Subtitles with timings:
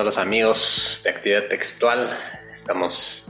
[0.00, 2.16] todos los amigos de actividad textual.
[2.54, 3.28] Estamos,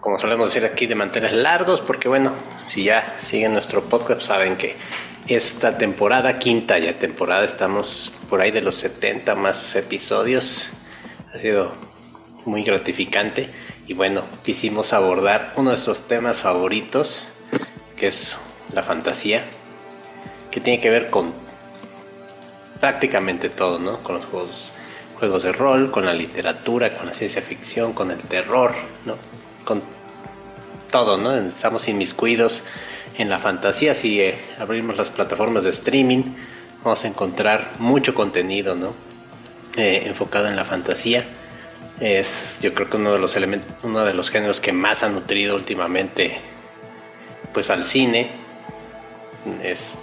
[0.00, 2.32] como solemos decir aquí, de mantener largos, porque bueno,
[2.68, 4.76] si ya siguen nuestro podcast, saben que
[5.26, 10.70] esta temporada, quinta ya temporada, estamos por ahí de los 70 más episodios.
[11.34, 11.72] Ha sido
[12.44, 13.48] muy gratificante
[13.88, 17.26] y bueno, quisimos abordar uno de nuestros temas favoritos,
[17.96, 18.36] que es
[18.72, 19.42] la fantasía,
[20.52, 21.32] que tiene que ver con
[22.78, 23.98] prácticamente todo, ¿no?
[24.04, 24.70] Con los juegos,
[25.22, 29.14] juegos de rol, con la literatura, con la ciencia ficción, con el terror, ¿no?
[29.64, 29.80] Con
[30.90, 31.32] todo, ¿no?
[31.32, 32.64] Estamos inmiscuidos
[33.16, 33.94] en la fantasía.
[33.94, 36.24] Si eh, abrimos las plataformas de streaming,
[36.82, 38.94] vamos a encontrar mucho contenido, ¿no?
[39.76, 41.24] Eh, enfocado en la fantasía.
[42.00, 45.08] Es, yo creo que uno de los elementos, uno de los géneros que más ha
[45.08, 46.36] nutrido últimamente,
[47.54, 48.28] pues al cine.
[49.62, 49.96] Es,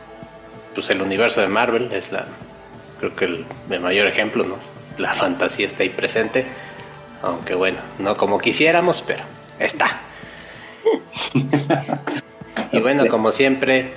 [0.74, 2.26] pues el universo de Marvel es la,
[3.02, 4.79] creo que el, mayor ejemplo, ¿no?
[4.99, 6.45] La fantasía está ahí presente,
[7.21, 9.24] aunque bueno, no como quisiéramos, pero
[9.57, 10.01] está.
[12.74, 13.93] y bueno, como siempre,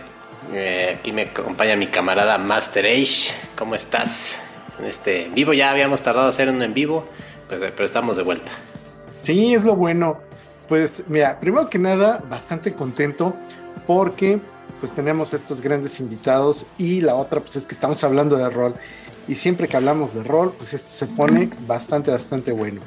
[0.53, 3.35] eh, aquí me acompaña mi camarada Master Age.
[3.59, 4.39] ¿Cómo estás?
[4.79, 7.05] En este en vivo ya habíamos tardado a hacer uno en vivo,
[7.49, 8.53] pero, pero estamos de vuelta.
[9.23, 10.21] Sí, es lo bueno.
[10.69, 13.35] Pues mira, primero que nada, bastante contento
[13.89, 14.39] porque
[14.79, 18.77] pues tenemos estos grandes invitados y la otra pues es que estamos hablando de rol
[19.29, 22.81] y siempre que hablamos de rol pues esto se pone bastante bastante bueno.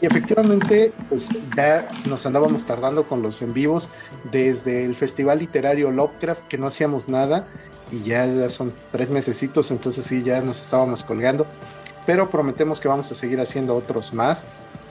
[0.00, 3.88] Y efectivamente pues ya nos andábamos tardando con los en vivos
[4.32, 7.46] desde el Festival Literario Lovecraft que no hacíamos nada
[7.92, 11.46] y ya, son tres mesecitos entonces sí ya nos estábamos colgando
[12.06, 14.46] pero prometemos que vamos a seguir haciendo otros más.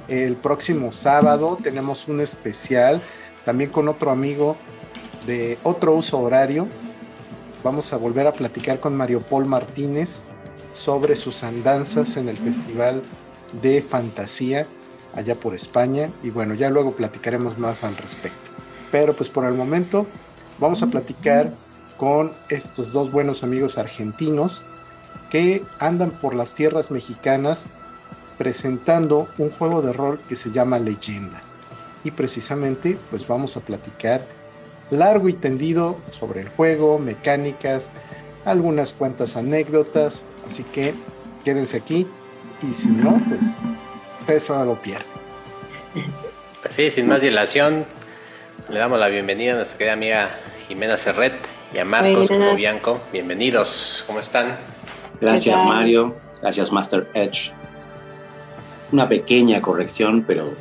[0.08, 3.02] El próximo sábado tenemos un especial
[3.46, 4.56] también con otro amigo
[5.26, 6.68] de otro uso horario.
[7.64, 10.26] Vamos a volver a platicar con Mario Paul Martínez
[10.74, 13.02] sobre sus andanzas en el Festival
[13.62, 14.68] de Fantasía
[15.14, 16.12] allá por España.
[16.24, 18.52] Y bueno, ya luego platicaremos más al respecto.
[18.92, 20.06] Pero pues por el momento
[20.60, 21.54] vamos a platicar
[21.98, 24.66] con estos dos buenos amigos argentinos
[25.30, 27.68] que andan por las tierras mexicanas
[28.38, 31.42] presentando un juego de rol que se llama Leyenda.
[32.04, 34.26] Y precisamente pues vamos a platicar
[34.90, 37.92] largo y tendido sobre el juego, mecánicas,
[38.46, 40.94] algunas cuantas anécdotas, así que
[41.44, 42.08] quédense aquí
[42.68, 43.58] y si no, pues
[44.50, 45.08] no lo pierden.
[46.62, 47.86] Pues sí, sin más dilación,
[48.70, 50.30] le damos la bienvenida a nuestra querida amiga
[50.68, 51.34] Jimena Serret
[51.74, 53.00] y a Marcos Bianco.
[53.12, 54.56] Bienvenidos, ¿cómo están?
[55.20, 57.52] Gracias Mario, gracias Master Edge.
[58.92, 60.54] Una pequeña corrección, pero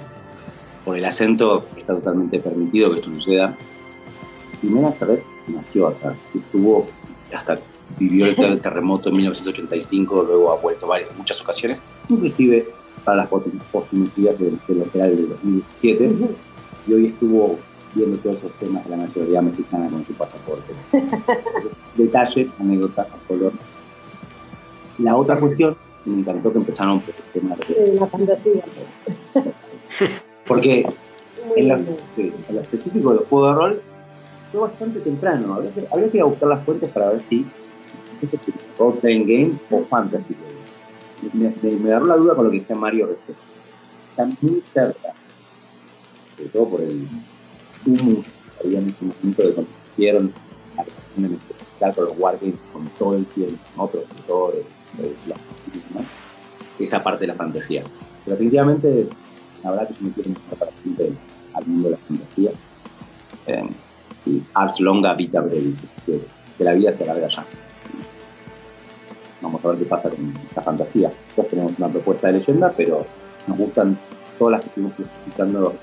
[0.84, 3.54] por el acento está totalmente permitido que esto suceda.
[4.60, 6.88] Jimena Ferrer nació acá, estuvo
[7.34, 7.58] hasta
[7.98, 12.68] vivió el terremoto en 1985, luego ha vuelto varias, muchas ocasiones, inclusive
[13.04, 16.12] para las oportunidades de, de que del 2017,
[16.86, 17.58] y hoy estuvo
[17.94, 20.72] viendo todos esos temas de la nacionalidad mexicana con su pasaporte.
[21.96, 23.52] Detalle, anécdota, a color.
[24.98, 28.62] La otra cuestión, me encantó que empezaron por el tema de la fantasía.
[30.46, 30.86] Porque
[31.56, 33.82] en lo, específico de los juegos de rol,
[34.52, 35.54] fue bastante temprano.
[35.54, 37.46] Habría que, habría que ir a buscar las fuentes para ver si
[38.26, 40.36] es role playing game o fantasy
[41.32, 43.36] me, me, me, agarró la duda con lo que decía Mario recién.
[44.10, 45.12] Está muy cerca,
[46.36, 47.08] sobre todo por el
[47.86, 50.32] humus que había en ese momento de cuando hicieron
[50.76, 54.64] la creación en especial con los wargames con todo el tiempo, otros autores,
[55.94, 56.04] ¿no?
[56.78, 57.82] esa parte de la fantasía.
[58.24, 59.08] Pero definitivamente,
[59.62, 61.10] la verdad que yo me quiero mostrar para siempre
[61.52, 62.50] al mundo de la fantasía.
[63.46, 63.68] Eh,
[64.26, 66.20] y Ars longa vita brevis, que,
[66.56, 67.44] que, la vida se alarga ya.
[69.40, 71.10] Vamos a ver qué pasa con esta fantasía.
[71.28, 73.04] Nosotros tenemos una propuesta de leyenda, pero
[73.46, 73.98] nos gustan
[74.38, 75.74] todas las que estuvimos escuchando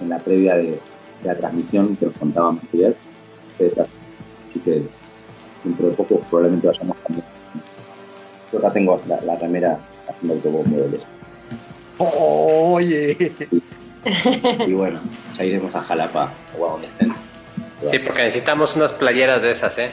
[0.00, 0.78] en la previa de, de
[1.24, 2.96] la transmisión que nos contábamos ayer.
[3.58, 4.82] Así que
[5.64, 7.24] dentro de poco probablemente vayamos también.
[8.52, 11.06] Yo acá tengo la, la remera haciendo autobombo de leyenda.
[11.98, 13.32] Oye.
[14.04, 15.00] Y, y bueno,
[15.36, 17.12] ya iremos a Jalapa o a donde estén.
[17.90, 19.90] Sí, porque necesitamos unas playeras de esas, ¿eh?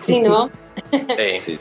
[0.00, 0.50] Sí, ¿no?
[0.90, 1.58] Sí, sí,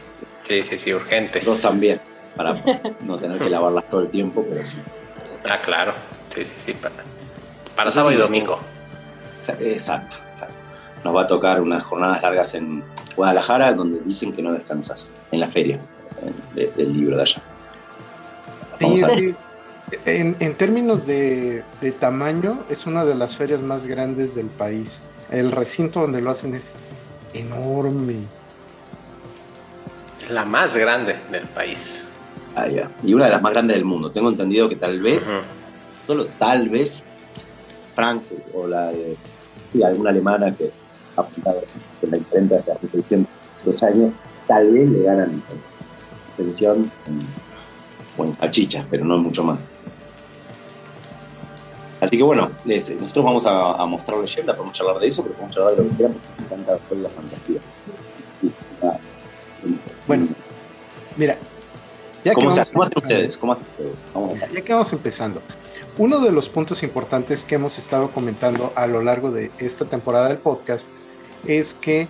[0.63, 1.46] sí, sí, urgentes.
[1.46, 2.00] Dos también,
[2.36, 2.56] para
[3.01, 4.78] no tener que lavarlas todo el tiempo, pero sí.
[5.50, 5.94] Ah, claro.
[6.34, 6.74] Sí, sí, sí.
[6.74, 6.96] Para,
[7.75, 8.60] para sábado y domingo.
[9.42, 10.56] Exacto, exacto.
[11.04, 12.84] Nos va a tocar unas jornadas largas en
[13.16, 15.80] Guadalajara, donde dicen que no descansas, en la feria
[16.54, 17.42] de, del libro de allá.
[18.75, 19.36] Sí, es que
[20.06, 25.10] en, en, términos de, de tamaño, es una de las ferias más grandes del país.
[25.31, 26.80] El recinto donde lo hacen es
[27.34, 28.18] enorme.
[30.30, 32.04] La más grande del país.
[32.56, 32.90] Ah, ya.
[33.04, 34.12] Y una de las más grandes del mundo.
[34.12, 35.36] Tengo entendido que tal vez,
[36.08, 37.04] solo tal vez,
[37.96, 39.16] Frankfurt o la de
[39.74, 40.72] sí, alguna alemana que
[41.16, 41.62] ha apuntado
[42.02, 44.12] en la imprenta desde hace 600 años,
[44.48, 45.44] tal vez le ganan en-
[48.18, 49.60] o en salchichas, pero no mucho más.
[52.02, 55.36] Así que bueno, les- nosotros vamos a, a mostrar leyenda, podemos hablar de eso, pero
[55.36, 57.60] podemos hablar de lo que quieran porque me encanta la fantasía.
[60.10, 60.28] Bueno,
[61.18, 61.38] Mira,
[62.24, 63.38] ya que, ¿Cómo, se, vamos ¿Cómo hacen empezando- ustedes?
[63.38, 63.92] ¿Cómo hacen ustedes?
[64.14, 64.52] Vamos a ver.
[64.54, 65.42] ya que vamos empezando,
[65.98, 70.28] uno de los puntos importantes que hemos estado comentando a lo largo de esta temporada
[70.30, 70.90] del podcast
[71.46, 72.08] es que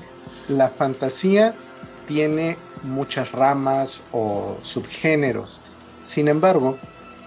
[0.48, 1.54] la fantasía
[2.08, 5.60] tiene muchas ramas o subgéneros.
[6.04, 6.78] Sin embargo,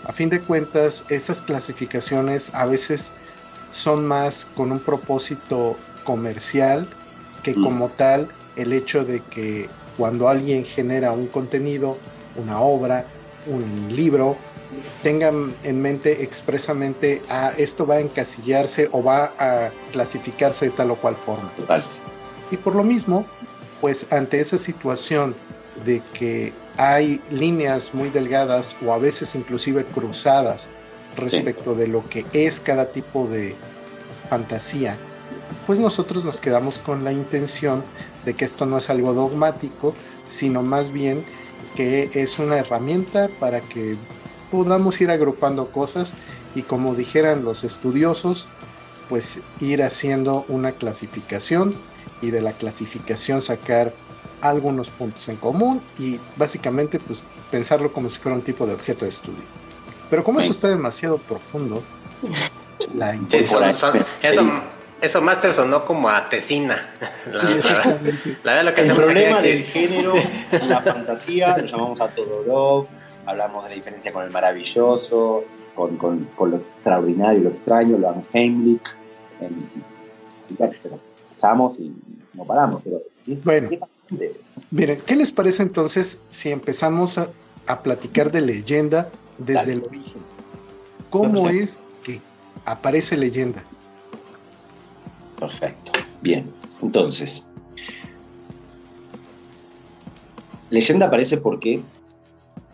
[0.06, 3.12] a fin de cuentas, esas clasificaciones a veces
[3.70, 6.88] son más con un propósito comercial
[7.42, 7.62] que Mm.
[7.64, 11.98] como tal el hecho de que cuando alguien genera un contenido,
[12.36, 13.04] una obra,
[13.46, 14.36] un libro,
[15.02, 20.90] tengan en mente expresamente, ah, esto va a encasillarse o va a clasificarse de tal
[20.92, 21.50] o cual forma.
[21.56, 21.82] Total.
[22.50, 23.26] Y por lo mismo,
[23.80, 25.34] pues ante esa situación
[25.84, 30.68] de que hay líneas muy delgadas o a veces inclusive cruzadas
[31.16, 33.54] respecto de lo que es cada tipo de
[34.30, 34.96] fantasía,
[35.66, 37.82] pues nosotros nos quedamos con la intención
[38.24, 39.94] de que esto no es algo dogmático,
[40.26, 41.24] sino más bien
[41.76, 43.96] que es una herramienta para que
[44.50, 46.14] podamos ir agrupando cosas
[46.54, 48.48] y como dijeran los estudiosos,
[49.08, 51.74] pues ir haciendo una clasificación
[52.20, 53.92] y de la clasificación sacar
[54.40, 59.04] algunos puntos en común y básicamente pues pensarlo como si fuera un tipo de objeto
[59.04, 59.42] de estudio.
[60.10, 61.82] Pero como eso está demasiado profundo,
[62.94, 64.68] la eso, Feliz.
[65.02, 66.88] Eso Master sonó como a tesina.
[67.30, 68.36] La, Sí, la- exactamente.
[68.44, 70.14] la verdad lo que El problema aquí- del género,
[70.66, 72.86] la fantasía, lo llamamos a Todorov,
[73.26, 75.44] hablamos de la diferencia con el maravilloso,
[75.74, 78.82] con, con, con lo extraordinario, lo extraño, lo hablamos Heimlich,
[79.40, 79.58] en,
[80.48, 81.92] y claro, pero empezamos y
[82.34, 83.68] no paramos, pero es, Bueno.
[83.70, 84.32] es
[84.70, 87.28] Miren, ¿qué les parece entonces si empezamos a,
[87.66, 89.08] a platicar de leyenda
[89.38, 89.72] desde Dale.
[89.72, 90.22] el origen?
[91.10, 92.20] ¿Cómo es que
[92.64, 93.62] aparece leyenda?
[95.42, 95.90] Perfecto.
[96.20, 96.48] Bien.
[96.80, 97.44] Entonces,
[100.70, 101.82] leyenda aparece porque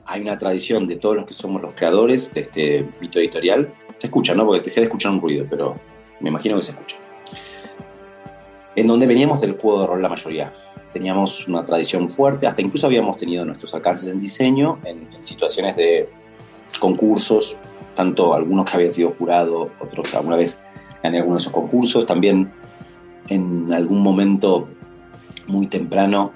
[0.04, 3.72] hay una tradición de todos los que somos los creadores de este mito editorial.
[3.96, 4.44] Se escucha, ¿no?
[4.44, 5.76] Porque dejé de escuchar un ruido, pero
[6.20, 6.96] me imagino que se escucha.
[8.76, 10.52] En donde veníamos del juego de rol la mayoría.
[10.92, 16.10] Teníamos una tradición fuerte, hasta incluso habíamos tenido nuestros alcances en diseño, en, situaciones de
[16.78, 17.56] concursos,
[17.94, 20.60] tanto algunos que habían sido jurado, otros que alguna vez
[21.02, 22.06] gané alguno de esos concursos.
[22.06, 22.50] También
[23.28, 24.68] en algún momento
[25.46, 26.32] muy temprano,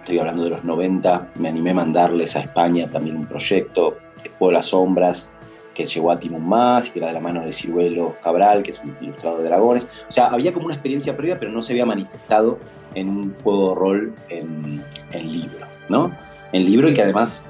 [0.00, 4.52] estoy hablando de los 90, me animé a mandarles a España también un proyecto, de
[4.52, 5.32] las Sombras,
[5.74, 8.70] que llegó a Timon Más y que era de la mano de Ciruelo Cabral, que
[8.70, 9.84] es un ilustrador de dragones.
[10.08, 12.58] O sea, había como una experiencia previa, pero no se había manifestado
[12.94, 14.82] en un juego de rol en,
[15.12, 16.12] en libro, ¿no?
[16.52, 17.44] En libro y que además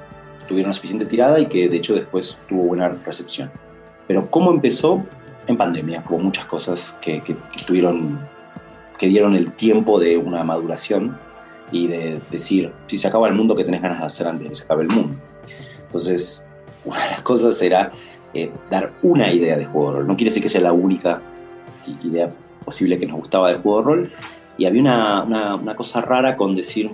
[0.47, 3.49] tuvieron suficiente tirada y que de hecho después tuvo buena recepción.
[4.07, 5.05] Pero ¿cómo empezó?
[5.47, 8.19] En pandemia, como muchas cosas que, que, que tuvieron,
[8.97, 11.17] que dieron el tiempo de una maduración
[11.71, 14.49] y de decir, si se acaba el mundo, ¿qué tenés ganas de hacer antes de
[14.49, 15.15] que se acabe el mundo?
[15.83, 16.47] Entonces,
[16.85, 17.91] una de las cosas era
[18.33, 20.07] eh, dar una idea de juego de rol.
[20.07, 21.21] No quiere decir que sea la única
[22.03, 22.29] idea
[22.63, 24.13] posible que nos gustaba del juego de rol.
[24.57, 26.91] Y había una, una, una cosa rara con decir,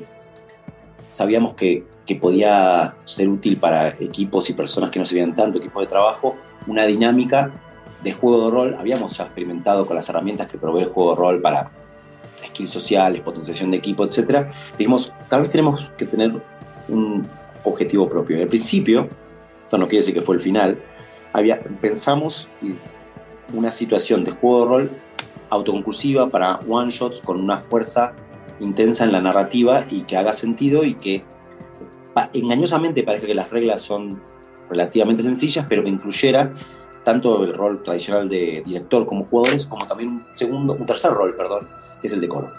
[1.09, 5.59] sabíamos que, que, podía ser útil para equipos y personas que no se veían tanto,
[5.59, 6.35] equipos de trabajo,
[6.67, 7.51] una dinámica
[8.03, 8.75] de juego de rol.
[8.79, 11.71] Habíamos ya experimentado con las herramientas que provee el juego de rol para
[12.47, 14.47] skills sociales, potenciación de equipo, etc.
[14.77, 16.33] Dijimos, tal vez tenemos que tener
[16.89, 17.27] un
[17.63, 18.41] objetivo propio.
[18.41, 19.07] Al principio,
[19.63, 20.77] esto no quiere decir que fue el final,
[21.31, 22.47] había, pensamos
[23.53, 24.91] una situación de juego de rol
[25.49, 28.13] autoconclusiva para one shots con una fuerza
[28.59, 31.23] intensa en la narrativa y que haga sentido y que
[32.33, 34.21] engañosamente parece que las reglas son
[34.69, 36.51] relativamente sencillas, pero que incluyera
[37.03, 41.35] tanto el rol tradicional de director como jugadores, como también un segundo, un tercer rol,
[41.35, 41.67] perdón,
[42.01, 42.51] que es el de coro,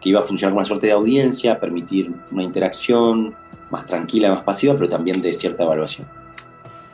[0.00, 3.34] que iba a funcionar como una suerte de audiencia, permitir una interacción
[3.70, 6.06] más tranquila, más pasiva, pero también de cierta evaluación.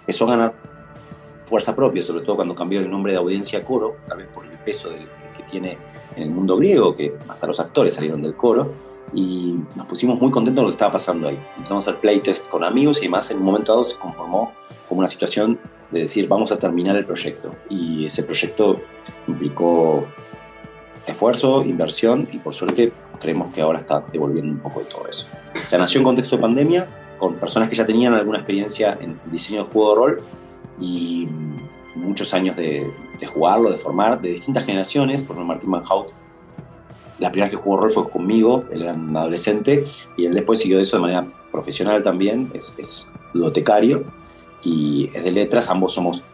[0.06, 0.52] Eso ganar
[1.46, 4.44] fuerza propia, sobre todo cuando cambió el nombre de audiencia a coro, tal vez por
[4.44, 5.78] el peso del, que tiene
[6.16, 8.72] en el mundo griego, que hasta los actores salieron del coro,
[9.12, 11.38] y nos pusimos muy contentos de lo que estaba pasando ahí.
[11.56, 14.52] Empezamos a hacer playtest con amigos y además en un momento dado se conformó
[14.88, 15.58] como una situación
[15.90, 17.54] de decir vamos a terminar el proyecto.
[17.68, 18.80] Y ese proyecto
[19.26, 20.06] implicó
[21.06, 25.28] esfuerzo, inversión y por suerte creemos que ahora está devolviendo un poco de todo eso.
[25.54, 26.86] O sea, nació en contexto de pandemia,
[27.18, 30.22] con personas que ya tenían alguna experiencia en diseño de juego de rol
[30.80, 31.28] y
[31.94, 32.90] muchos años de,
[33.34, 35.24] jugarlo, de formar, de distintas generaciones.
[35.24, 36.08] Por ejemplo, Martín Van Hout,
[37.18, 40.80] la primera que jugó rol fue conmigo, él era un adolescente, y él después siguió
[40.80, 44.04] eso de manera profesional también, es, es ludotecario
[44.62, 46.24] y es de letras, ambos somos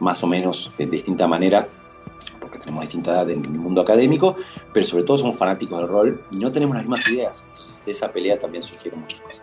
[0.00, 1.66] más o menos de distinta manera,
[2.40, 4.36] porque tenemos distinta edad en el mundo académico,
[4.72, 7.44] pero sobre todo somos fanáticos del rol y no tenemos las mismas ideas.
[7.48, 9.42] Entonces, de esa pelea también surgieron muchas cosas.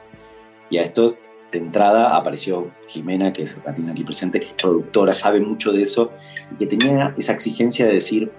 [0.69, 1.15] Y a esto,
[1.51, 5.71] de entrada, apareció Jimena, que es la tiene aquí presente, que es productora, sabe mucho
[5.71, 6.11] de eso,
[6.51, 8.31] y que tenía esa exigencia de decir,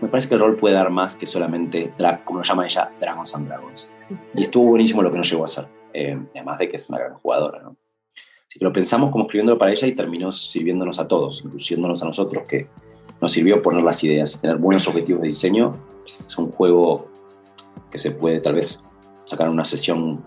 [0.00, 1.92] me parece que el rol puede dar más que solamente,
[2.24, 3.92] como lo llama ella, Dragons and Dragons.
[4.34, 6.98] Y estuvo buenísimo lo que nos llegó a hacer, eh, además de que es una
[6.98, 7.76] gran jugadora, ¿no?
[8.60, 12.66] Lo pensamos como escribiéndolo para ella y terminó sirviéndonos a todos, incluyéndonos a nosotros, que
[13.20, 15.76] nos sirvió poner las ideas, tener buenos objetivos de diseño.
[16.26, 17.08] Es un juego
[17.90, 18.84] que se puede tal vez
[19.24, 20.22] sacar una sesión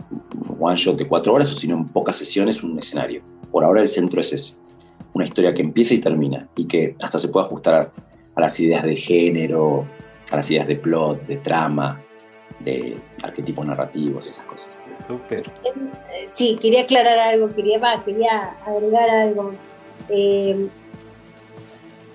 [0.60, 3.22] one shot de cuatro horas o si no en pocas sesiones un escenario.
[3.52, 4.58] Por ahora el centro es ese,
[5.14, 7.92] una historia que empieza y termina y que hasta se puede ajustar
[8.36, 9.86] a las ideas de género,
[10.32, 12.02] a las ideas de plot, de trama,
[12.60, 14.72] de arquetipos narrativos, esas cosas.
[15.08, 15.44] Súper.
[16.34, 19.52] Sí, quería aclarar algo, quería, quería agregar algo.
[20.10, 20.68] Eh,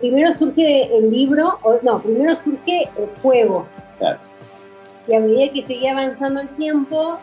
[0.01, 3.67] primero surge el libro, o, no, primero surge el juego.
[3.99, 4.19] Claro.
[5.07, 7.19] Y a medida que seguía avanzando el tiempo,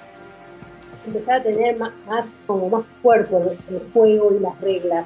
[1.05, 1.91] empezaba a tener más,
[2.45, 5.05] como más cuerpo el juego y las reglas.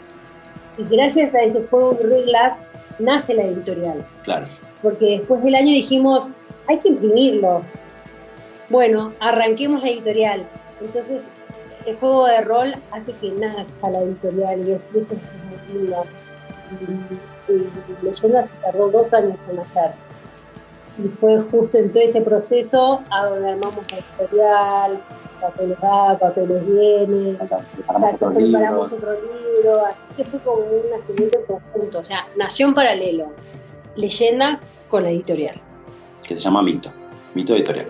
[0.78, 2.58] Y gracias a ese juego de reglas
[3.00, 4.06] nace la editorial.
[4.24, 4.48] Claro.
[4.82, 6.28] Porque después del año dijimos,
[6.68, 7.64] hay que imprimirlo,
[8.72, 10.46] bueno, arranquemos la editorial.
[10.82, 11.22] Entonces,
[11.86, 16.06] el juego de rol hace que nazca la editorial y eso es muy lindo.
[16.72, 19.92] Y, Leyenda se tardó dos años en hacer.
[21.04, 25.02] Y fue justo en todo ese proceso a donde armamos la editorial,
[25.42, 32.04] papeles va, papeles viene, preparamos otro libro, así que fue como un nacimiento conjunto, o
[32.04, 33.28] sea, nació en paralelo,
[33.96, 35.60] leyenda con la editorial.
[36.22, 36.92] Que se llama Mito,
[37.34, 37.88] Mito Editorial.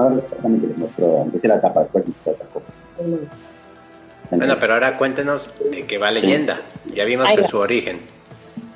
[0.00, 2.66] Ahora exactamente les muestro, empecé la tapa, después les otra cosa.
[4.30, 6.60] Bueno, pero ahora cuéntenos de qué va leyenda.
[6.94, 8.00] Ya vimos de su origen.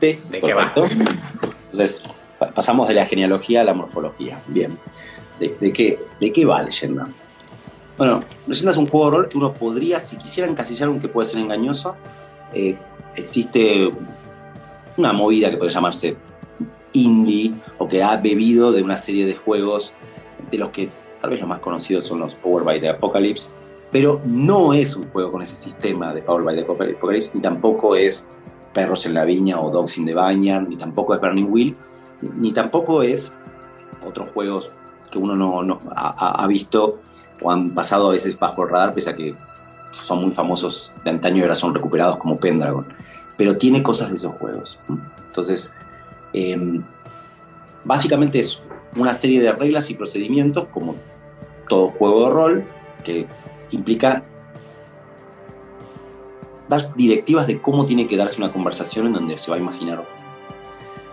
[0.01, 0.73] Sí, ¿De qué va?
[0.75, 2.05] Entonces,
[2.55, 4.41] pasamos de la genealogía a la morfología.
[4.49, 4.79] Bien.
[5.39, 7.09] ¿De, qué, ¿De qué va leyenda?
[7.97, 11.27] Bueno, leyenda es un juego de rol que uno podría, si quisiera encasillar, aunque puede
[11.27, 11.97] ser engañoso,
[12.53, 12.77] eh,
[13.17, 13.91] existe
[14.97, 16.17] una movida que puede llamarse
[16.93, 19.95] indie o que ha bebido de una serie de juegos
[20.51, 20.89] de los que
[21.25, 23.51] tal vez los más conocidos son los Power by the Apocalypse,
[23.91, 27.97] pero no es un juego con ese sistema de Power by the Apocalypse, ni tampoco
[27.97, 28.29] es
[28.75, 31.75] Perros en la Viña o Dogs in the Vineyard, ni tampoco es Burning Wheel,
[32.21, 33.33] ni tampoco es
[34.07, 34.71] otros juegos
[35.11, 36.99] que uno no, ha, visto
[37.41, 39.35] o han pasado a veces bajo el radar, pese a que
[39.93, 42.85] son muy famosos de antaño y ahora son recuperados como Pendragon.
[43.39, 44.79] Pero tiene cosas de esos juegos.
[45.29, 45.75] Entonces,
[46.35, 46.83] em,
[47.83, 48.63] básicamente es
[48.97, 50.97] una serie de reglas y procedimientos, como
[51.69, 52.65] todo juego de rol,
[53.03, 53.27] que
[53.71, 54.25] implica
[56.69, 60.05] dar directivas de cómo tiene que darse una conversación en donde se va a imaginar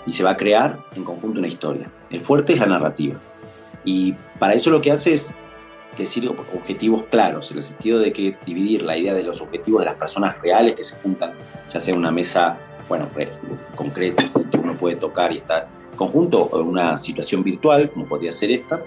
[0.05, 1.91] y se va a crear en conjunto una historia.
[2.09, 3.19] El fuerte es la narrativa.
[3.83, 5.35] Y para eso lo que hace es
[5.97, 9.85] decir objetivos claros, en el sentido de que dividir la idea de los objetivos de
[9.85, 11.33] las personas reales que se juntan,
[11.71, 13.09] ya sea una mesa, bueno,
[13.75, 18.51] concreta, que uno puede tocar y estar conjunto o una situación virtual, como podría ser
[18.51, 18.81] esta,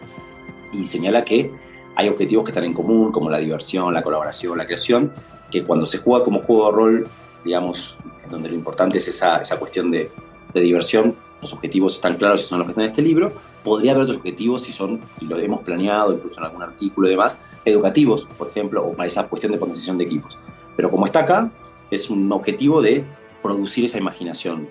[0.74, 1.50] y señala que
[1.96, 5.12] hay objetivos que están en común, como la diversión, la colaboración, la creación,
[5.50, 7.08] que cuando se juega como juego de rol,
[7.44, 7.98] digamos,
[8.30, 10.10] donde lo importante es esa, esa cuestión de,
[10.52, 13.92] de diversión, los objetivos están claros y son los que están en este libro, podría
[13.92, 17.38] haber otros objetivos si son, y lo hemos planeado incluso en algún artículo y demás,
[17.64, 20.38] educativos, por ejemplo, o para esa cuestión de potenciación de equipos.
[20.74, 21.50] Pero como está acá,
[21.90, 23.04] es un objetivo de
[23.42, 24.68] producir esa imaginación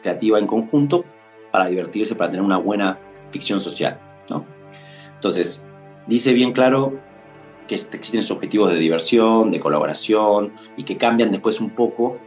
[0.00, 1.04] creativa en conjunto
[1.50, 2.98] para divertirse, para tener una buena
[3.30, 3.98] ficción social.
[5.22, 5.62] Entonces,
[6.08, 6.98] dice bien claro
[7.68, 12.18] que existen esos objetivos de diversión, de colaboración, y que cambian después un poco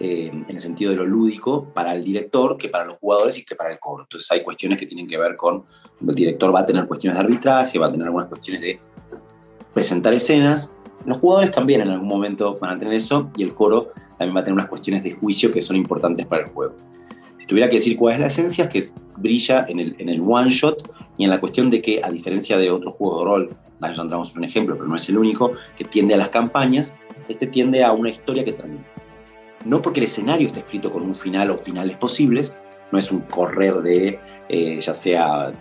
[0.00, 3.44] eh, en el sentido de lo lúdico para el director que para los jugadores y
[3.44, 4.04] que para el coro.
[4.04, 5.66] Entonces hay cuestiones que tienen que ver con,
[6.00, 8.80] el director va a tener cuestiones de arbitraje, va a tener algunas cuestiones de
[9.74, 10.72] presentar escenas,
[11.04, 14.40] los jugadores también en algún momento van a tener eso y el coro también va
[14.40, 16.74] a tener unas cuestiones de juicio que son importantes para el juego
[17.48, 20.50] tuviera que decir cuál es la esencia, es que brilla en el, en el one
[20.50, 23.98] shot y en la cuestión de que, a diferencia de otros juegos de rol, Dungeons
[23.98, 26.96] and Dragons es un ejemplo, pero no es el único, que tiende a las campañas,
[27.28, 28.84] este tiende a una historia que termina.
[29.64, 33.20] No porque el escenario esté escrito con un final o finales posibles, no es un
[33.22, 35.52] correr de, eh, ya sea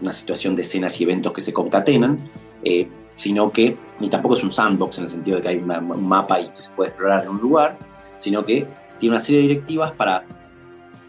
[0.00, 2.30] una situación de escenas y eventos que se concatenan,
[2.64, 6.08] eh, sino que, ni tampoco es un sandbox en el sentido de que hay un
[6.08, 7.76] mapa y que se puede explorar en un lugar,
[8.16, 8.66] sino que
[9.00, 10.24] tiene una serie de directivas para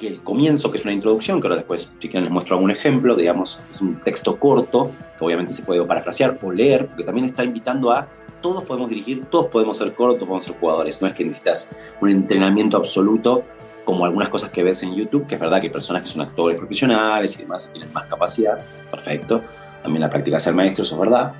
[0.03, 2.71] que el comienzo, que es una introducción, que ahora después, si quieren, les muestro algún
[2.71, 7.25] ejemplo, digamos, es un texto corto, que obviamente se puede parafrasear o leer, porque también
[7.25, 8.05] está invitando a
[8.41, 11.01] todos podemos dirigir, todos podemos ser cortos, todos podemos ser jugadores.
[11.01, 13.43] No es que necesitas un entrenamiento absoluto
[13.85, 16.23] como algunas cosas que ves en YouTube, que es verdad que hay personas que son
[16.23, 18.59] actores profesionales y demás y tienen más capacidad,
[18.91, 19.41] perfecto.
[19.81, 21.33] También la práctica de ser maestro, eso es verdad.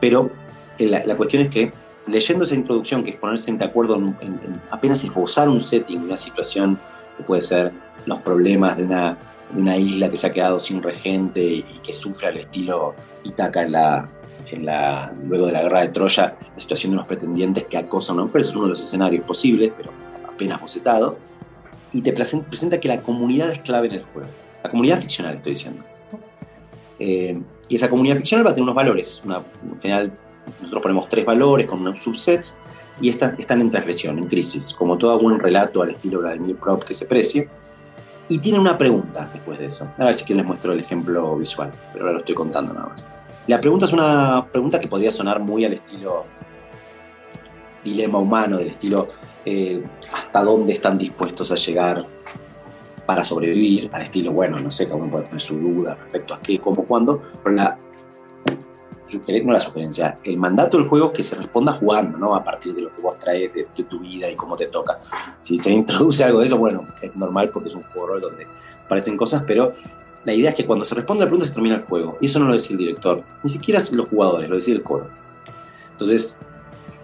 [0.00, 0.30] Pero
[0.78, 1.70] eh, la, la, cuestión es que
[2.06, 6.16] leyendo esa introducción, que es ponerse de acuerdo en, en, apenas esbozar un setting, una
[6.16, 6.78] situación
[7.16, 7.72] que puede ser
[8.04, 9.16] los problemas de una,
[9.50, 12.94] de una isla que se ha quedado sin regente y que sufre al estilo
[13.24, 14.08] Itaca en la,
[14.50, 18.18] en la, luego de la guerra de Troya, la situación de unos pretendientes que acosan
[18.18, 19.90] a un es uno de los escenarios posibles, pero
[20.26, 21.18] apenas bocetado,
[21.92, 24.28] y te presenta que la comunidad es clave en el juego.
[24.62, 25.82] La comunidad ficcional, estoy diciendo.
[26.98, 29.22] Eh, y esa comunidad ficcional va a tener unos valores.
[29.24, 30.12] en general,
[30.60, 32.58] nosotros ponemos tres valores con unos subsets
[33.00, 36.82] y estas están en transgresión, en crisis, como todo buen relato al estilo Vladimir Prop
[36.82, 37.48] que se precie.
[38.28, 39.88] Y tiene una pregunta después de eso.
[39.98, 42.88] A ver si quieren les muestro el ejemplo visual, pero ahora lo estoy contando nada
[42.88, 43.06] más.
[43.46, 46.24] La pregunta es una pregunta que podría sonar muy al estilo
[47.84, 49.06] dilema humano, del estilo
[49.44, 52.04] eh, hasta dónde están dispuestos a llegar
[53.06, 56.40] para sobrevivir, al estilo, bueno, no sé, cada uno puede tener su duda respecto a
[56.40, 57.78] qué, cómo, cuándo, pero la,
[59.44, 62.34] no la sugerencia, el mandato del juego es que se responda jugando, ¿no?
[62.34, 64.98] A partir de lo que vos traes de, tu vida y cómo te toca.
[65.40, 68.46] Si se introduce algo de eso, bueno, es normal porque es un juego donde
[68.84, 69.74] aparecen cosas, pero
[70.24, 72.18] la idea es que cuando se responde a la pregunta se termina el juego.
[72.20, 75.06] Y eso no lo decía el director, ni siquiera los jugadores, lo decía el coro.
[75.92, 76.38] Entonces,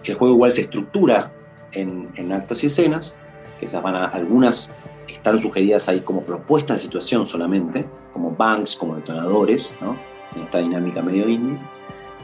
[0.03, 1.31] el juego igual se estructura
[1.71, 3.15] en, actos y escenas,
[3.59, 4.73] que esas van a, algunas
[5.07, 9.97] están sugeridas ahí como propuestas de situación solamente, como banks, como detonadores, ¿no?
[10.35, 11.57] en esta dinámica medio indie.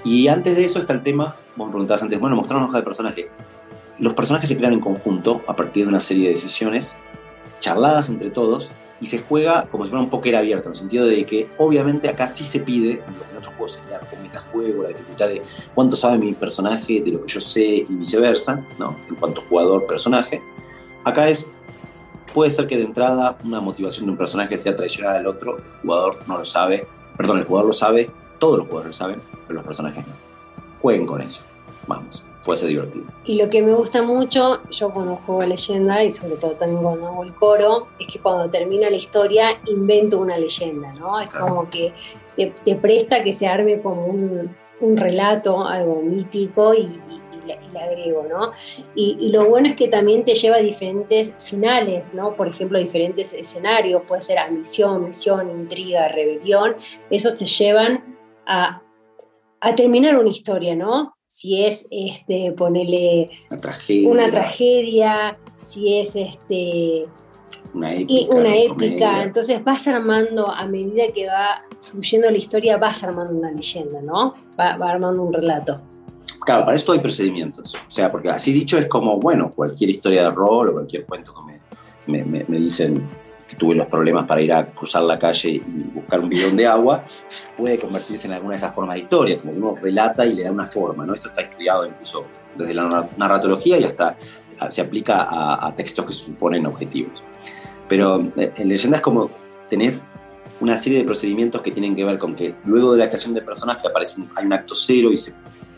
[0.03, 2.77] Y antes de eso está el tema, vos me preguntabas antes, bueno, mostrar una hoja
[2.77, 3.29] de personaje.
[3.97, 6.97] Los personajes se crean en conjunto a partir de una serie de decisiones
[7.59, 11.05] charladas entre todos y se juega como si fuera un póker abierto, en el sentido
[11.05, 15.27] de que obviamente acá sí se pide, en otros juegos sería como metajuego, la dificultad
[15.27, 15.41] de
[15.73, 18.95] cuánto sabe mi personaje de lo que yo sé y viceversa, ¿no?
[19.09, 20.41] en cuanto jugador-personaje.
[21.05, 21.47] Acá es,
[22.33, 25.63] puede ser que de entrada una motivación de un personaje sea traicionar al otro, el
[25.81, 26.85] jugador no lo sabe,
[27.17, 28.09] perdón, el jugador lo sabe,
[28.39, 30.13] todos los jugadores saben, pero los personajes no.
[30.81, 31.41] Jueguen con eso,
[31.87, 33.05] vamos puede ser divertido.
[33.25, 36.81] Y lo que me gusta mucho, yo cuando juego a leyenda y sobre todo también
[36.81, 41.19] cuando hago el coro, es que cuando termina la historia invento una leyenda, ¿no?
[41.19, 41.93] Es como que
[42.35, 46.89] te, presta que se arme como un, un relato, algo mítico y,
[47.45, 48.51] le, agrego, ¿no?
[48.95, 52.35] Y, y, lo bueno es que también te lleva a diferentes finales, ¿no?
[52.35, 56.75] Por ejemplo, diferentes escenarios, puede ser ambición, misión, intriga, rebelión,
[57.09, 58.18] esos te llevan
[58.49, 58.81] a,
[59.61, 61.13] a terminar una historia, ¿no?
[61.29, 63.29] si es este, ponerle
[64.05, 67.05] una tragedia, si es este
[67.71, 69.23] una épica, una épica.
[69.23, 74.33] entonces vas armando a medida que va fluyendo la historia vas armando una leyenda no
[74.59, 75.79] va, armando un relato.
[76.41, 77.75] Claro para esto hay procedimientos.
[77.75, 81.31] O sea porque así dicho es como bueno cualquier historia de rol o cualquier cuento
[81.35, 83.07] que me, me, me dicen
[83.49, 86.67] que tuve los problemas para ir a cruzar la calle y buscar un bidón de
[86.67, 87.03] agua,
[87.57, 90.43] puede convertirse en alguna de esas formas de historia, como que uno relata y le
[90.43, 91.13] da una forma, ¿no?
[91.13, 94.15] Esto está estudiado incluso desde la narratología y hasta
[94.69, 95.27] se aplica
[95.65, 97.23] a, textos que se suponen objetivos.
[97.87, 99.31] Pero eh, en leyendas como
[99.67, 100.03] tenés
[100.59, 103.45] una serie de procedimientos que tienen que ver con que luego de la creación del
[103.45, 105.33] personaje aparece un, hay un acto cero y se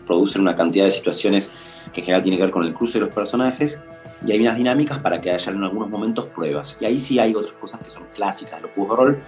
[0.06, 1.54] producen una cantidad de situaciones
[1.94, 3.80] que en general tienen que ver con el cruce de los personajes
[4.26, 6.78] y hay unas dinámicas para que haya en algunos momentos pruebas.
[6.80, 9.24] Y ahí sí hay otras cosas que son clásicas los juegos de rol.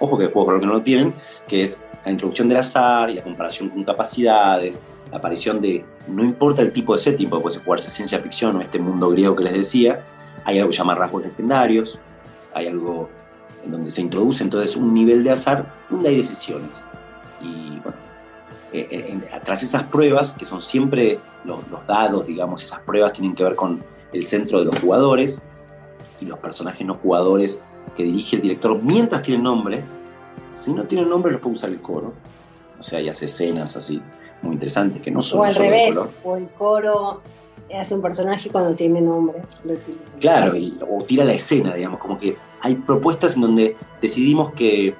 [0.00, 1.14] Ojo que hay juegos de rol que no lo tienen,
[1.46, 6.22] que es la introducción del azar y la comparación con capacidades, la aparición de, no
[6.22, 9.44] importa el tipo de setting, puede ser jugarse ciencia ficción o este mundo griego que
[9.44, 10.04] les decía,
[10.44, 12.00] hay algo que llama rasgos legendarios,
[12.54, 13.08] hay algo
[13.64, 16.84] en donde se introduce entonces un nivel de azar donde hay decisiones.
[17.40, 17.96] Y bueno,
[18.72, 23.34] eh, eh, tras esas pruebas, que son siempre los, los dados, digamos, esas pruebas tienen
[23.34, 25.42] que ver con el centro de los jugadores
[26.20, 27.62] y los personajes no jugadores
[27.96, 29.82] que dirige el director mientras tienen nombre.
[30.50, 32.12] Si no tienen nombre, los puede usar el coro.
[32.78, 34.00] O sea, hay escenas así
[34.42, 35.40] muy interesantes que no son.
[35.40, 37.22] O al revés, o el coro
[37.76, 39.42] hace un personaje cuando tiene nombre.
[40.20, 40.54] Claro,
[40.88, 44.94] o tira la escena, digamos, como que hay propuestas en donde decidimos que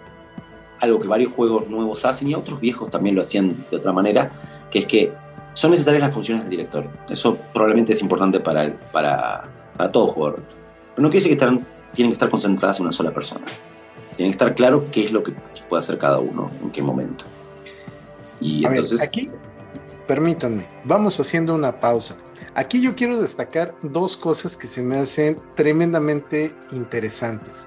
[0.81, 4.31] algo que varios juegos nuevos hacen y otros viejos también lo hacían de otra manera,
[4.71, 5.13] que es que
[5.55, 6.89] son necesarias las funciones del director.
[7.09, 9.45] Eso probablemente es importante para, para,
[9.77, 10.43] para todo jugador.
[10.95, 13.45] Pero no quiere decir que están, tienen que estar concentradas en una sola persona.
[14.17, 15.33] Tienen que estar claro qué es lo que
[15.69, 17.25] puede hacer cada uno, en qué momento.
[18.41, 19.03] Y entonces.
[19.03, 19.31] aquí,
[20.07, 22.17] permítanme, vamos haciendo una pausa.
[22.55, 27.67] Aquí yo quiero destacar dos cosas que se me hacen tremendamente interesantes.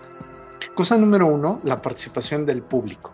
[0.75, 3.13] Cosa número uno, la participación del público.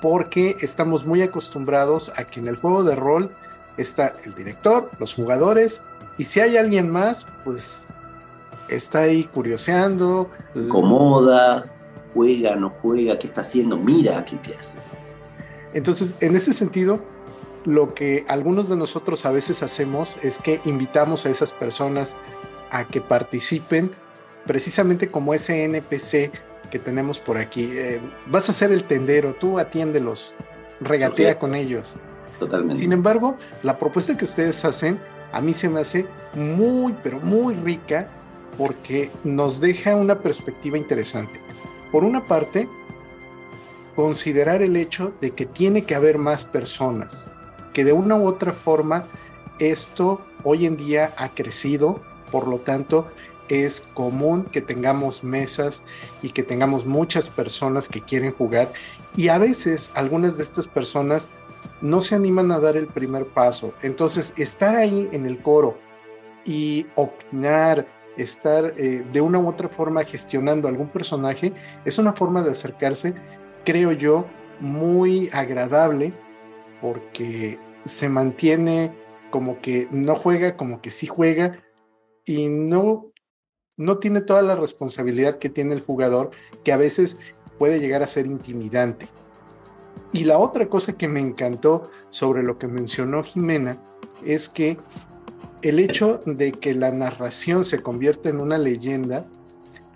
[0.00, 3.30] Porque estamos muy acostumbrados a que en el juego de rol
[3.76, 5.82] está el director, los jugadores,
[6.18, 7.88] y si hay alguien más, pues
[8.68, 10.30] está ahí curioseando.
[10.54, 11.70] Incomoda,
[12.14, 14.78] juega, no juega, qué está haciendo, mira qué, qué hace.
[15.72, 17.00] Entonces, en ese sentido,
[17.64, 22.16] lo que algunos de nosotros a veces hacemos es que invitamos a esas personas
[22.70, 23.92] a que participen
[24.46, 26.32] precisamente como ese NPC
[26.70, 27.70] que tenemos por aquí.
[27.72, 30.34] Eh, vas a ser el tendero, tú atiéndelos,
[30.80, 31.96] regatea con ellos.
[32.38, 32.76] Totalmente.
[32.76, 34.98] Sin embargo, la propuesta que ustedes hacen
[35.32, 38.08] a mí se me hace muy, pero muy rica
[38.58, 41.40] porque nos deja una perspectiva interesante.
[41.92, 42.68] Por una parte,
[43.94, 47.30] considerar el hecho de que tiene que haber más personas,
[47.72, 49.06] que de una u otra forma
[49.58, 53.08] esto hoy en día ha crecido, por lo tanto
[53.50, 55.84] es común que tengamos mesas
[56.22, 58.72] y que tengamos muchas personas que quieren jugar
[59.16, 61.30] y a veces algunas de estas personas
[61.80, 63.74] no se animan a dar el primer paso.
[63.82, 65.78] Entonces, estar ahí en el coro
[66.44, 67.86] y opinar,
[68.16, 71.52] estar eh, de una u otra forma gestionando algún personaje,
[71.84, 73.14] es una forma de acercarse,
[73.64, 74.26] creo yo,
[74.60, 76.12] muy agradable
[76.80, 78.92] porque se mantiene
[79.30, 81.62] como que no juega, como que sí juega
[82.24, 83.09] y no,
[83.80, 86.30] no tiene toda la responsabilidad que tiene el jugador,
[86.64, 87.18] que a veces
[87.58, 89.08] puede llegar a ser intimidante.
[90.12, 93.78] Y la otra cosa que me encantó sobre lo que mencionó Jimena
[94.24, 94.78] es que
[95.62, 99.26] el hecho de que la narración se convierta en una leyenda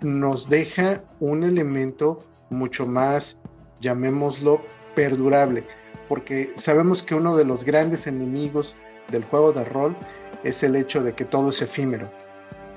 [0.01, 2.19] nos deja un elemento
[2.49, 3.41] mucho más,
[3.81, 4.61] llamémoslo,
[4.95, 5.65] perdurable
[6.07, 8.75] porque sabemos que uno de los grandes enemigos
[9.09, 9.95] del juego de rol
[10.43, 12.09] es el hecho de que todo es efímero.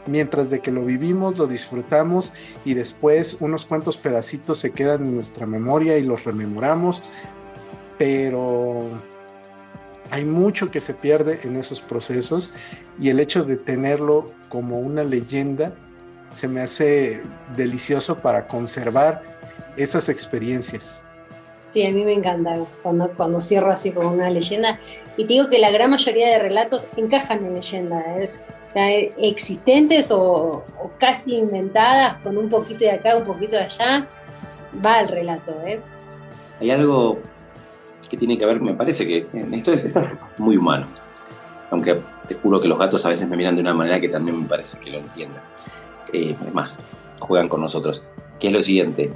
[0.08, 2.32] Mientras de que lo vivimos, lo disfrutamos
[2.64, 7.02] y después unos cuantos pedacitos se quedan en nuestra memoria y los rememoramos,
[7.98, 8.88] pero
[10.10, 12.52] hay mucho que se pierde en esos procesos
[12.98, 15.74] y el hecho de tenerlo como una leyenda
[16.30, 17.20] se me hace
[17.56, 19.22] delicioso para conservar
[19.76, 21.02] esas experiencias.
[21.72, 24.80] Sí, a mí me encanta cuando, cuando cierro así como una leyenda.
[25.16, 30.10] Y te digo que la gran mayoría de relatos encajan en leyendas, o sea, existentes
[30.10, 30.64] o,
[30.98, 34.06] casi inventadas, con un poquito de acá, un poquito de allá,
[34.84, 35.52] va el relato.
[35.66, 35.80] ¿eh?
[36.60, 37.18] Hay algo
[38.08, 40.86] que tiene que ver, me parece que esto es, esto es muy humano.
[41.70, 44.40] Aunque te juro que los gatos a veces me miran de una manera que también
[44.40, 45.40] me parece que lo entienden.
[46.12, 46.80] Eh, es más,
[47.18, 48.04] juegan con nosotros.
[48.40, 49.12] Que es lo siguiente.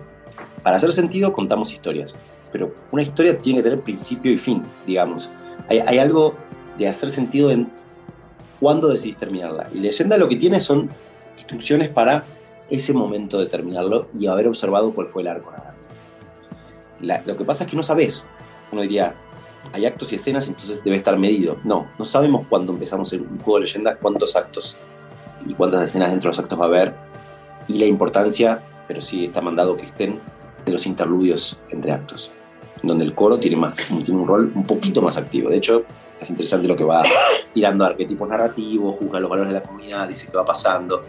[0.62, 2.14] Para hacer sentido contamos historias
[2.52, 5.30] pero una historia tiene que tener principio y fin, digamos.
[5.68, 6.34] Hay, algo
[6.76, 7.68] de hacer sentido en
[8.62, 9.68] cuándo decidís terminarla.
[9.74, 10.88] Y leyenda lo que tiene son
[11.36, 12.22] instrucciones para
[12.70, 17.26] ese momento de terminarlo y haber observado cuál fue el arco narrativo.
[17.26, 18.28] lo que pasa es que no sabes.
[18.70, 19.14] Uno diría,
[19.72, 21.56] hay actos y escenas, entonces debe estar medido.
[21.64, 24.78] No, no sabemos cuándo empezamos un juego de leyenda, cuántos actos
[25.44, 26.94] y cuántas escenas dentro de los actos va a haber
[27.66, 30.20] y la importancia, pero sí está mandado que estén,
[30.64, 32.30] de los interludios entre actos
[32.84, 35.50] donde el coro tiene, más, tiene un rol un poquito más activo.
[35.50, 35.84] De hecho,
[36.22, 37.02] es interesante lo que va
[37.54, 41.04] tirando arquetipos narrativos, juzga los valores de la comunidad, dice qué va pasando.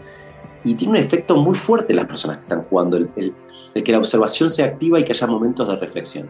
[0.64, 3.34] Y tiene un efecto muy fuerte en las personas que están jugando, el,
[3.82, 6.28] que la observación se activa y que haya momentos de reflexión.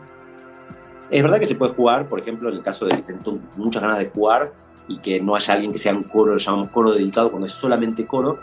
[1.10, 3.82] Es verdad que se puede jugar, por ejemplo, en el caso de que tengo muchas
[3.82, 4.52] ganas de jugar
[4.88, 7.52] y que no haya alguien que sea un coro, lo llamamos coro dedicado, cuando es
[7.52, 8.38] solamente coro,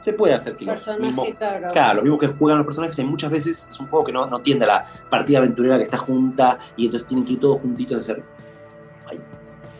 [0.00, 1.28] se puede hacer que los mismos,
[1.72, 2.02] claro.
[2.02, 4.68] los que juegan los personajes, muchas veces es un juego que no, no tiende a
[4.68, 8.35] la partida aventurera que está junta y entonces tienen que ir todos juntitos a hacer.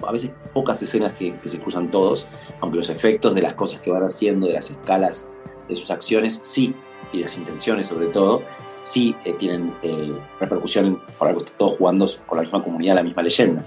[0.02, 2.26] A veces pocas escenas que, se cruzan todos,
[2.60, 5.30] aunque los efectos de las cosas que van haciendo, de las escalas
[5.68, 6.74] de sus acciones, sí,
[7.12, 8.42] y las intenciones sobre todo,
[8.84, 13.02] sí eh, tienen eh, repercusión por algo que todos jugando con la misma comunidad, la
[13.02, 13.64] misma leyenda.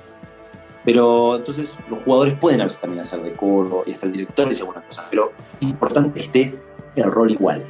[0.86, 4.48] Pero entonces los jugadores pueden a veces también hacer de coro y hasta el director
[4.48, 6.56] dice algunas cosas, pero es importante que esté
[6.96, 7.64] el rol igual.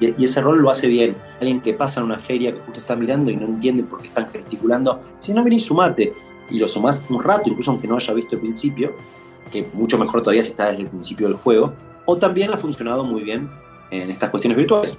[0.00, 1.16] Y, ese rol lo hace bien.
[1.40, 4.08] Alguien que pasa en una feria que justo está mirando y no entiende por qué
[4.08, 6.12] están gesticulando, si no, y sumate.
[6.50, 8.92] Y lo sumás un rato, incluso aunque no haya visto el principio,
[9.50, 11.72] que mucho mejor todavía si está desde el principio del juego.
[12.04, 13.48] O también ha funcionado muy bien
[13.90, 14.98] en estas cuestiones virtuales.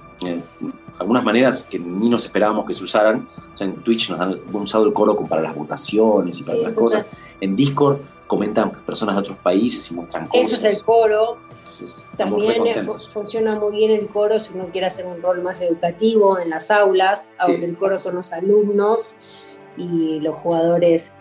[0.98, 3.28] algunas maneras que ni nos esperábamos que se usaran.
[3.52, 6.74] O sea, en Twitch nos han usado el coro para las votaciones y para otras
[6.74, 7.06] cosas.
[7.40, 10.52] En Discord comentan personas de otros países y muestran cosas.
[10.52, 11.38] Eso es el coro.
[12.16, 12.64] También
[13.12, 16.70] funciona muy bien el coro si uno quiere hacer un rol más educativo en las
[16.70, 19.14] aulas, donde el coro son los alumnos
[19.76, 21.12] y los jugadores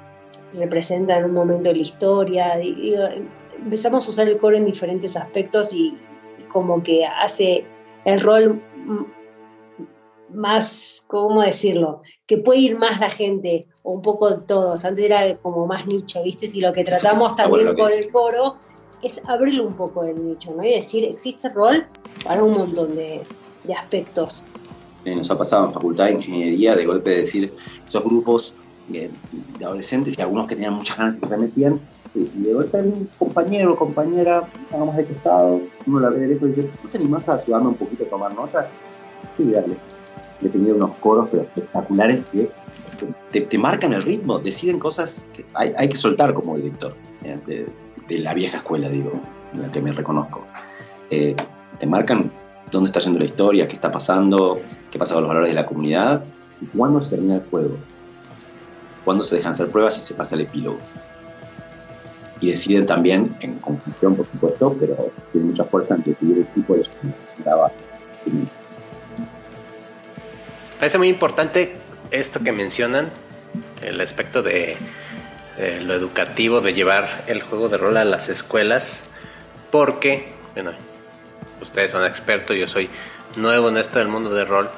[0.54, 2.60] representan un momento de la historia.
[3.58, 5.98] empezamos a usar el coro en diferentes aspectos y,
[6.52, 7.66] como que hace
[8.06, 8.62] el rol
[10.30, 12.02] más, ¿cómo decirlo?
[12.26, 14.84] Que puede ir más la gente, o un poco todos.
[14.86, 16.48] Antes era como más nicho, ¿viste?
[16.48, 18.56] Si lo que tratamos también con el coro
[19.04, 20.64] es abrirlo un poco del nicho, ¿no?
[20.64, 21.86] Y decir, existe rol
[22.24, 23.22] para un montón de,
[23.78, 24.46] aspectos.
[25.06, 27.54] nos ha pasado en Facultad de Ingeniería de golpe de decir,
[27.86, 28.54] esos grupos
[28.88, 29.10] de,
[29.64, 31.80] adolescentes y algunos que tenían muchas ganas y se remetían,
[32.16, 36.50] y de golpe un compañero o compañera, hagamos de estado, uno la ve de lejos
[36.50, 38.70] y dice, ¿tú te animás a ayudarme un poquito a tomar nota?
[39.36, 39.76] Sí, dale.
[40.42, 45.74] He tenido unos coros pero espectaculares que te, marcan el ritmo, deciden cosas que hay,
[45.78, 46.96] hay que soltar como director.
[47.24, 47.66] ¿eh?
[48.08, 49.12] de la vieja escuela, digo,
[49.54, 50.46] en la que me reconozco.
[51.10, 51.36] Eh,
[51.80, 52.32] te marcan
[52.72, 54.60] dónde está yendo la historia, qué está pasando,
[54.92, 56.24] qué pasa con los valores de la comunidad
[56.62, 57.78] y cuándo se termina el juego.
[59.08, 60.80] Cuándo se dejan hacer pruebas y se pasa el epílogo.
[62.42, 66.76] Y deciden también, en confusión por supuesto, pero tienen mucha fuerza en decidir el tipo
[66.76, 66.86] de
[70.78, 71.78] Parece muy importante
[72.12, 73.10] esto que mencionan,
[73.82, 74.76] el aspecto de
[75.84, 79.00] lo educativo de llevar el juego de rol a las escuelas,
[79.72, 80.72] porque, bueno,
[81.62, 82.90] ustedes son expertos, yo soy
[83.38, 84.70] nuevo en esto del mundo de rol,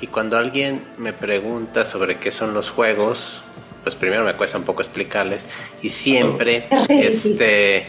[0.00, 3.44] y cuando alguien me pregunta sobre qué son los juegos,
[3.86, 5.42] pues primero me cuesta un poco explicarles,
[5.80, 7.86] y siempre, este,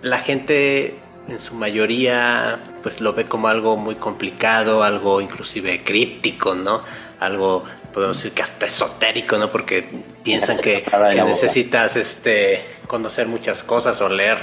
[0.00, 0.94] la gente
[1.28, 6.82] en su mayoría, pues lo ve como algo muy complicado, algo inclusive críptico, ¿no?
[7.18, 9.50] Algo podemos decir que hasta esotérico, ¿no?
[9.50, 9.88] Porque
[10.22, 10.84] piensan que,
[11.26, 14.38] necesitas este, conocer muchas cosas o leer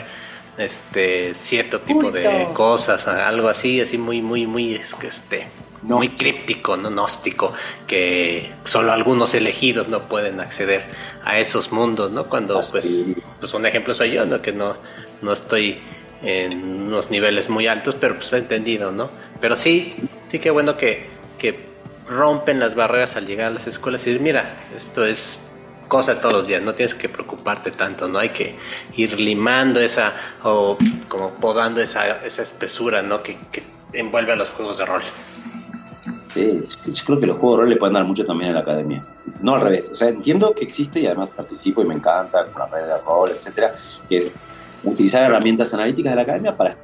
[0.57, 5.47] este cierto tipo de cosas, algo así, así muy, muy, muy, este,
[5.81, 7.53] muy críptico, no gnóstico,
[7.88, 10.83] que solo algunos elegidos no pueden acceder
[11.23, 12.25] a esos mundos, ¿no?
[12.25, 13.05] Cuando, pues,
[13.39, 14.41] pues un ejemplo soy yo, ¿no?
[14.41, 14.75] Que no,
[15.21, 15.77] no estoy
[16.23, 19.09] en unos niveles muy altos, pero pues lo he entendido, ¿no?
[19.39, 19.95] Pero sí,
[20.29, 21.07] sí que bueno que,
[21.38, 21.59] que
[22.07, 25.39] rompen las barreras al llegar a las escuelas y decir, mira, esto es
[25.88, 28.55] cosa de todos los días, no tienes que preocuparte tanto, no hay que
[28.95, 33.21] ir limando esa o como podando esa, esa espesura ¿no?
[33.21, 33.38] que,
[33.93, 35.03] envuelve a los juegos de rol.
[36.35, 38.59] Sí, yo creo que los juegos de rol le pueden dar mucho también a la
[38.59, 39.05] academia.
[39.39, 42.59] No al revés, o sea, entiendo que existe y además participo y me encanta con
[42.59, 43.73] la red de rol, etcétera,
[44.09, 44.33] que es
[44.83, 46.75] utilizar herramientas analíticas de la academia para,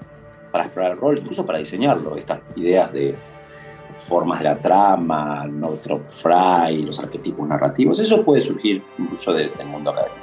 [0.53, 3.13] para explorar el rol, incluso para diseñarlo, estas ideas de
[3.93, 9.89] formas de la trama, Northrop Fry, los arquetipos narrativos, eso puede surgir incluso del, mundo
[9.89, 10.21] académico.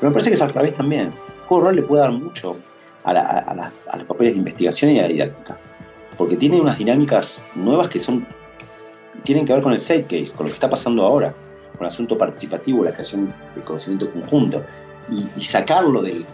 [0.00, 1.02] Pero me parece que es al revés también.
[1.02, 2.56] El juego de rol le puede dar mucho
[3.04, 5.56] a, los papeles de investigación y a la didáctica,
[6.18, 8.26] porque tiene unas dinámicas nuevas que son
[9.22, 11.34] tienen que ver con el case, con lo que está pasando ahora,
[11.72, 14.62] con el asunto participativo, la creación de conocimiento conjunto,
[15.10, 16.24] y, sacarlo del,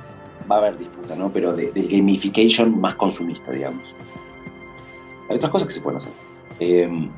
[0.51, 1.31] va a haber disputa, ¿no?
[1.33, 3.83] pero del gamification más consumista, digamos.
[5.29, 6.13] Hay otras cosas que se pueden hacer.
[6.59, 7.09] Em,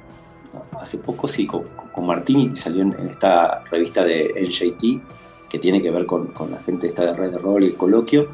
[0.80, 1.64] hace poco sí, con,
[2.06, 7.04] Martín salió en, esta revista de NJT que tiene que ver con, la gente esta
[7.04, 8.28] de Red de Rol y el coloquio.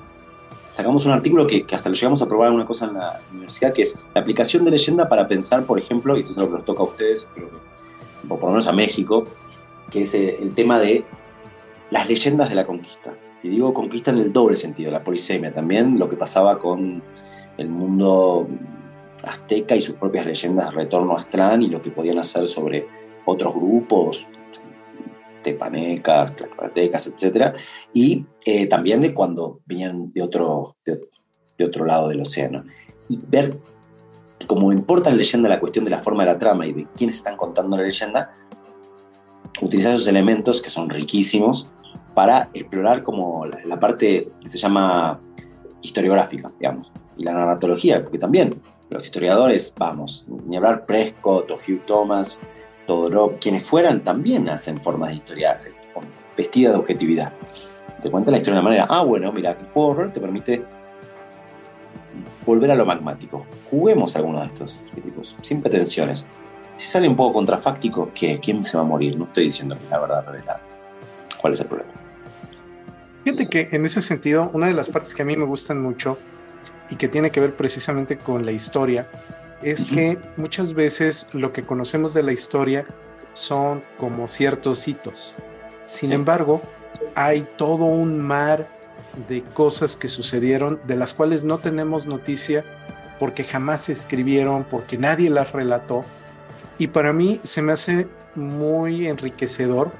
[0.70, 3.82] Sacamos un artículo que, hasta lo llegamos a probar una cosa en la universidad, que
[3.82, 6.64] es la aplicación de leyenda para pensar, por ejemplo, y esto es algo que nos
[6.66, 7.48] toca a ustedes, pero
[8.28, 9.26] por lo menos a México,
[9.90, 11.04] que es el, tema de
[11.90, 13.14] las leyendas de la conquista.
[13.42, 17.02] Y digo conquista en el doble sentido, la polisemia también, lo que pasaba con
[17.56, 18.46] el mundo
[19.24, 22.86] azteca y sus propias leyendas de retorno a Aztlán y lo que podían hacer sobre
[23.24, 24.28] otros grupos,
[25.42, 27.54] tepanecas, tlaxcaltecas, etc.
[27.92, 32.64] Y eh, también de cuando venían de otro, de, otro lado del océano.
[33.08, 33.58] Y ver
[34.46, 37.16] como importa la leyenda la cuestión de la forma de la trama y de quiénes
[37.16, 38.34] están contando la leyenda,
[39.60, 41.70] utilizar esos elementos que son riquísimos
[42.14, 45.20] para explorar como la, la parte que se llama
[45.82, 51.84] historiográfica, digamos, y la narratología, porque también los historiadores, vamos, ni hablar Prescott o Hugh
[51.84, 52.40] Thomas,
[52.88, 55.54] Todorov, quienes fueran, también hacen formas de historia
[56.34, 57.32] vestidas de objetividad.
[58.02, 60.64] Te cuentan la historia de una manera, ah, bueno, mira, el juego horror te permite
[62.46, 63.46] volver a lo magmático.
[63.70, 66.26] Juguemos alguno de estos arquetipos, sin pretensiones.
[66.78, 68.40] Si sale un poco contrafáctico, ¿qué?
[68.40, 69.18] ¿quién se va a morir?
[69.18, 70.60] No estoy diciendo que la verdad revelada.
[71.38, 71.90] ¿Cuál es el problema?
[73.24, 76.16] Fíjate que en ese sentido, una de las partes que a mí me gustan mucho
[76.88, 79.10] y que tiene que ver precisamente con la historia,
[79.62, 82.86] es que muchas veces lo que conocemos de la historia
[83.32, 85.34] son como ciertos hitos.
[85.86, 86.60] Sin embargo,
[87.14, 88.68] hay todo un mar
[89.28, 92.64] de cosas que sucedieron de las cuales no tenemos noticia
[93.18, 96.04] porque jamás se escribieron, porque nadie las relató.
[96.78, 99.90] Y para mí se me hace muy enriquecedor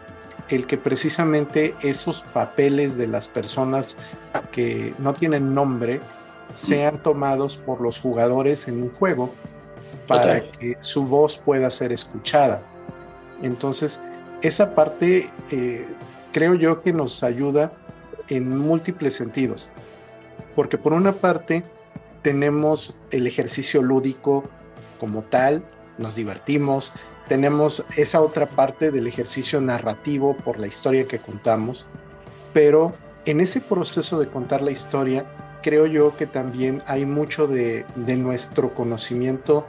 [0.49, 3.99] el que precisamente esos papeles de las personas
[4.53, 6.01] que no tienen nombre
[6.59, 9.31] sean tomados por los jugadores en un juego
[10.09, 12.63] para que su voz pueda ser escuchada.
[13.43, 14.03] Entonces,
[14.43, 15.87] esa parte eh,
[16.33, 17.73] creo yo que nos ayuda
[18.29, 19.71] en múltiples sentidos,
[20.57, 21.63] porque por una parte
[22.23, 24.45] tenemos el ejercicio lúdico
[24.99, 25.63] como tal,
[25.97, 26.93] nos divertimos,
[27.29, 31.87] tenemos esa otra parte del ejercicio narrativo por la historia que contamos,
[32.53, 32.93] pero
[33.27, 35.25] en ese proceso de contar la historia,
[35.63, 39.67] creo yo que también hay mucho de, nuestro conocimiento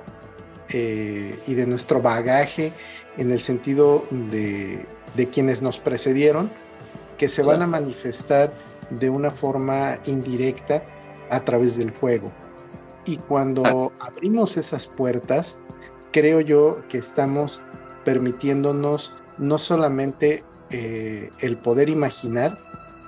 [0.70, 2.74] eh, y de nuestro bagaje
[3.18, 4.86] en el sentido de,
[5.32, 6.50] quienes nos precedieron,
[7.18, 8.54] que se van a manifestar
[8.90, 10.84] de una forma indirecta
[11.30, 12.32] a través del juego.
[13.06, 14.08] Y cuando ah.
[14.08, 15.60] abrimos esas puertas,
[16.12, 17.62] creo yo que estamos
[18.06, 22.58] permitiéndonos no solamente eh, el poder imaginar,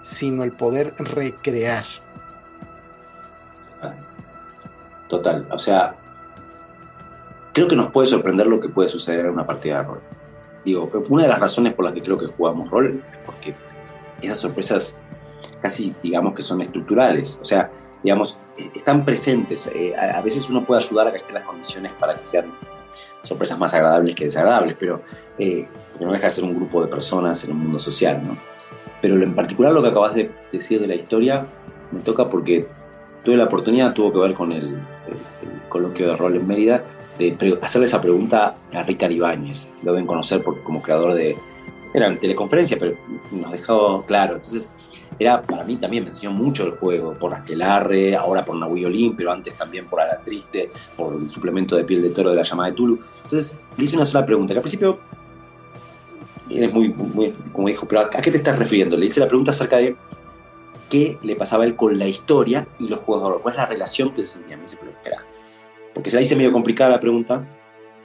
[0.02, 1.86] sino el poder recrear.
[5.12, 5.94] Total, o sea,
[7.52, 10.00] creo que nos puede sorprender lo que puede suceder en una partida de rol.
[10.64, 13.54] Digo, una de las razones por las que creo que jugamos rol es porque
[14.22, 14.96] esas sorpresas
[15.62, 17.40] casi, digamos, que son estructurales.
[17.42, 17.70] O sea,
[18.02, 19.70] digamos, eh, están presentes.
[19.76, 22.46] Eh, a, veces uno puede ayudar a que estén las condiciones para que sean
[23.22, 25.02] sorpresas más agradables que desagradables, pero
[25.38, 25.68] eh,
[26.00, 28.38] no deja de ser un grupo de personas en un mundo social, ¿no?
[29.02, 31.46] Pero en particular lo que acabas de decir de la historia
[31.92, 32.66] me toca porque
[33.24, 34.78] tuve la oportunidad, tuvo que ver con el,
[35.70, 36.84] coloquio de rol en Mérida,
[37.18, 39.72] de hacerle esa pregunta a Ricardo Ibáñez.
[39.84, 41.38] Lo deben conocer porque como creador de...
[41.94, 42.96] Era en teleconferencia, pero
[43.32, 44.36] nos dejó claro.
[44.36, 44.74] Entonces,
[45.20, 49.16] era para mí también me enseñó mucho el juego, por Aquelarre, ahora por Nahui Olin,
[49.16, 52.44] pero antes también por Ala Triste, por el suplemento de piel de toro de la
[52.44, 53.00] llamada de Tulu.
[53.24, 55.00] Entonces le hice una sola pregunta, que al principio
[56.50, 58.98] es muy, muy, como dijo, pero ¿a qué te estás refiriendo?
[58.98, 59.96] Le hice la pregunta acerca de
[60.92, 63.58] qué le pasaba a él con la historia y los juegos de rol, cuál es
[63.58, 64.58] la relación que se sentía.
[64.58, 65.26] Me dice, pero espera,
[65.94, 67.48] porque se la hice medio complicada la pregunta,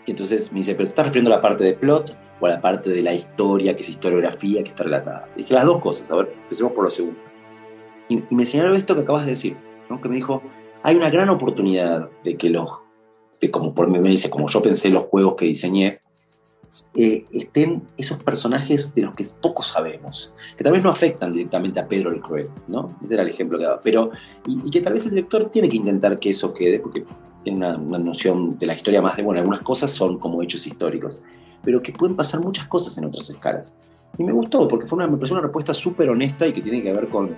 [0.07, 2.51] y entonces me dice, pero ¿te estás refiriendo a la parte de plot o a
[2.51, 5.29] la parte de la historia, que es historiografía, que está relatada?
[5.37, 7.19] dije, las dos cosas, a ver, empecemos por lo segundo.
[8.09, 9.57] Y, me señaló esto que acabas de decir,
[9.91, 10.01] ¿no?
[10.01, 10.43] que me dijo,
[10.85, 12.71] hay una gran oportunidad de que los,
[13.41, 16.01] de como por me dice, como yo pensé los juegos que diseñé,
[16.95, 21.81] eh, estén esos personajes de los que poco sabemos, que tal vez no afectan directamente
[21.81, 22.97] a Pedro el Cruel, ¿no?
[23.03, 24.11] Ese era el ejemplo que daba, pero,
[24.47, 27.05] y, y que tal vez el director tiene que intentar que eso quede, porque
[27.47, 31.21] tiene una, noción de la historia más de, bueno, algunas cosas son como hechos históricos,
[31.63, 33.73] pero que pueden pasar muchas cosas en otras escalas.
[34.19, 36.83] Y me gustó, porque fue una, me pareció una respuesta súper honesta y que tiene
[36.83, 37.37] que ver con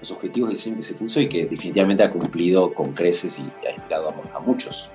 [0.00, 3.42] los objetivos de diseño que se puso y que definitivamente ha cumplido con creces y
[3.66, 4.90] ha inspirado a, muchos.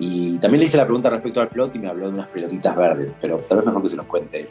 [0.00, 2.74] Y también le hice la pregunta respecto al plot y me habló de unas pelotitas
[2.74, 4.48] verdes, pero tal vez mejor que se los cuente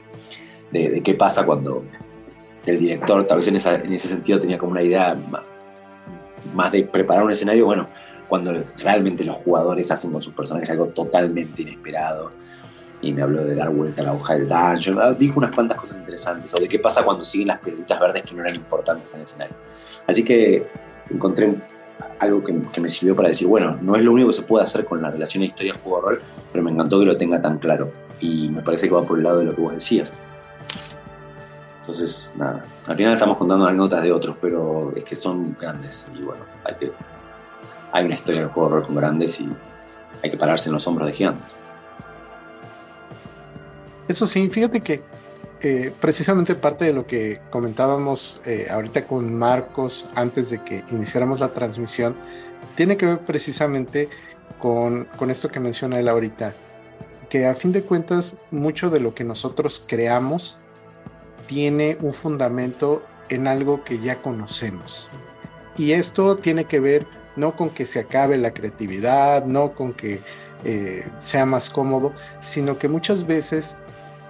[0.71, 1.83] de, de qué pasa cuando
[2.67, 5.17] el director, tal vez en, en, ese sentido tenía como una idea
[6.53, 7.88] más, de preparar un escenario, bueno,
[8.27, 12.31] cuando realmente los jugadores hacen con sus personajes algo totalmente inesperado.
[13.01, 14.99] Y me habló de dar vuelta a la hoja del dungeon.
[15.01, 16.53] Ah, dijo unas cuantas cosas interesantes.
[16.53, 19.23] O de qué pasa cuando siguen las pelotitas verdes que no eran importantes en el
[19.23, 19.55] escenario.
[20.05, 20.67] Así que
[21.09, 21.55] encontré
[22.19, 24.85] algo que, me sirvió para decir, bueno, no es lo único que se puede hacer
[24.85, 27.91] con la relación de historia-juego-rol, pero me encantó que lo tenga tan claro.
[28.19, 30.13] Y me parece que va por el lado de lo que vos decías.
[31.79, 36.21] Entonces, nada, al final estamos contando anécdotas de otros, pero es que son grandes y
[36.21, 36.91] bueno, hay que
[37.91, 39.49] hay una historia del juego de rol con grandes y
[40.23, 41.55] hay que pararse en los hombros de gigantes.
[44.07, 45.01] Eso sí, fíjate que
[46.00, 51.54] precisamente parte de lo que comentábamos eh, ahorita con Marcos antes de que iniciáramos la
[51.54, 52.15] transmisión,
[52.76, 54.10] tiene que ver precisamente
[54.58, 56.54] con, con esto que menciona él ahorita,
[57.30, 60.58] que a fin de cuentas mucho de lo que nosotros creamos
[61.45, 65.10] tiene un fundamento en algo que ya conocemos.
[65.78, 70.19] Y esto tiene que ver no con que se acabe la creatividad, no con que
[70.65, 73.78] eh, sea más cómodo, sino que muchas veces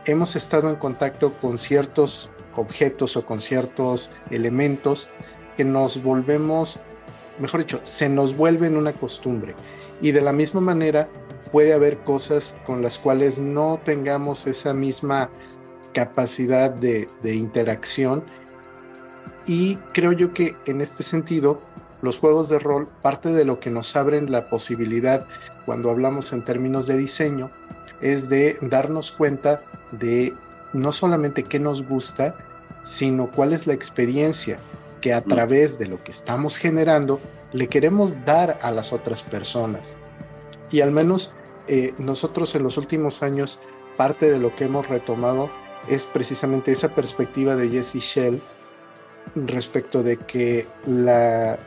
[0.05, 5.09] hemos estado en contacto con ciertos objetos o con ciertos elementos
[5.57, 6.79] que nos volvemos,
[7.39, 9.55] mejor dicho, se nos vuelven una costumbre.
[10.01, 11.09] Y de la misma manera
[11.51, 15.29] puede haber cosas con las cuales no tengamos esa misma
[15.93, 18.23] capacidad de, de interacción.
[19.45, 21.61] Y creo yo que en este sentido,
[22.01, 25.25] los juegos de rol, parte de lo que nos abren la posibilidad
[25.65, 27.51] cuando hablamos en términos de diseño,
[28.01, 30.33] es de darnos cuenta de
[30.73, 32.35] no solamente qué nos gusta,
[32.83, 34.59] sino cuál es la experiencia
[35.01, 35.23] que a mm.
[35.25, 37.19] través de lo que estamos generando
[37.51, 39.97] le queremos dar a las otras personas.
[40.71, 41.33] Y al menos
[41.67, 43.59] eh, nosotros en los últimos años,
[43.97, 45.49] parte de lo que hemos retomado
[45.87, 48.41] es precisamente esa perspectiva de Jesse Shell
[49.35, 51.57] respecto de que la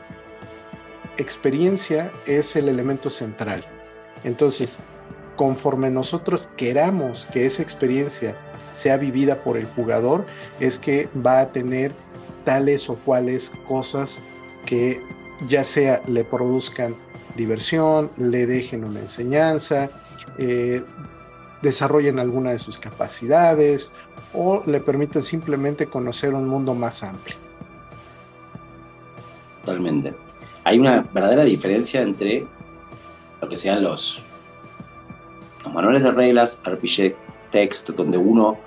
[1.17, 3.65] experiencia es el elemento central.
[4.23, 4.79] Entonces,
[5.35, 8.35] conforme nosotros queramos que esa experiencia
[8.71, 10.25] sea vivida por el jugador,
[10.59, 11.91] es que va a tener
[12.43, 14.23] tales o cuales cosas
[14.65, 15.01] que
[15.47, 16.95] ya sea le produzcan
[17.35, 19.89] diversión, le dejen una enseñanza,
[20.37, 20.83] eh,
[21.61, 23.91] desarrollen alguna de sus capacidades
[24.33, 27.37] o le permiten simplemente conocer un mundo más amplio.
[29.63, 30.13] Totalmente.
[30.65, 32.45] Hay una verdadera diferencia entre
[33.41, 34.23] lo que sean los,
[35.63, 37.15] los manuales de reglas, RPG
[37.51, 38.57] text, donde uno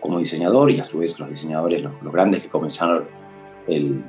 [0.00, 3.04] como diseñador y a su vez los diseñadores, los, grandes que comenzaron
[3.66, 4.02] el,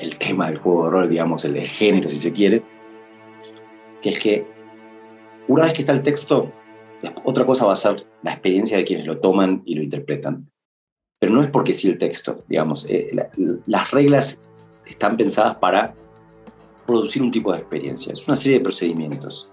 [0.00, 2.62] el tema del juego de rol, digamos, el, género si se quiere,
[4.00, 4.46] que es que
[5.48, 6.52] una vez que está el texto,
[7.24, 10.48] otra cosa va a ser la experiencia de quienes lo toman y lo interpretan.
[11.18, 13.10] Pero no es porque sí el texto, digamos, eh,
[13.66, 14.42] las reglas
[14.86, 15.94] están pensadas para
[16.86, 19.52] producir un tipo de experiencia, es una serie de procedimientos.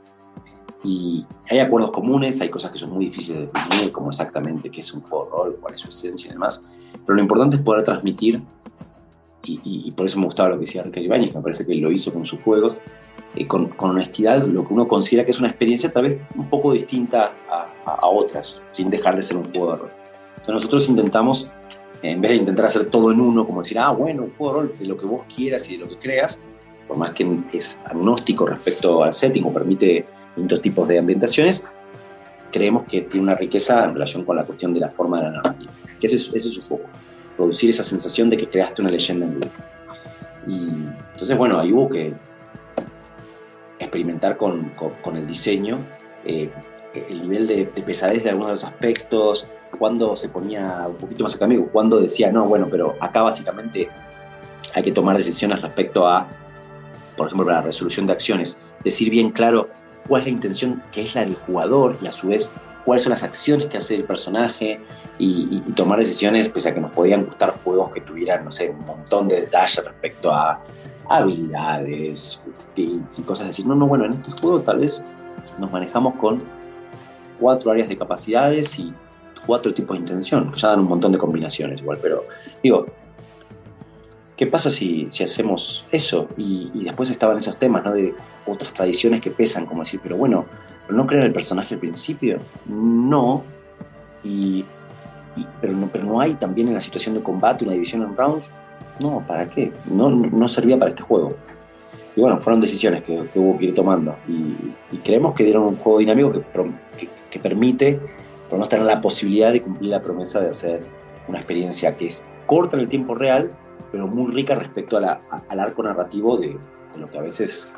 [0.84, 4.80] Y hay acuerdos comunes, hay cosas que son muy difíciles de definir, como exactamente qué
[4.80, 6.65] es un juego de rol, cuál es su esencia y demás.
[7.05, 8.41] Pero lo importante es poder transmitir,
[9.43, 11.91] y, por eso me gustaba lo que decía Ricardo Ibáñez, que me parece que lo
[11.91, 12.84] hizo con sus juegos,
[13.36, 16.71] eh, con, honestidad, lo que uno considera que es una experiencia tal vez un poco
[16.71, 19.91] distinta a, a, otras, sin dejar de ser un juego de rol.
[20.30, 21.49] Entonces nosotros intentamos,
[22.03, 24.59] en vez de intentar hacer todo en uno, como decir, ah, bueno, un juego de
[24.59, 26.41] rol de lo que vos quieras y de lo que creas,
[26.88, 30.05] por más que es agnóstico respecto al setting o permite
[30.36, 31.65] distintos tipos de ambientaciones,
[32.51, 35.32] creemos que tiene una riqueza en relación con la cuestión de la forma de la
[35.32, 36.86] narrativa, que ese, ese es su foco,
[37.36, 39.51] producir esa sensación de que creaste una leyenda en vivo.
[40.47, 40.69] Y
[41.13, 42.13] entonces, bueno, ahí hubo que
[43.77, 44.71] experimentar con,
[45.01, 45.80] con, el diseño,
[46.25, 46.49] eh,
[46.93, 51.36] el nivel de, pesadez de algunos de los aspectos, cuando se ponía un poquito más
[51.36, 53.88] acá cuando decía, no, bueno, pero acá básicamente
[54.73, 56.27] hay que tomar decisiones respecto a,
[57.15, 59.69] por ejemplo, la resolución de acciones, decir bien claro
[60.10, 62.51] cuál es la intención que es la del jugador y a su vez
[62.84, 64.82] cuáles son las acciones que hace el personaje
[65.20, 68.86] y, tomar decisiones, pese a que nos podían gustar juegos que tuvieran, no sé, un
[68.86, 70.60] montón de detalles respecto a
[71.07, 72.43] habilidades,
[72.76, 73.64] y cosas así.
[73.66, 75.05] No, no, bueno, en este juego tal vez
[75.57, 76.41] nos manejamos con
[77.39, 78.93] cuatro áreas de capacidades y
[79.45, 82.26] cuatro tipos de intención, que ya dan un montón de combinaciones igual, pero
[82.64, 82.88] digo,
[84.39, 86.29] ¿Qué pasa si, hacemos eso?
[86.37, 87.91] Y, después estaban esos temas, ¿no?
[87.91, 88.15] De
[88.45, 90.45] otras tradiciones que pesan, como decir, pero bueno,
[90.87, 92.39] ¿no crear el personaje al principio?
[92.65, 93.43] No.
[94.23, 94.63] Y,
[95.59, 98.49] pero, no, pero no hay también en la situación de combate una división en rounds.
[99.01, 99.73] No, ¿para qué?
[99.83, 101.35] No, no servía para este juego.
[102.15, 104.15] Y bueno, fueron decisiones que, hubo que ir tomando.
[104.25, 107.99] Y, creemos que dieron un juego dinámico que, que, permite,
[108.49, 110.81] por no tener la posibilidad de cumplir la promesa de hacer
[111.27, 113.51] una experiencia que es corta en el tiempo real,
[113.91, 116.57] pero muy rica respecto al arco narrativo de,
[116.97, 117.73] lo que a veces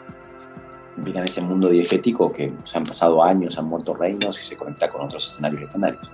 [0.97, 4.55] implica en ese mundo diegético que se han pasado años, han muerto reinos y se
[4.55, 6.09] conecta con otros escenarios legendarios.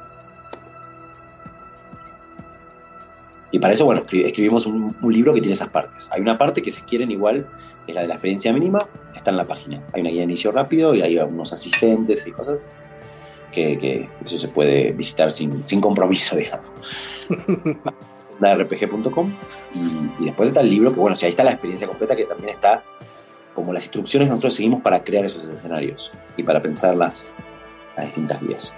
[3.52, 6.12] Y para eso, bueno, escribimos un, libro que tiene esas partes.
[6.12, 7.48] Hay una parte que si quieren igual
[7.88, 8.78] es la de la experiencia mínima,
[9.16, 9.82] está en la página.
[9.94, 12.70] Hay una guía de inicio rápido y hay unos asistentes y cosas
[13.54, 16.70] que, que eso se puede visitar sin, sin compromiso, digamos.
[18.40, 19.34] rpg.com
[19.74, 22.26] y, y, después está el libro que bueno, si ahí está la experiencia completa que
[22.26, 22.84] también está
[23.54, 27.34] como las instrucciones nosotros seguimos para crear esos escenarios y para pensar las,
[27.96, 28.74] las distintas vías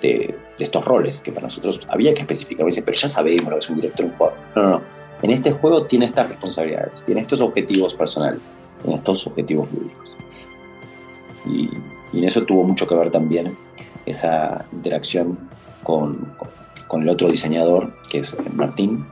[0.00, 3.58] de, estos roles que para nosotros había que especificar, dice, pero ya sabemos lo que
[3.58, 4.34] es un director un juego.
[4.56, 4.82] No, no, no.
[5.22, 8.40] En este juego tiene estas responsabilidades, tiene estos objetivos personales,
[8.82, 10.14] tiene estos objetivos públicos.
[11.46, 11.70] Y,
[12.12, 13.56] y en eso tuvo mucho que ver también
[14.04, 15.38] esa interacción
[15.82, 16.32] con
[16.96, 19.04] el otro diseñador, que es Martín,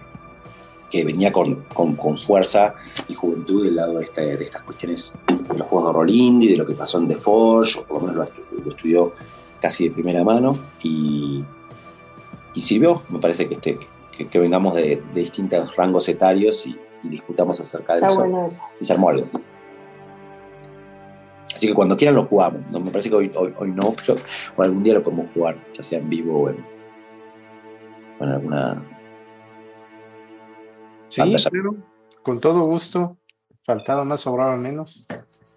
[0.91, 2.75] que venía con, con, fuerza
[3.09, 6.51] y juventud del lado de, este, de, estas cuestiones de los juegos de rol indie,
[6.53, 8.31] de lo que pasó en The Forge, o por lo menos
[8.65, 9.13] lo, estudió
[9.61, 11.45] casi de primera mano, y,
[12.55, 13.79] y sirvió, me parece que, este,
[14.31, 18.27] que, vengamos de, distintos rangos etarios y, discutamos acerca de eso,
[18.81, 19.29] y se armó algo.
[21.55, 22.61] Así que cuando quieran lo jugamos.
[22.71, 24.19] No, me parece que hoy, hoy, hoy no, pero
[24.59, 26.57] algún día lo podemos jugar, ya sea en vivo o en,
[28.19, 28.83] con alguna.
[31.09, 31.37] Sí,
[32.23, 33.17] con todo gusto.
[33.65, 35.07] Faltaba más, sobraba menos.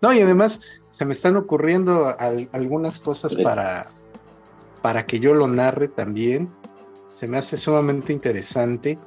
[0.02, 3.86] No, y además se me están ocurriendo algunas cosas para,
[4.82, 6.50] para que yo lo narre también.
[7.10, 8.98] Se me hace sumamente interesante.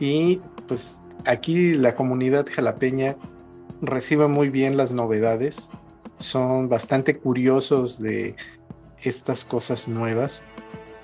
[0.00, 3.16] Y pues aquí la comunidad jalapeña
[3.80, 5.70] recibe muy bien las novedades.
[6.16, 8.34] Son bastante curiosos de
[9.02, 10.44] estas cosas nuevas.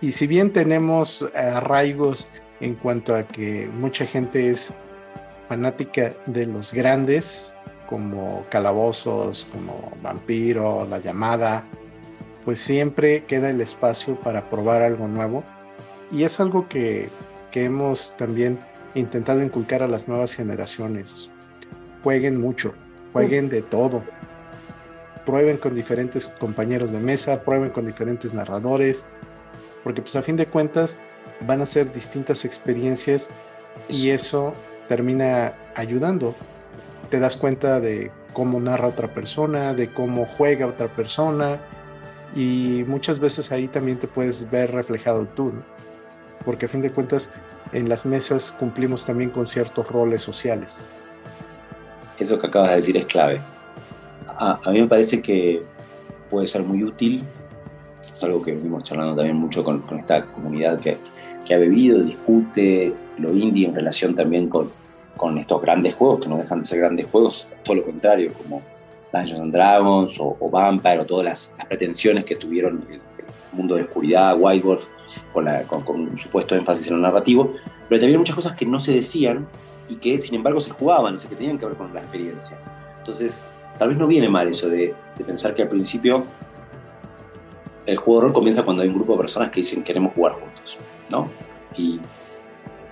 [0.05, 2.28] Y si bien tenemos arraigos
[2.61, 4.76] en cuanto a que mucha gente es
[5.48, 7.57] fanática de los grandes,
[7.88, 11.64] como Calabozos, como Vampiro, La Llamada,
[12.44, 15.42] pues siempre queda el espacio para probar algo nuevo.
[16.12, 17.09] Y es algo que,
[17.50, 18.59] que hemos también
[18.94, 21.30] intentado inculcar a las nuevas generaciones.
[22.02, 22.74] Jueguen mucho,
[23.14, 24.02] jueguen de todo.
[25.24, 29.07] Prueben con diferentes compañeros de mesa, prueben con diferentes narradores,
[29.85, 30.99] porque pues a fin de cuentas
[31.47, 33.30] van a ser distintas experiencias
[33.89, 34.55] y eso
[34.89, 36.35] termina ayudando.
[37.11, 41.61] Te das cuenta de cómo narra otra persona, de cómo juega otra persona
[42.35, 45.53] y muchas veces ahí también te puedes ver reflejado tú,
[46.45, 47.30] porque a fin de cuentas
[47.72, 50.89] en las mesas cumplimos también con ciertos roles sociales.
[52.18, 53.41] Eso que acabas de decir es clave.
[54.26, 55.62] A, mí me parece que
[56.28, 57.24] puede ser muy útil,
[58.14, 60.98] es algo que vimos charlando también mucho con, esta comunidad que,
[61.44, 64.70] que, ha bebido, discute lo indie en relación también con,
[65.16, 68.62] con estos grandes juegos, que no dejan de ser grandes juegos, todo lo contrario, como
[69.12, 73.00] Dungeons and Dragons o, Vampire o todas las, pretensiones que tuvieron el,
[73.52, 74.86] mundo de oscuridad, White Wolf,
[75.32, 75.46] con,
[75.84, 77.52] con, un supuesto énfasis en lo narrativo,
[77.88, 79.46] pero también muchas cosas que no se decían
[79.88, 82.58] y que sin embargo se jugaban, o sea, que tenían que ver con la experiencia.
[82.98, 83.46] Entonces,
[83.78, 84.94] tal vez no viene mal eso de,
[85.24, 86.24] pensar que al principio
[87.87, 90.32] el juego de rol comienza cuando hay un grupo de personas que dicen queremos jugar
[90.32, 90.78] juntos,
[91.11, 91.28] ¿no?
[91.76, 92.01] Y,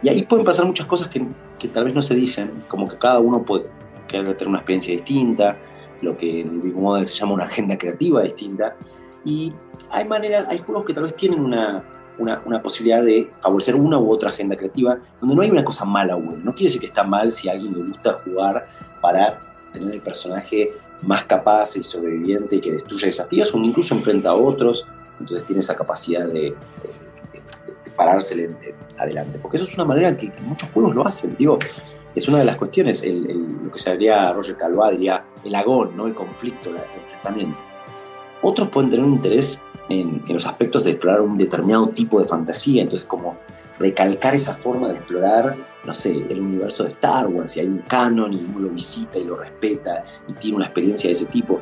[0.02, 1.24] y ahí pueden pasar muchas cosas que,
[1.58, 3.66] que, tal vez no se dicen, como que cada uno puede
[4.06, 5.56] tener una experiencia distinta,
[6.02, 8.76] lo que en el Big Model se llama una agenda creativa distinta,
[9.24, 9.52] y
[9.90, 11.84] hay maneras, hay juegos que tal vez tienen una,
[12.18, 16.16] una, posibilidad de favorecer una u otra agenda creativa, donde no hay una cosa mala
[16.16, 16.42] o buena.
[16.44, 18.66] No quiere decir que está mal si a alguien le gusta jugar
[19.00, 19.40] para
[19.72, 20.72] tener el personaje
[21.02, 24.86] más capaz y sobreviviente y que destruye desafíos o incluso enfrenta a otros,
[25.18, 26.54] entonces tiene esa capacidad de,
[27.96, 28.50] pararse
[28.98, 29.38] adelante.
[29.40, 31.36] Porque eso es una manera que, muchos juegos lo hacen.
[31.38, 31.58] Digo,
[32.14, 36.06] es una de las cuestiones, lo que se haría Roger Calvá, diría el agón, ¿no?
[36.06, 37.58] el conflicto, el enfrentamiento.
[38.42, 42.82] Otros pueden tener un interés en, los aspectos de explorar un determinado tipo de fantasía,
[42.82, 43.36] entonces como
[43.78, 47.78] recalcar esa forma de explorar, no sé, el universo de Star Wars, y hay un
[47.78, 51.60] canon y uno lo visita y lo respeta y tiene una experiencia de ese tipo.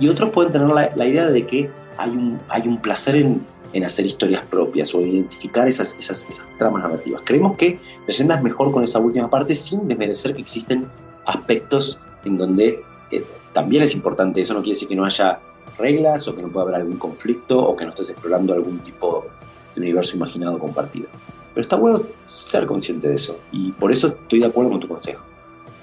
[0.00, 3.84] Y otros pueden tener la, idea de que hay un, hay un placer en, en,
[3.84, 7.22] hacer historias propias o identificar esas, esas, esas tramas narrativas.
[7.24, 10.86] Creemos que Leyenda es mejor con esa última parte sin desmerecer que existen
[11.24, 15.38] aspectos en donde eh, también es importante, eso no quiere decir que no haya
[15.78, 19.26] reglas o que no pueda haber algún conflicto o que no estés explorando algún tipo
[19.74, 21.08] de universo imaginado compartido.
[21.54, 24.88] Pero está bueno ser consciente de eso y por eso estoy de acuerdo con tu
[24.88, 25.22] consejo.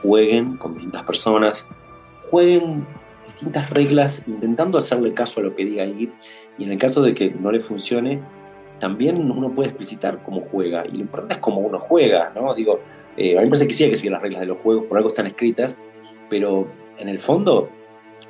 [0.01, 1.67] Jueguen con distintas personas,
[2.30, 2.86] jueguen
[3.28, 6.11] distintas reglas intentando hacerle caso a lo que diga ahí
[6.57, 8.22] y en el caso de que no le funcione,
[8.80, 12.53] también uno puede explicitar cómo juega y lo importante es cómo uno juega, ¿no?
[12.53, 12.80] Digo,
[13.17, 14.86] eh, a mí me parece que sí hay que seguir las reglas de los juegos,
[14.86, 15.78] por algo están escritas,
[16.30, 16.67] pero
[16.97, 17.70] en el fondo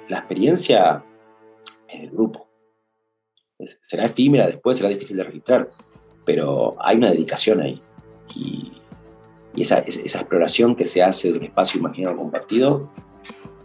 [0.07, 1.03] la experiencia
[1.87, 2.49] en el grupo.
[3.81, 5.69] Será efímera después, será difícil de registrar,
[6.25, 7.81] pero hay una dedicación ahí.
[8.35, 8.71] Y,
[9.57, 12.89] esa, esa, exploración que se hace del espacio imaginado compartido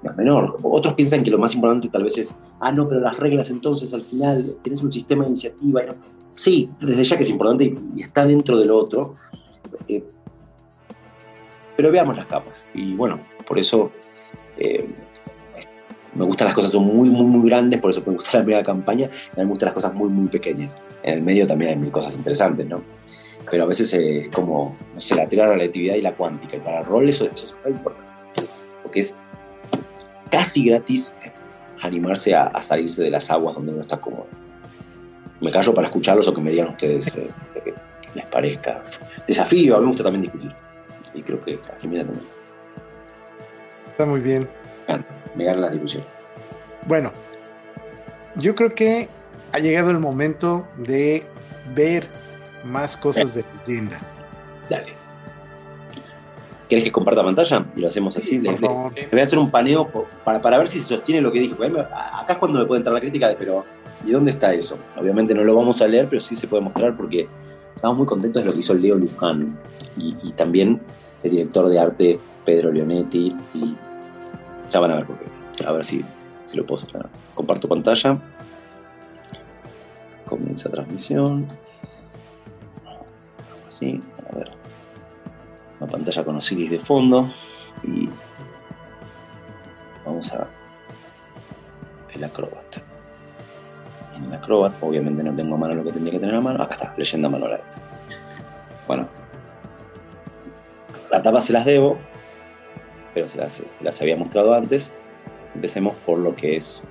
[0.02, 0.58] no es menor.
[0.62, 3.92] Otros piensan que lo más importante tal vez es, ah, no, pero las reglas entonces
[3.94, 5.82] al final tienes un sistema de iniciativa.
[6.34, 9.16] Sí, desde ya que es importante y, está dentro del otro.
[9.88, 10.04] Eh,
[11.76, 12.66] pero veamos las capas.
[12.74, 13.90] Y bueno, por eso
[14.58, 14.88] eh,
[16.14, 18.64] me gustan las cosas son muy, muy, muy grandes, por eso me gusta la primera
[18.64, 20.76] campaña, y me gustan las cosas muy, muy pequeñas.
[21.02, 22.82] En el medio también hay mil cosas interesantes, ¿no?
[23.50, 26.56] Pero a veces es como, no sé, la teoría de la relatividad y la cuántica,
[26.56, 28.10] y para el rol eso, es muy importante,
[28.82, 29.16] porque es
[30.30, 31.14] casi gratis
[31.82, 34.26] animarse a, salirse de las aguas donde uno está cómodo.
[35.40, 37.74] Me callo para escucharlos o que me digan ustedes eh, que
[38.14, 38.82] les parezca.
[39.26, 40.52] Desafío, a mí me gusta también discutir.
[41.12, 42.26] Y creo que a Jimena también.
[43.90, 44.48] Está muy bien
[45.34, 46.02] me gana la discusión.
[46.86, 47.12] Bueno,
[48.36, 49.08] yo creo que
[49.52, 51.24] ha llegado el momento de
[51.74, 52.08] ver
[52.64, 54.00] más cosas de leyenda.
[54.68, 54.92] Dale.
[56.68, 57.66] ¿Quieres que comparta pantalla?
[57.76, 58.38] Y lo hacemos así.
[58.38, 59.88] les, voy a hacer un paneo
[60.24, 61.54] para, para ver si se sostiene lo que dije.
[61.54, 63.64] Acá es cuando me puede entrar la crítica de, pero
[64.04, 64.78] ¿y dónde está eso?
[64.96, 67.28] Obviamente no lo vamos a leer, pero sí se puede mostrar porque
[67.76, 69.58] estamos muy contentos de lo que hizo Leo Luján
[69.96, 70.80] y, y también
[71.22, 73.76] el director de arte Pedro Leonetti y
[74.74, 75.64] ya van a ver por qué.
[75.64, 76.04] A ver si,
[76.46, 77.06] si lo puedo hacer.
[77.34, 78.18] Comparto pantalla.
[80.24, 81.46] Comienza transmisión.
[83.68, 84.50] Así, a ver.
[85.78, 87.30] Una pantalla con Osiris de fondo.
[87.84, 88.08] Y
[90.04, 90.48] vamos a
[92.12, 92.78] el acrobat.
[94.16, 94.74] en el Acrobat.
[94.80, 96.60] Obviamente no tengo a mano lo que tendría que tener a mano.
[96.60, 97.60] Acá está, leyenda manual.
[98.88, 99.06] Bueno,
[101.12, 101.96] la tapa se las debo,
[103.14, 104.92] pero se las, se las había mostrado antes.
[105.54, 106.84] Empecemos por lo que es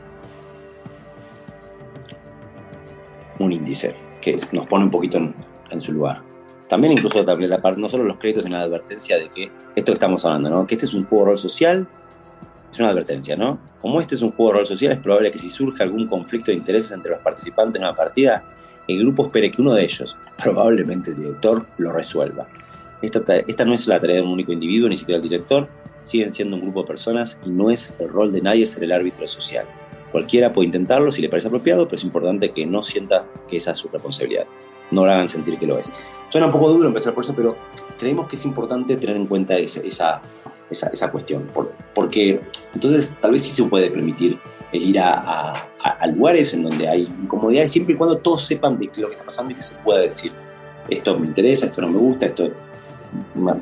[3.39, 5.35] un índice, que nos pone un poquito en,
[5.69, 6.21] en su lugar.
[6.67, 10.25] También incluso la no solo los créditos, sino la advertencia de que esto que estamos
[10.25, 10.65] hablando, ¿no?
[10.65, 11.87] que este es un juego de rol social,
[12.71, 13.59] es una advertencia, ¿no?
[13.79, 16.49] Como este es un juego de rol social, es probable que si surge algún conflicto
[16.49, 18.43] de intereses entre los participantes en una partida,
[18.87, 22.47] el grupo espere que uno de ellos, probablemente el director, lo resuelva.
[23.03, 25.67] Esta, esta no es la tarea de un único individuo, ni siquiera el director,
[26.03, 28.91] siguen siendo un grupo de personas y no es el rol de nadie ser el
[28.91, 29.65] árbitro social.
[30.11, 33.71] Cualquiera puede intentarlo si le parece apropiado, pero es importante que no sienta que esa
[33.71, 34.45] es su responsabilidad.
[34.91, 35.91] No lo hagan sentir que lo es.
[36.27, 37.55] Suena un poco duro empezar por eso, pero
[37.97, 40.21] creemos que es importante tener en cuenta esa, esa,
[40.69, 41.49] esa, cuestión.
[41.95, 42.41] porque
[42.73, 44.37] entonces tal vez sí se puede permitir
[44.71, 48.89] el ir a, a, lugares en donde hay incomodidades siempre y cuando todos sepan de
[48.97, 50.31] lo que está pasando y que se pueda decir
[50.89, 52.49] esto me interesa, esto no me gusta, esto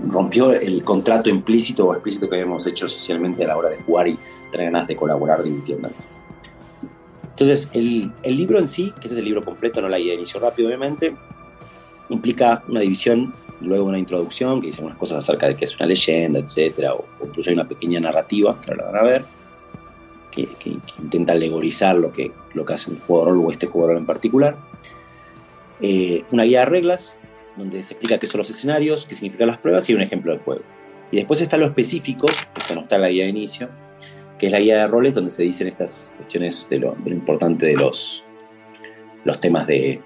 [0.07, 4.07] rompió el contrato implícito o explícito que habíamos hecho socialmente a la hora de jugar
[4.07, 4.17] y
[4.51, 5.97] tener ganas de colaborar divirtiéndonos.
[7.23, 10.11] Entonces, el, el, libro en sí, que este es el libro completo, no la guía
[10.11, 11.15] de inicio rápido, obviamente,
[12.09, 15.87] implica una división, luego una introducción que dice algunas cosas acerca de qué es una
[15.87, 19.25] leyenda, etcétera, o, incluso hay una pequeña narrativa, que ahora la van a ver,
[20.29, 24.05] que, que, intenta alegorizar lo que, lo que hace un jugador o este jugador en
[24.05, 24.55] particular.
[25.81, 27.19] Eh, una guía de reglas,
[27.57, 30.41] donde se explica qué son los escenarios, qué significan las pruebas y un ejemplo del
[30.41, 30.63] juego.
[31.11, 32.27] Y después está lo específico,
[32.67, 33.69] que no está en la guía de inicio,
[34.39, 37.75] que es la guía de roles, donde se dicen estas cuestiones de lo, importante de
[37.75, 38.23] los,
[39.25, 40.01] los temas de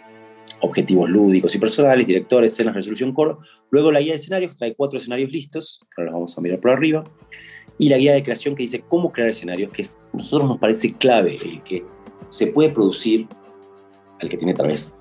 [0.61, 3.39] objetivos lúdicos y personales, directores, escenas, resolución, coro.
[3.69, 6.59] Luego la guía de escenarios trae cuatro escenarios listos, que ahora los vamos a mirar
[6.59, 7.03] por arriba.
[7.77, 10.59] Y la guía de creación que dice cómo crear escenarios, que es, a nosotros nos
[10.59, 11.83] parece clave el que
[12.29, 13.27] se puede producir,
[14.19, 14.95] el que tiene tal vez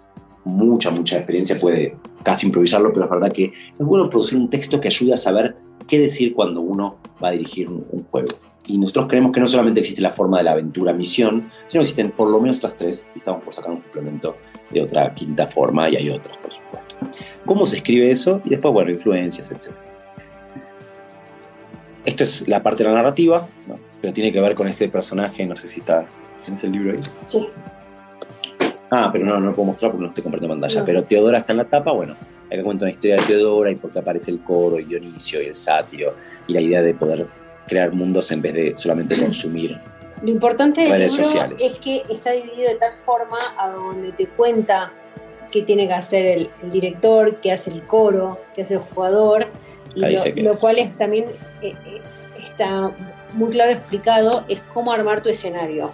[0.45, 4.81] mucha, mucha experiencia puede casi improvisarlo, pero es verdad que es bueno producir un texto
[4.81, 5.57] que ayude a saber
[5.87, 8.33] qué decir cuando uno va a dirigir un, juego.
[8.67, 12.11] Y nosotros creemos que no solamente existe la forma de la aventura-misión, sino que existen
[12.11, 14.37] por lo menos otras tres, y estamos por sacar un suplemento
[14.71, 16.97] de otra quinta forma, y hay otras, por supuesto.
[17.45, 18.41] ¿Cómo se escribe eso?
[18.45, 19.75] Y después, bueno, influencias, etc.
[22.07, 23.47] Esto es la parte de la narrativa,
[24.01, 26.07] pero tiene que ver con ese personaje, no sé si está,
[26.43, 27.01] ¿tienes el libro ahí?
[27.27, 27.47] Sí.
[28.91, 30.85] Ah, pero no, no lo puedo mostrar porque no estoy compartiendo pantalla.
[30.85, 32.15] Pero Teodora está en la tapa, bueno,
[32.51, 35.47] acá cuento una historia de Teodora y por qué aparece el coro y Dionisio y
[35.47, 36.15] el sátiro
[36.47, 37.27] y la idea de poder
[37.67, 39.81] crear mundos en vez de solamente consumir.
[40.23, 41.63] Lo importante del libro sociales.
[41.63, 44.93] es que está dividido de tal forma a donde te cuenta
[45.51, 49.49] qué tiene que hacer el, director, qué hace el coro, qué hace el jugador,
[49.95, 50.01] y
[50.43, 51.27] lo, cual es también
[51.63, 52.01] eh, eh,
[52.39, 52.91] está
[53.33, 55.93] muy claro explicado, es cómo armar tu escenario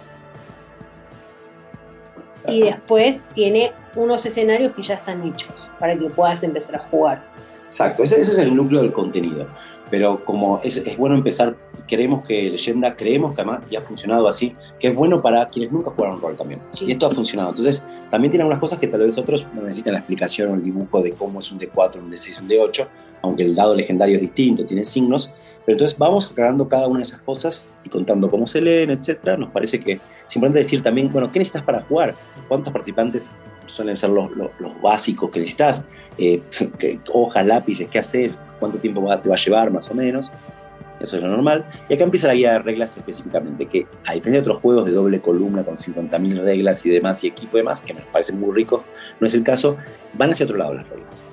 [2.47, 7.23] y después tiene unos escenarios que ya están hechos para que puedas empezar a jugar.
[7.65, 9.47] Exacto, ese, es el núcleo del contenido.
[9.89, 14.25] Pero como es, es, bueno empezar, queremos que Leyenda, creemos que además ya ha funcionado
[14.27, 16.61] así, que es bueno para quienes nunca jugaron rol también.
[16.79, 17.49] Y esto ha funcionado.
[17.49, 20.63] Entonces, también tiene algunas cosas que tal vez otros no necesitan la explicación o el
[20.63, 22.87] dibujo de cómo es un D4, un D6, un D8,
[23.21, 25.33] aunque el dado legendario es distinto, tiene signos,
[25.65, 29.37] pero entonces vamos aclarando cada una de esas cosas y contando cómo se leen, etcétera.
[29.37, 29.99] Nos parece que
[30.31, 32.15] es importante decir también, bueno, ¿qué necesitas para jugar?
[32.47, 33.33] ¿Cuántos participantes
[33.65, 35.85] suelen ser los, los, básicos que necesitas?
[36.17, 36.41] Eh,
[37.11, 38.41] hojas, lápices, ¿qué haces?
[38.57, 40.31] ¿Cuánto tiempo te va a llevar más o menos?
[41.01, 41.65] Eso es lo normal.
[41.89, 44.93] Y acá empieza la guía de reglas específicamente, que a diferencia de otros juegos de
[44.93, 48.55] doble columna con 50.000 reglas y demás y equipo y demás, que me parecen muy
[48.55, 48.83] ricos,
[49.19, 49.75] no es el caso,
[50.13, 51.25] van hacia otro lado las reglas.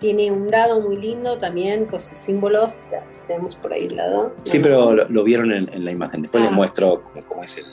[0.00, 2.78] Tiene un dado muy lindo también con sus símbolos
[3.26, 4.32] tenemos por ahí el lado.
[4.42, 6.22] Sí, pero lo, vieron en, la imagen.
[6.22, 6.54] Después les ah.
[6.54, 7.64] muestro cómo, es el,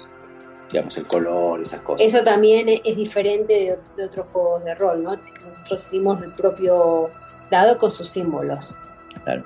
[0.73, 2.05] digamos, el color, esas cosas.
[2.05, 5.15] Eso también es diferente de, otros juegos de rol, ¿no?
[5.45, 7.11] Nosotros hicimos el propio
[7.51, 8.75] dado con sus símbolos.
[9.23, 9.43] Claro.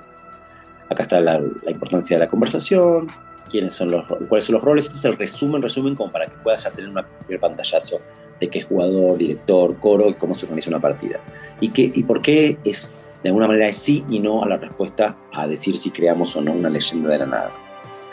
[0.88, 3.10] Acá está la, importancia de la conversación,
[3.50, 4.86] quiénes son los, cuáles son los roles.
[4.86, 8.00] Este es el resumen, resumen, como para que puedas ya tener un primer pantallazo
[8.40, 11.20] de qué jugador, director, coro y cómo se organiza una partida.
[11.60, 14.56] Y, qué, y por qué es de alguna manera es sí y no a la
[14.56, 17.52] respuesta a decir si creamos o no una leyenda de la nada.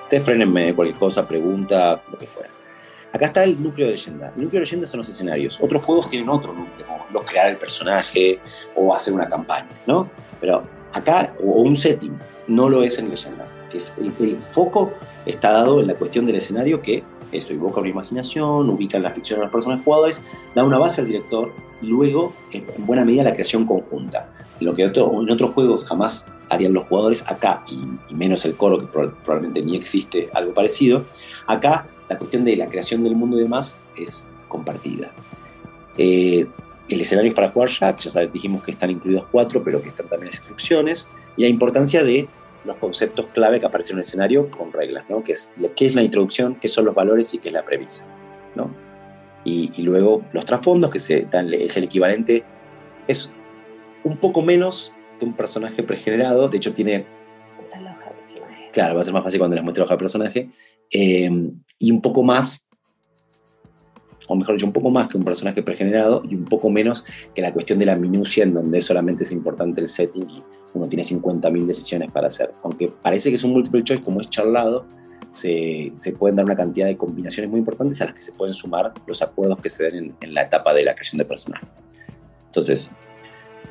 [0.03, 2.49] Ustedes frenenme cualquier cosa, pregunta, lo que fuera.
[3.16, 4.34] Acá está el núcleo de leyenda.
[4.36, 5.57] El núcleo de leyenda son los escenarios.
[5.61, 8.39] Otros juegos tienen otro núcleo, como crear el personaje
[8.76, 10.09] o hacer una campaña, ¿no?
[10.41, 12.11] Pero acá, o un setting,
[12.47, 13.47] no lo es en leyenda.
[13.74, 14.91] Es el, foco
[15.26, 19.39] está dado en la cuestión del escenario que eso invoca una imaginación, ubica la ficción
[19.39, 23.32] de los personajes jugadores, da una base al director y luego, en buena medida, la
[23.32, 24.28] creación conjunta
[24.59, 28.80] lo que otro, en otros juegos jamás harían los jugadores, acá, y, menos el coro,
[28.80, 31.05] que probablemente ni existe algo parecido,
[31.47, 35.12] acá la cuestión de la creación del mundo y demás es compartida.
[35.97, 36.45] Eh,
[36.88, 39.89] el escenario es para jugar Jack, ya sabes, dijimos que están incluidos cuatro, pero que
[39.89, 42.28] están también las instrucciones, y la importancia de
[42.64, 45.24] los conceptos clave que aparecen en el escenario con reglas, ¿no?
[45.24, 48.08] que es, qué es la introducción, qué son los valores y qué es la premisa.
[48.56, 48.70] ¿no?
[49.43, 52.43] Y, luego los trasfondos, que se dan, es el equivalente,
[53.08, 53.32] es
[54.03, 57.06] un poco menos que un personaje pregenerado, de hecho tiene...
[58.72, 60.49] Claro, va a ser más fácil cuando les muestre la hoja de personaje,
[60.91, 61.30] eh,
[61.80, 62.66] y un poco más
[64.28, 67.42] o mejor dicho, un poco más que un personaje pregenerado y un poco menos que
[67.42, 71.04] la cuestión de la minucia en donde solamente es importante el setting y uno tiene
[71.04, 72.52] 50.000 decisiones para hacer.
[72.64, 74.86] Aunque parece que es un multiple choice, como es charlado,
[75.30, 78.54] se, se, pueden dar una cantidad de combinaciones muy importantes a las que se pueden
[78.54, 81.66] sumar los acuerdos que se den en, la etapa de la creación de personaje.
[82.46, 82.92] Entonces,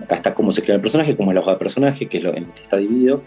[0.02, 2.22] acá está cómo se crea el personaje, cómo es la hoja de personaje, que es
[2.22, 3.22] lo en que está dividido,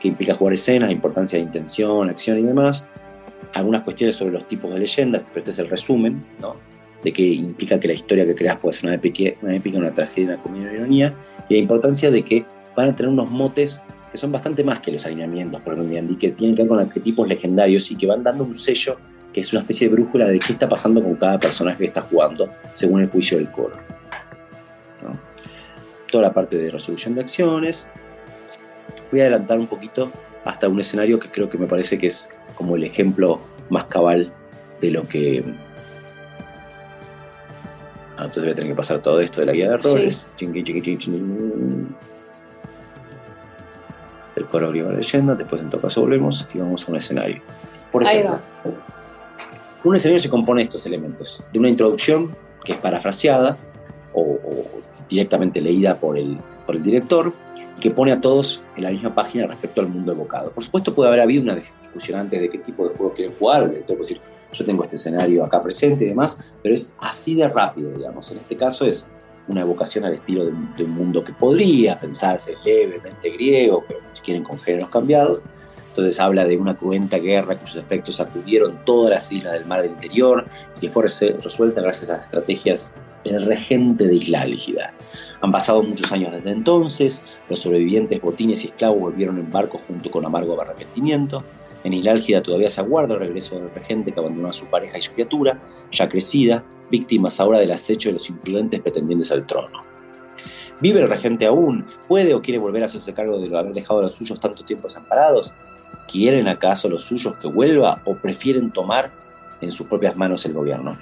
[0.00, 2.86] que implica jugar escenas, la importancia de intención, acción y demás
[3.54, 6.56] algunas cuestiones sobre los tipos de leyendas, pero este es el resumen, ¿no?
[7.02, 9.92] de que implica que la historia que creas puede ser una épica, una, épica, una
[9.92, 11.14] tragedia, una comedia, una ironía,
[11.48, 12.44] y la importancia de que
[12.74, 16.16] van a tener unos motes que son bastante más que los alineamientos, por ejemplo, y
[16.16, 18.96] que tienen que ver con arquetipos legendarios y que van dando un sello
[19.32, 22.00] que es una especie de brújula de qué está pasando con cada personaje que está
[22.00, 23.76] jugando, según el juicio del coro.
[26.10, 27.86] Toda la parte de resolución de acciones.
[29.12, 30.10] Voy a adelantar un poquito
[30.42, 33.38] hasta un escenario que creo que me parece que es como el ejemplo
[33.70, 34.32] más cabal
[34.80, 35.44] de lo que...
[38.16, 40.26] Ah, entonces voy a tener que pasar todo esto de la guía de errores.
[44.36, 47.40] el coro griego leyenda, después en todo caso volvemos y vamos a un escenario.
[47.90, 48.40] Por ejemplo,
[49.84, 53.56] un escenario se compone de estos elementos, de una introducción que es parafraseada
[54.12, 54.66] o, o
[55.08, 57.32] directamente leída por el, por el director,
[57.80, 60.50] que pone a todos en la misma página respecto al mundo evocado.
[60.50, 63.64] Por supuesto puede haber habido una discusión antes de qué tipo de juego quieren jugar,
[63.64, 64.20] el director puede decir,
[64.52, 68.30] yo tengo este escenario acá presente y demás, pero es así de rápido, digamos.
[68.32, 69.06] En este caso es
[69.48, 74.42] una evocación al estilo de, un mundo que podría pensarse levemente griego, pero si quieren
[74.42, 75.42] con géneros cambiados.
[75.96, 79.92] Entonces habla de una cruenta guerra cuyos efectos sacudieron todas las islas del mar del
[79.92, 80.44] interior
[80.76, 84.92] y que fue resuelta gracias a estrategias del regente de Isla Álgida.
[85.40, 90.10] Han pasado muchos años desde entonces, los sobrevivientes botines y esclavos volvieron en barco junto
[90.10, 91.42] con amargo arrepentimiento.
[91.82, 95.00] En Ilálgida todavía se aguarda el regreso del regente que abandonó a su pareja y
[95.00, 95.58] su criatura,
[95.90, 99.82] ya crecida, víctimas ahora del acecho de los imprudentes pretendientes al trono.
[100.78, 101.86] ¿Vive el regente aún?
[102.06, 104.88] ¿Puede o quiere volver a hacerse cargo de haber dejado a los suyos tanto tiempo
[104.88, 105.54] desamparados?
[106.10, 109.10] ¿Quieren acaso los suyos que vuelva o prefieren tomar
[109.60, 110.96] en sus propias manos el gobierno?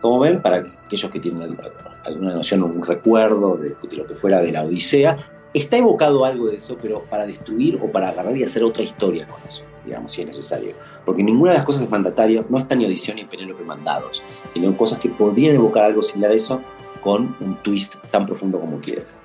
[0.00, 1.56] Como ven, para aquellos que tienen
[2.04, 5.16] alguna noción un recuerdo de, lo que fuera de la Odisea,
[5.54, 9.26] está evocado algo de eso, pero para destruir o para agarrar y hacer otra historia
[9.26, 10.74] con eso, digamos, si es necesario.
[11.04, 14.76] Porque ninguna de las cosas es mandataria, no está ni Odisea ni Penélope mandados, sino
[14.76, 16.62] cosas que podrían evocar algo similar a eso
[17.00, 19.18] con un twist tan profundo como quieras.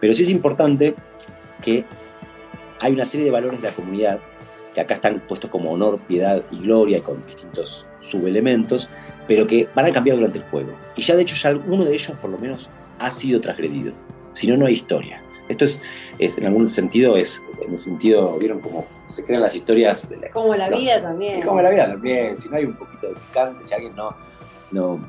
[0.00, 0.94] Pero sí es importante
[1.62, 1.84] que
[2.80, 4.20] hay una serie de valores de la comunidad
[4.74, 8.88] que acá están puestos como honor, piedad y gloria, y con distintos subelementos,
[9.26, 10.72] pero que van a cambiar durante el juego.
[10.96, 13.92] Y ya de hecho ya uno de ellos por lo menos ha sido transgredido.
[14.32, 15.22] Si no, no hay historia.
[15.48, 15.82] Esto es,
[16.20, 20.12] es, en algún sentido, es en el sentido, ¿vieron cómo se crean las historias?
[20.32, 21.42] como la vida también.
[21.42, 22.36] Como la vida también.
[22.36, 24.14] Si no hay un poquito de picante, si alguien no,
[24.70, 25.00] no,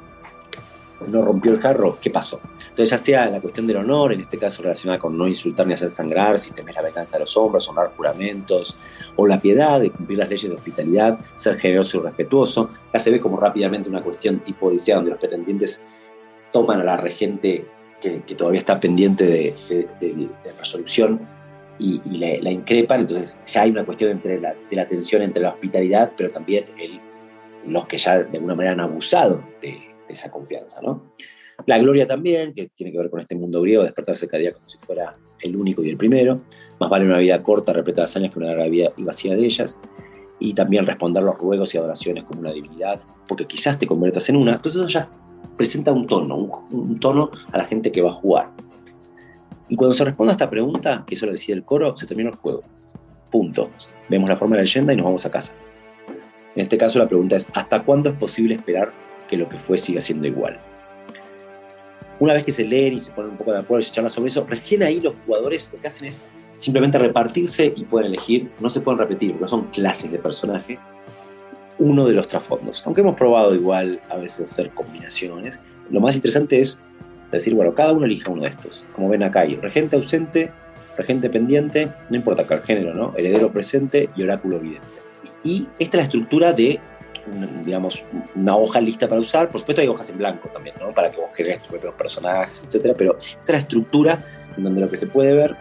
[1.07, 2.41] no rompió el jarro, ¿qué pasó?
[2.72, 5.74] Entonces, ya sea la cuestión del honor, en este caso relacionada con no insultar ni
[5.74, 8.78] hacer sangrar, si temes la venganza de los hombres, honrar juramentos,
[9.17, 12.69] o la piedad de cumplir las leyes de hospitalidad, ser generoso y respetuoso.
[12.93, 15.86] Ya se ve como rápidamente una cuestión tipo Odisea, donde los pretendientes
[16.53, 17.65] toman a la regente
[17.99, 19.53] que, todavía está pendiente de,
[20.57, 21.28] resolución
[21.78, 23.01] y, la, increpan.
[23.01, 26.65] Entonces, ya hay una cuestión entre la, de la tensión entre la hospitalidad, pero también
[26.80, 26.99] el,
[27.67, 31.13] los que ya de alguna manera han abusado de, esa confianza, ¿no?
[31.66, 34.68] La gloria también, que tiene que ver con este mundo griego, despertarse cada día como
[34.68, 36.41] si fuera el único y el primero.
[36.80, 39.45] Más vale una vida corta, repleta de hazañas, que una larga vida y vacía de
[39.45, 39.80] ellas.
[40.39, 44.38] Y también responder los ruegos y adoraciones como una divinidad, porque quizás te conviertas en
[44.38, 44.53] una.
[44.53, 45.09] Entonces eso ya
[45.55, 46.36] presenta un tono,
[46.72, 48.49] un, tono a la gente que va a jugar.
[49.70, 52.30] Y cuando se responde a esta pregunta, que eso lo decía el coro, se termina
[52.30, 52.64] el juego.
[53.30, 53.70] Punto.
[54.09, 55.53] Vemos la forma de la leyenda y nos vamos a casa.
[56.55, 58.91] En este caso la pregunta es, ¿hasta cuándo es posible esperar
[59.30, 60.59] que lo que fue siga siendo igual?
[62.22, 64.07] Una vez que se leen y se ponen un poco de acuerdo y se charla
[64.07, 68.51] sobre eso, recién ahí los jugadores lo que hacen es simplemente repartirse y pueden elegir,
[68.59, 70.78] no se pueden repetir, porque son clases de personaje,
[71.80, 72.86] uno de los trasfondos.
[72.86, 75.59] Aunque hemos probado igual a veces hacer combinaciones,
[75.89, 76.80] lo más interesante es
[77.32, 78.86] decir, bueno, cada uno elija uno de estos.
[78.93, 80.51] Como ven acá hay regente ausente,
[80.95, 83.15] regente pendiente, no importa acá el género, ¿no?
[83.17, 84.86] Heredero presente y oráculo vidente.
[85.43, 86.80] Y esta es la estructura de
[87.65, 88.05] digamos,
[88.36, 89.49] una hoja lista para usar.
[89.49, 90.93] Por supuesto hay hojas en blanco también, ¿no?
[90.93, 92.93] Para que vos generes tus propios personajes, etcétera.
[92.97, 94.26] Pero esta es la estructura
[94.57, 95.55] en donde lo que se puede ver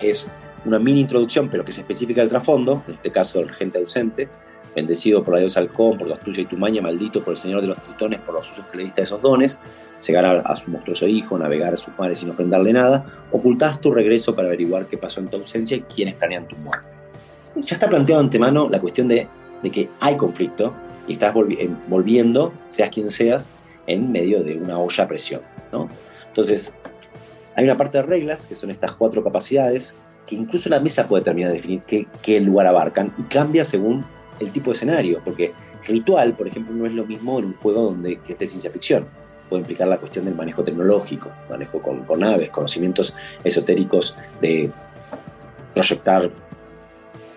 [0.00, 0.30] es
[0.64, 4.28] una mini introducción, pero que se especifica del trasfondo, en este caso el gente ausente,
[4.74, 7.60] bendecido por la diosa Halcón, por la tuya y tu maña, maldito por el señor
[7.60, 9.60] de los tritones, por los usos que le diste a esos dones,
[9.98, 14.34] cegar a, su monstruoso hijo, navegar a sus mares sin ofrendarle nada, ocultás tu regreso
[14.34, 16.86] para averiguar qué pasó en tu ausencia y quiénes planean tu muerte.
[17.56, 19.26] Ya está planteado antemano la cuestión de,
[19.62, 20.74] que hay conflicto
[21.06, 23.50] y estás volviendo, seas quien seas,
[23.86, 25.40] en medio de una olla a presión.
[25.72, 25.88] ¿no?
[26.28, 26.74] Entonces,
[27.56, 29.96] hay una parte de reglas, que son estas cuatro capacidades,
[30.26, 34.04] que incluso la mesa puede terminar de definir qué, qué lugar abarcan y cambia según
[34.38, 35.52] el tipo de escenario, porque
[35.86, 39.06] ritual, por ejemplo, no es lo mismo en un juego donde que de ciencia ficción.
[39.48, 44.70] Puede implicar la cuestión del manejo tecnológico, manejo con, con naves, conocimientos esotéricos de
[45.74, 46.30] proyectar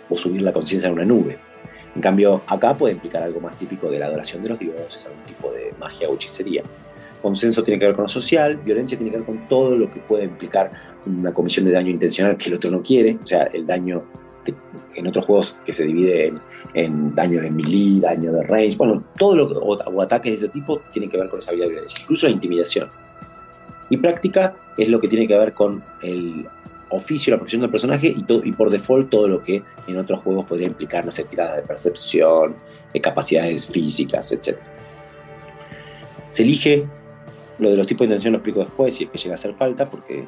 [0.09, 1.37] o subir la conciencia en una nube.
[1.95, 5.23] En cambio, acá puede implicar algo más típico de la adoración de los dioses, algún
[5.25, 6.63] tipo de magia o hechicería.
[7.21, 9.99] Consenso tiene que ver con lo social, violencia tiene que ver con todo lo que
[9.99, 10.71] puede implicar
[11.05, 14.03] una comisión de daño intencional que el otro no quiere, o sea, el daño
[14.95, 16.33] en otros juegos que se divide
[16.73, 20.81] en, daño de melee, daño de range, bueno, todo lo o, ataques de ese tipo
[20.91, 22.89] tienen que ver con esa habilidad de incluso la intimidación.
[23.89, 26.47] Y práctica es lo que tiene que ver con el
[26.91, 30.67] oficio, la profesión del personaje y, por default todo lo que en otros juegos podría
[30.67, 32.55] implicar, no sé, tiradas de percepción,
[32.93, 34.57] de capacidades físicas, etc.
[36.29, 36.87] Se elige
[37.59, 39.53] lo de los tipos de intención lo explico después si es que llega a hacer
[39.53, 40.25] falta, porque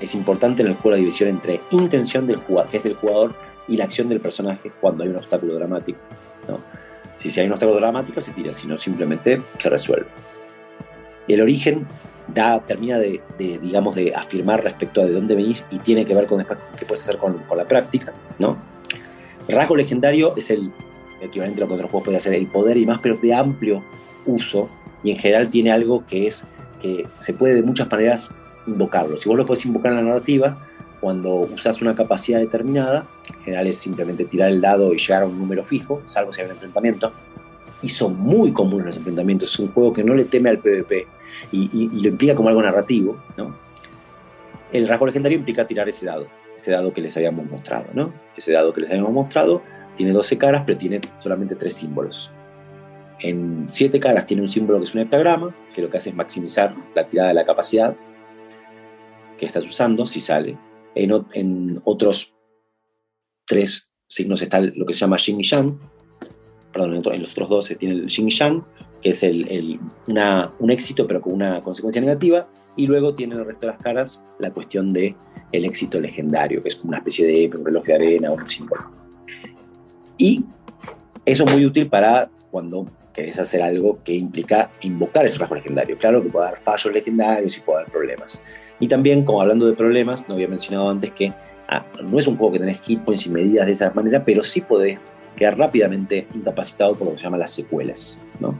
[0.00, 3.34] es importante en el juego la división entre intención del jugador, que es del jugador,
[3.66, 5.98] y la acción del personaje cuando hay un obstáculo dramático.
[6.46, 6.60] ¿no?
[7.16, 10.06] Si, si hay un obstáculo dramático se tira, si no simplemente se resuelve.
[11.26, 11.86] El origen
[12.28, 16.26] da, termina de, digamos, de afirmar respecto a de dónde venís y tiene que ver
[16.26, 16.44] con
[16.78, 18.56] qué puedes hacer con, con, la práctica, ¿no?
[19.48, 20.72] Rasgo legendario es el
[21.20, 23.32] equivalente a lo que otros juegos pueden hacer, el poder y más, pero es de
[23.32, 23.82] amplio
[24.26, 24.68] uso
[25.02, 26.44] y en general tiene algo que es
[26.82, 28.34] que se puede de muchas maneras
[28.66, 29.16] invocarlo.
[29.16, 30.58] Si vos lo podés invocar en la narrativa,
[31.00, 35.26] cuando usas una capacidad determinada, en general es simplemente tirar el dado y llegar a
[35.26, 37.12] un número fijo, salvo si hay un enfrentamiento,
[37.82, 41.06] y son muy comunes los enfrentamientos, es un juego que no le teme al PvP
[41.52, 41.68] y,
[42.02, 43.56] lo implica como algo narrativo, ¿no?
[44.72, 46.26] El rasgo legendario implica tirar ese dado,
[46.56, 48.12] ese dado que les habíamos mostrado, ¿no?
[48.36, 49.62] Ese dado que les habíamos mostrado
[49.96, 52.30] tiene 12 caras, pero tiene solamente 3 símbolos.
[53.18, 56.16] En 7 caras tiene un símbolo que es un heptagrama, que lo que hace es
[56.16, 57.96] maximizar la tirada de la capacidad
[59.38, 60.58] que estás usando, si sale.
[60.94, 62.34] En, otros
[63.46, 65.78] tres signos está lo que se llama Yin y Yang.
[66.72, 68.64] Perdón, en, los otros dos se tiene el Yin y Yang,
[69.02, 72.48] que es el, un éxito pero con una consecuencia negativa.
[72.78, 75.16] Y luego tiene el resto de las caras la cuestión de
[75.52, 78.48] el éxito legendario, que es como una especie de un reloj de arena o un
[78.48, 78.90] símbolo.
[80.18, 80.44] Y
[81.24, 85.96] eso es muy útil para cuando querés hacer algo que implica invocar ese rasgo legendario.
[85.96, 88.44] Claro que puede haber fallos legendarios y puede haber problemas.
[88.78, 91.32] Y también, como hablando de problemas, no había mencionado antes que
[91.68, 94.42] ah, no es un juego que tenés hit points y medidas de esa manera, pero
[94.42, 94.98] sí podés
[95.34, 98.22] quedar rápidamente incapacitado por lo que se llama las secuelas.
[98.38, 98.54] ¿no?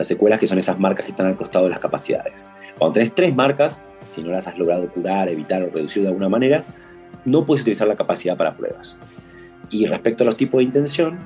[0.00, 2.48] Las secuelas que son esas marcas que están al costado de las capacidades.
[2.78, 6.30] Cuando tenés tres marcas, si no las has logrado curar, evitar o reducir de alguna
[6.30, 6.64] manera,
[7.26, 8.98] no puedes utilizar la capacidad para pruebas.
[9.68, 11.18] Y respecto a los tipos de intención,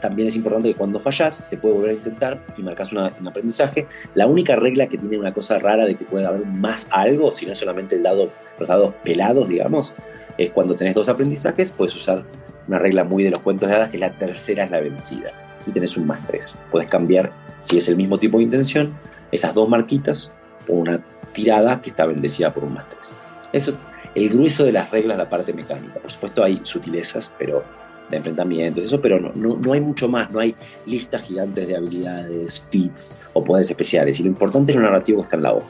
[0.00, 3.86] también es importante que cuando fallas se puede volver a intentar y marcas un aprendizaje.
[4.14, 7.44] La única regla que tiene una cosa rara de que puede haber más algo, si
[7.44, 9.92] no es solamente el dado, los dados pelados, digamos,
[10.38, 12.24] es cuando tenés dos aprendizajes, puedes usar
[12.66, 15.32] una regla muy de los cuentos de hadas, que es la tercera es la vencida,
[15.66, 16.58] y tenés un más tres.
[16.70, 18.94] Puedes cambiar, si es el mismo tipo de intención,
[19.32, 20.34] esas dos marquitas
[20.66, 23.16] por una tirada que está bendecida por un más tres.
[23.52, 25.94] Eso es el grueso de las reglas, la parte mecánica.
[26.00, 27.64] Por supuesto hay sutilezas, pero
[28.10, 30.54] de enfrentamientos, eso, pero no, no, hay mucho más, no hay
[30.86, 34.20] listas gigantes de habilidades, feats o poderes especiales.
[34.20, 35.66] Y lo importante es lo narrativo que está en la hoja.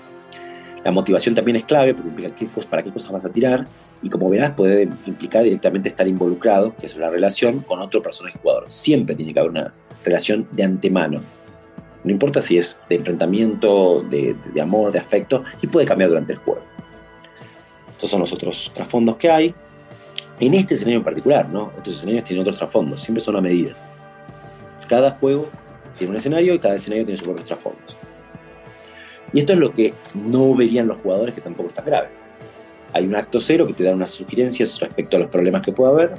[0.85, 3.67] La motivación también es clave porque implica qué, para qué cosas vas a tirar
[4.03, 8.39] y como verás puede implicar directamente estar involucrado, que es una relación con otro personaje
[8.43, 8.67] jugador.
[8.69, 9.73] Siempre tiene que haber una
[10.05, 11.23] relación de antemano.
[12.05, 16.39] No importa si es de enfrentamiento, de, amor, de afecto, y puede cambiar durante el
[16.39, 16.61] juego.
[17.93, 19.55] Estos son los otros trasfondos que hay
[20.39, 21.73] en este escenario en particular, ¿no?
[21.79, 23.73] Estos escenarios tienen otros trasfondos, siempre son a medida.
[24.87, 25.49] Cada juego
[25.97, 27.97] tiene un escenario y cada escenario tiene sus propios trasfondos.
[29.33, 32.09] Y esto es lo que no verían los jugadores, que tampoco está grave.
[32.93, 35.91] Hay un acto cero que te da unas sugerencias respecto a los problemas que pueda
[35.91, 36.15] haber,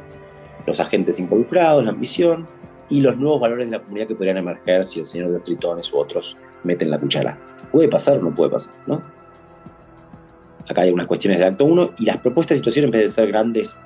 [0.65, 2.47] los agentes involucrados, la ambición
[2.89, 5.43] y los nuevos valores de la comunidad que podrían emerger si el Señor de los
[5.43, 7.37] Tritones u otros meten la cuchara.
[7.71, 8.73] ¿Puede pasar o no puede pasar?
[8.85, 9.01] ¿no?
[10.69, 13.09] Acá hay unas cuestiones de acto 1 y las propuestas de situación, en vez de
[13.09, 13.77] ser grandes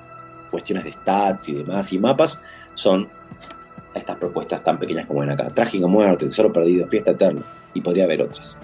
[0.50, 2.40] cuestiones de stats y demás y mapas
[2.74, 3.08] son
[3.94, 5.50] estas propuestas tan pequeñas como ven acá.
[5.50, 7.42] Trágica muerte, tesoro perdido, fiesta eterna,
[7.74, 8.58] y podría haber otras.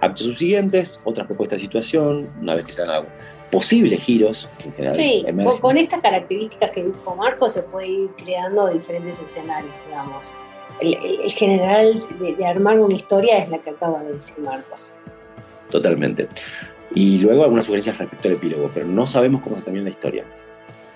[0.00, 3.04] Actos subsiguientes, otras propuestas de situación, una vez que se hagan
[3.52, 4.48] posibles giros.
[4.94, 5.24] sí,
[5.60, 10.34] con, estas características que dijo Marco se puede ir creando diferentes escenarios, digamos.
[10.80, 10.96] El,
[11.30, 14.94] general de, armar una historia es la que acaba de decir Marcos.
[15.70, 16.28] Totalmente.
[16.94, 20.24] Y luego algunas sugerencias respecto al epílogo, pero no sabemos cómo se termina la historia.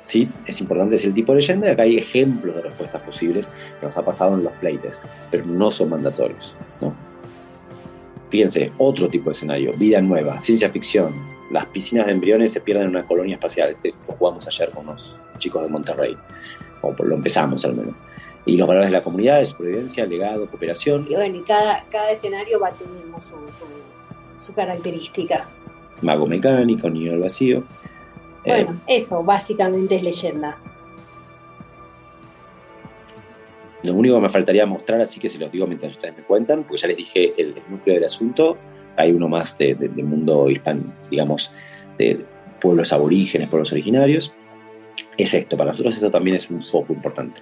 [0.03, 3.49] Sí, es importante decir el tipo de leyenda, acá hay ejemplos de respuestas posibles
[3.81, 6.55] que nos ha pasado en los playtests, pero no son mandatorios.
[6.81, 6.95] ¿no?
[8.31, 11.36] Fíjense, otro tipo de escenario, vida nueva, ciencia ficción.
[11.51, 13.71] Las piscinas de embriones se pierden en una colonia espacial.
[13.71, 16.17] Este lo jugamos ayer con los chicos de Monterrey,
[16.83, 17.95] o lo empezamos al menos.
[18.45, 21.07] Y los valores de la comunidad, de supervivencia, legado, cooperación.
[21.09, 23.65] Y bueno, y cada, cada escenario va teniendo su, su,
[24.39, 25.49] su característica.
[26.03, 27.65] Mago mecánico, niño del vacío.
[28.45, 30.59] Bueno, eh, eso básicamente es leyenda.
[33.83, 36.65] Lo único que me faltaría mostrar, así que se los digo mientras ustedes me cuentan,
[36.65, 38.57] porque ya les dije el, núcleo del asunto.
[38.97, 41.53] Hay uno más de, del mundo hispano, digamos,
[41.99, 42.21] de
[42.61, 44.35] pueblos aborígenes, pueblos originarios.
[45.17, 47.41] Es esto, para nosotros esto también es un foco importante.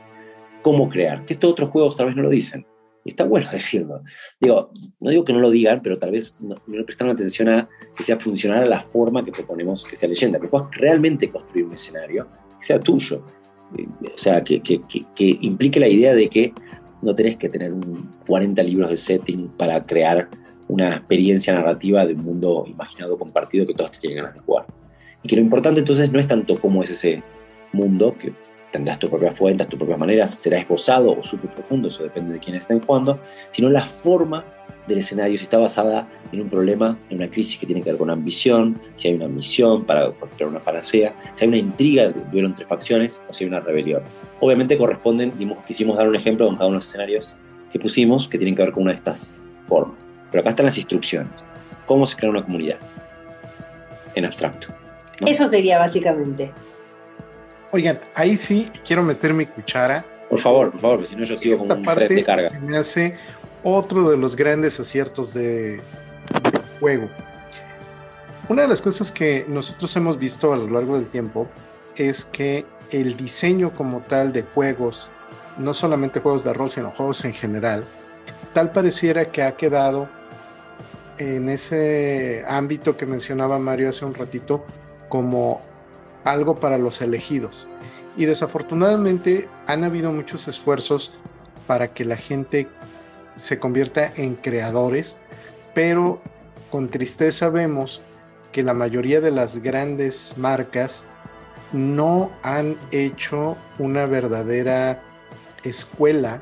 [0.63, 1.25] ¿Cómo crear?
[1.25, 2.67] Que estos otros juegos tal vez no lo dicen.
[3.05, 4.03] Y está bueno decirlo.
[4.41, 7.69] Digo, no digo que no lo digan, pero tal vez no, no prestaron atención a
[7.95, 11.67] que sea funcional a la forma que proponemos que sea leyenda, que puedas realmente construir
[11.67, 12.27] un escenario
[12.59, 13.25] que sea tuyo,
[13.73, 14.81] o sea, que, que,
[15.15, 16.53] que, implique la idea de que
[17.03, 20.29] no tenés que tener un 40 libros de setting para crear
[20.69, 24.67] una experiencia narrativa de un mundo imaginado compartido que todos tienen ganas de jugar.
[25.23, 27.23] Y que lo importante entonces no es tanto cómo es ese
[27.73, 28.33] mundo, que
[28.71, 32.41] tendrás tus propias fuentes, tus propias maneras, será esbozado o súper profundo, eso depende de
[32.41, 34.45] quién estén jugando, sino la forma
[34.87, 37.99] del escenario, si está basada en un problema, en una crisis que tiene que ver
[37.99, 42.21] con ambición, si hay una misión para crear una panacea, si hay una intriga de
[42.33, 44.03] duelo entre facciones o si hay una rebelión.
[44.41, 47.37] Obviamente corresponden, dimos, quisimos dar un ejemplo con cada uno de los escenarios
[47.73, 49.97] que pusimos que tienen que ver con una de estas formas.
[50.35, 51.31] Pero acá están las instrucciones.
[51.87, 52.79] ¿Cómo se crea una comunidad?
[54.17, 54.67] En abstracto.
[55.25, 56.53] Eso sería básicamente.
[57.71, 60.05] Oigan, ahí sí quiero meter mi cuchara.
[60.29, 62.49] Por favor, por favor, porque si no yo sigo con un red de carga.
[62.49, 63.17] Se me hace
[63.63, 65.81] otro de los grandes aciertos de,
[66.81, 67.09] juego.
[68.49, 71.47] Una de las cosas que nosotros hemos visto a lo largo del tiempo
[71.95, 75.11] es que el diseño como tal de juegos,
[75.59, 77.85] no solamente juegos de rol, sino juegos en general,
[78.53, 80.09] tal pareciera que ha quedado
[81.19, 84.65] en ese ámbito que mencionaba Mario hace un ratito
[85.09, 85.61] como
[86.25, 87.69] algo para los elegidos.
[88.17, 91.19] Y desafortunadamente han habido muchos esfuerzos
[91.67, 92.69] para que la gente
[93.35, 95.17] se convierta en creadores,
[95.75, 96.21] pero
[96.71, 98.03] con tristeza vemos
[98.53, 101.07] que la mayoría de las grandes marcas
[101.73, 105.03] no han hecho una verdadera
[105.65, 106.41] escuela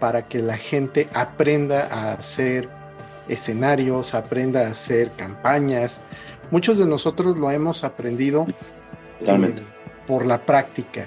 [0.00, 2.68] para que la gente aprenda a hacer
[3.28, 6.00] escenarios, aprenda a hacer campañas.
[6.50, 8.46] Muchos de nosotros lo hemos aprendido
[9.20, 9.54] eh,
[10.06, 11.06] por la práctica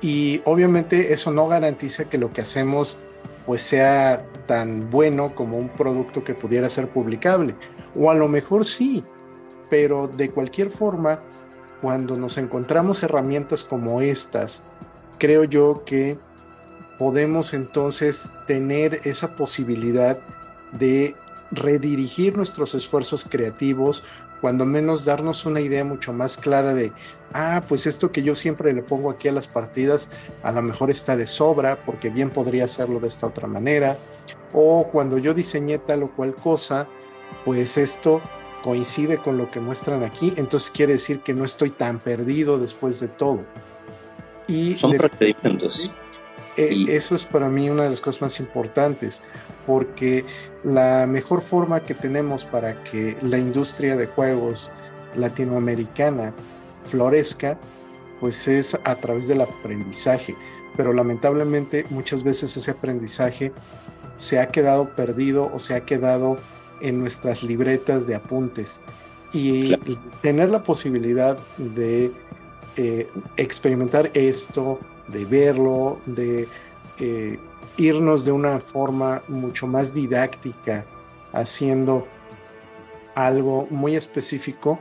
[0.00, 2.98] y obviamente eso no garantiza que lo que hacemos
[3.46, 7.54] pues sea tan bueno como un producto que pudiera ser publicable.
[7.96, 9.04] O a lo mejor sí,
[9.68, 11.20] pero de cualquier forma,
[11.80, 14.64] cuando nos encontramos herramientas como estas,
[15.18, 16.18] creo yo que
[16.98, 20.18] podemos entonces tener esa posibilidad
[20.72, 21.14] de
[21.50, 24.02] redirigir nuestros esfuerzos creativos,
[24.40, 26.92] cuando menos darnos una idea mucho más clara de,
[27.32, 30.10] ah, pues esto que yo siempre le pongo aquí a las partidas,
[30.42, 33.98] a lo mejor está de sobra, porque bien podría hacerlo de esta otra manera,
[34.52, 36.88] o cuando yo diseñé tal o cual cosa,
[37.44, 38.20] pues esto
[38.62, 43.00] coincide con lo que muestran aquí, entonces quiere decir que no estoy tan perdido después
[43.00, 43.40] de todo.
[44.46, 45.92] Y Son procedimientos.
[46.56, 49.22] Eh, eso es para mí una de las cosas más importantes,
[49.70, 50.24] porque
[50.64, 54.72] la mejor forma que tenemos para que la industria de juegos
[55.14, 56.32] latinoamericana
[56.90, 57.56] florezca,
[58.18, 60.34] pues es a través del aprendizaje.
[60.76, 63.52] Pero lamentablemente muchas veces ese aprendizaje
[64.16, 66.38] se ha quedado perdido o se ha quedado
[66.80, 68.80] en nuestras libretas de apuntes.
[69.32, 69.76] Y,
[70.20, 72.10] tener la posibilidad de
[72.76, 73.06] eh,
[73.36, 76.48] experimentar esto, de verlo, de
[76.98, 77.38] eh,
[77.76, 80.86] irnos de una forma mucho más didáctica,
[81.32, 82.06] haciendo
[83.14, 84.78] algo muy específico,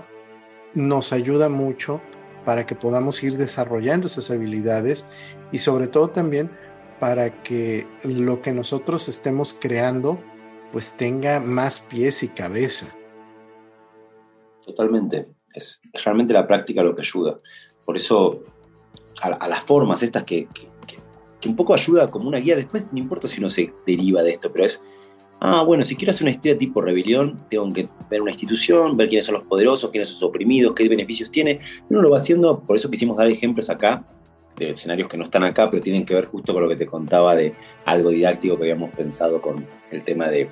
[0.73, 2.01] nos ayuda mucho
[2.45, 5.07] para que podamos ir desarrollando esas habilidades
[5.51, 6.49] y sobre todo también
[6.99, 10.19] para que lo que nosotros estemos creando
[10.71, 12.95] pues tenga más pies y cabeza.
[14.65, 15.27] Totalmente.
[15.53, 17.39] Es realmente la práctica lo que ayuda.
[17.85, 18.43] Por eso
[19.21, 20.68] a, las formas estas que, que
[21.47, 22.55] un poco ayuda como una guía.
[22.55, 24.81] Después, no importa si uno se deriva de esto, pero es,
[25.39, 29.07] ah, bueno, si quiero hacer una historia tipo rebelión, tengo que ver una institución, ver
[29.07, 31.59] quiénes son los poderosos, quiénes son los oprimidos, qué beneficios tiene.
[31.89, 34.03] Uno lo va haciendo, por eso quisimos dar ejemplos acá
[34.57, 36.85] de escenarios que no están acá, pero tienen que ver justo con lo que te
[36.85, 37.53] contaba de
[37.85, 40.49] algo didáctico que habíamos pensado con el tema de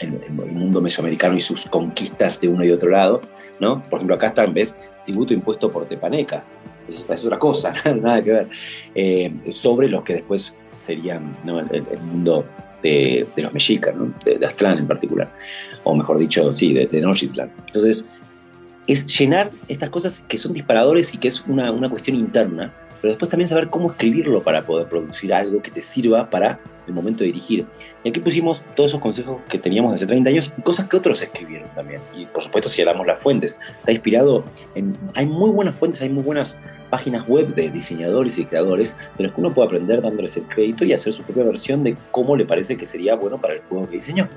[0.00, 3.22] el, mundo mesoamericano y sus conquistas de uno y otro lado,
[3.60, 3.82] ¿no?
[3.82, 4.76] Por ejemplo, acá está, ¿ves?
[5.04, 6.44] Tributo impuesto por Tepaneca,
[6.88, 8.48] es, es otra cosa, nada que ver,
[8.94, 12.46] eh, sobre los que después serían el, mundo
[12.82, 14.12] de, los mexicas, ¿no?
[14.24, 15.32] de, de, Aztlán en particular,
[15.84, 17.50] o mejor dicho, sí, de Tenochtitlan.
[17.66, 18.08] Entonces,
[18.86, 22.72] es llenar estas cosas que son disparadores y que es una, una cuestión interna,
[23.04, 26.94] pero después también saber cómo escribirlo para poder producir algo que te sirva para el
[26.94, 27.66] momento de dirigir.
[28.02, 31.20] Y aquí pusimos todos esos consejos que teníamos hace 30 años y cosas que otros
[31.20, 32.00] escribieron también.
[32.16, 34.96] Y por supuesto, si hablamos las fuentes, está inspirado en.
[35.12, 39.34] Hay muy buenas fuentes, hay muy buenas páginas web de diseñadores y creadores, pero es
[39.34, 42.46] que uno puede aprender dándoles el crédito y hacer su propia versión de cómo le
[42.46, 44.30] parece que sería bueno para el juego que diseñó.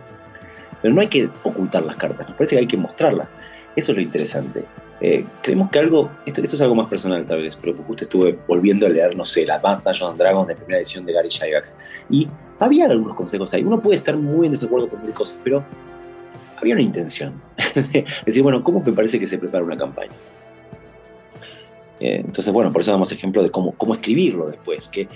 [0.81, 3.29] Pero no hay que ocultar las cartas, nos parece que hay que mostrarlas.
[3.77, 4.65] Eso es lo interesante.
[4.99, 8.35] Eh, creemos que algo, esto, esto, es algo más personal tal vez, pero justo estuve
[8.47, 11.77] volviendo a leer, no sé, la Advanced Dungeons Dragons de primera edición de Gary Gygax
[12.09, 12.27] y
[12.59, 13.63] había algunos consejos ahí.
[13.63, 15.63] Uno puede estar muy en desacuerdo con mil cosas, pero
[16.59, 17.39] había una intención.
[18.25, 20.13] decir, bueno, ¿cómo me parece que se prepara una campaña?
[21.99, 25.07] Eh, entonces, bueno, por eso damos ejemplo de cómo, cómo escribirlo después, que,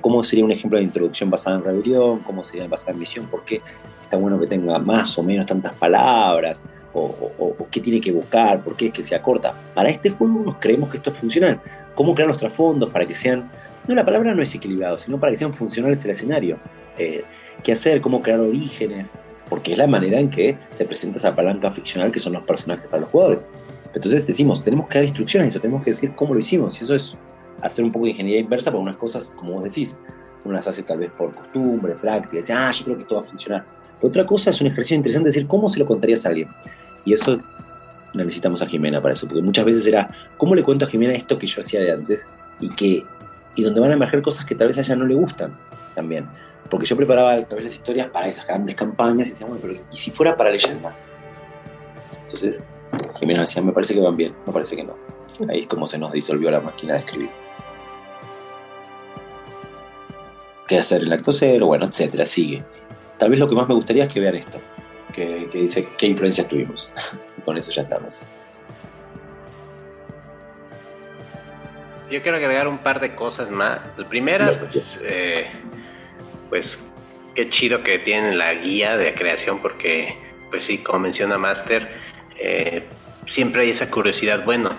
[0.00, 3.60] cómo, sería un ejemplo de introducción basada en rebelión, cómo sería basada en misión, porque
[4.00, 6.62] está bueno que tenga más o menos tantas palabras,
[6.94, 9.54] o, qué tiene que buscar, por qué es que se acorta.
[9.74, 11.60] Para este juego nos creemos que esto es funcional.
[11.94, 13.50] ¿Cómo crear los trasfondos para que sean,
[13.86, 16.58] no la palabra no es equilibrado, sino para que sean funcionales el escenario?
[16.96, 17.24] Eh,
[17.62, 18.00] ¿Qué hacer?
[18.00, 19.20] ¿Cómo crear orígenes?
[19.48, 22.86] Porque es la manera en que se presenta esa palanca ficcional que son los personajes
[22.88, 23.40] para los jugadores.
[23.94, 26.80] Entonces decimos, tenemos que dar instrucciones, eso tenemos que decir cómo lo hicimos.
[26.80, 27.16] Y eso es
[27.62, 29.96] hacer un poco de ingeniería inversa para unas cosas, como vos decís.
[30.44, 33.22] Uno las hace tal vez por costumbre, práctica, dice, ah, yo creo que esto va
[33.22, 33.64] a funcionar.
[34.02, 36.48] otra cosa es un ejercicio interesante decir cómo se lo contarías a alguien.
[37.04, 37.40] Y eso
[38.14, 41.38] necesitamos a Jimena para eso, porque muchas veces era, ¿cómo le cuento a Jimena esto
[41.38, 42.28] que yo hacía de antes?
[42.60, 43.04] Y, que,
[43.56, 45.52] y donde van a emerger cosas que tal vez a ella no le gustan
[45.94, 46.26] también.
[46.70, 49.74] Porque yo preparaba tal vez las historias para esas grandes campañas y decía, bueno, pero
[49.92, 50.94] ¿y si fuera para leyenda?
[52.22, 52.64] Entonces,
[53.18, 54.94] Jimena decía, me parece que van bien, me parece que no.
[55.48, 57.30] Ahí es como se nos disolvió la máquina de escribir.
[60.66, 61.66] ¿Qué hacer el acto cero?
[61.66, 62.64] Bueno, etcétera, sigue.
[63.18, 64.58] Tal vez lo que más me gustaría es que vean esto
[65.14, 66.90] que, dice qué influencias tuvimos.
[67.44, 68.20] con eso ya estamos.
[72.10, 73.80] Yo quiero agregar un par de cosas más.
[73.96, 75.50] La primera, pues, eh,
[76.48, 76.78] pues
[77.34, 80.16] qué chido que tienen la guía de creación porque,
[80.50, 81.88] pues sí, como menciona Master,
[82.38, 82.84] eh,
[83.26, 84.70] siempre hay esa curiosidad, bueno,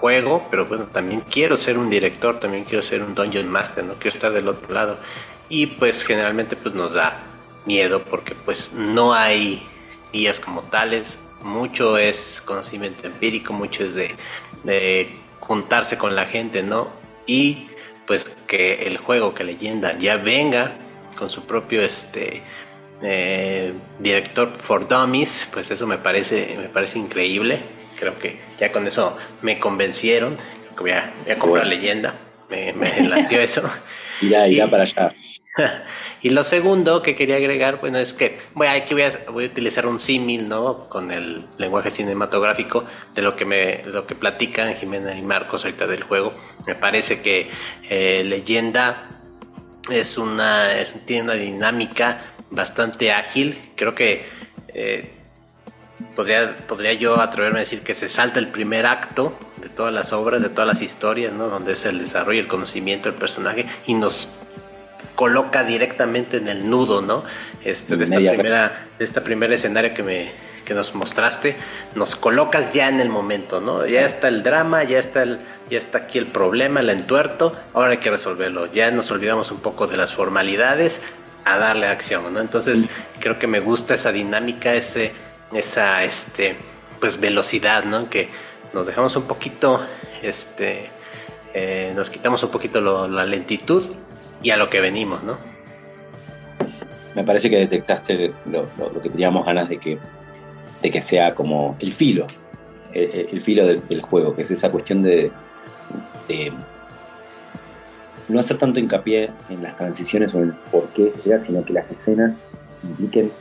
[0.00, 3.94] juego, pero bueno, también quiero ser un director, también quiero ser un Dungeon Master, no
[3.94, 4.98] quiero estar del otro lado.
[5.48, 7.20] Y pues generalmente pues nos da
[7.68, 9.62] miedo porque pues no hay
[10.12, 15.08] guías como tales, mucho es conocimiento empírico, mucho es de,
[15.40, 16.88] juntarse con la gente, ¿no?
[17.26, 17.68] Y
[18.06, 20.72] pues que el juego, que leyenda ya venga
[21.16, 22.42] con su propio este
[23.02, 27.60] eh, director for dummies, pues eso me parece, me parece increíble.
[27.98, 30.36] Creo que ya con eso me convencieron.
[30.36, 30.92] Creo que voy
[31.32, 32.14] a, comprar leyenda.
[32.50, 32.88] Me, me
[33.42, 33.62] eso.
[34.20, 35.14] Irá, irá para allá.
[36.20, 39.46] Y lo segundo que quería agregar, bueno, es que bueno, aquí voy a, voy a
[39.48, 40.88] utilizar un símil, ¿no?
[40.88, 42.84] Con el lenguaje cinematográfico
[43.14, 46.32] de lo que me lo que platican Jimena y Marcos ahorita del juego.
[46.66, 47.50] Me parece que
[47.88, 49.08] eh, Leyenda
[49.90, 50.68] es una
[51.06, 53.58] tiene una dinámica bastante ágil.
[53.76, 54.24] Creo que
[54.74, 55.10] eh,
[56.14, 60.12] podría, podría yo atreverme a decir que se salta el primer acto de todas las
[60.12, 61.48] obras, de todas las historias, ¿no?
[61.48, 64.28] Donde es el desarrollo, el conocimiento del personaje y nos
[65.18, 67.24] coloca directamente en el nudo, ¿no?
[67.64, 70.30] Este, de, esta primera, de esta primera escenario que, me,
[70.64, 71.56] que nos mostraste,
[71.96, 73.84] nos colocas ya en el momento, ¿no?
[73.84, 77.90] Ya está el drama, ya está, el, ya está aquí el problema, el entuerto, ahora
[77.90, 78.72] hay que resolverlo.
[78.72, 81.02] Ya nos olvidamos un poco de las formalidades
[81.44, 82.38] a darle acción, ¿no?
[82.38, 82.86] Entonces,
[83.18, 85.10] creo que me gusta esa dinámica, ese,
[85.52, 86.54] esa, este,
[87.00, 88.08] pues velocidad, ¿no?
[88.08, 88.28] Que
[88.72, 89.84] nos dejamos un poquito,
[90.22, 90.90] este,
[91.54, 93.84] eh, nos quitamos un poquito la lentitud
[94.42, 95.36] y a lo que venimos, ¿no?
[97.14, 98.68] Me parece que detectaste lo,
[99.02, 99.98] que teníamos ganas de que,
[100.82, 102.26] de que sea como el filo,
[102.92, 105.32] el, filo del, juego, que es esa cuestión de,
[108.28, 111.12] no hacer tanto hincapié en las transiciones o en el por qué
[111.44, 112.44] sino que las escenas
[112.84, 113.32] impliquen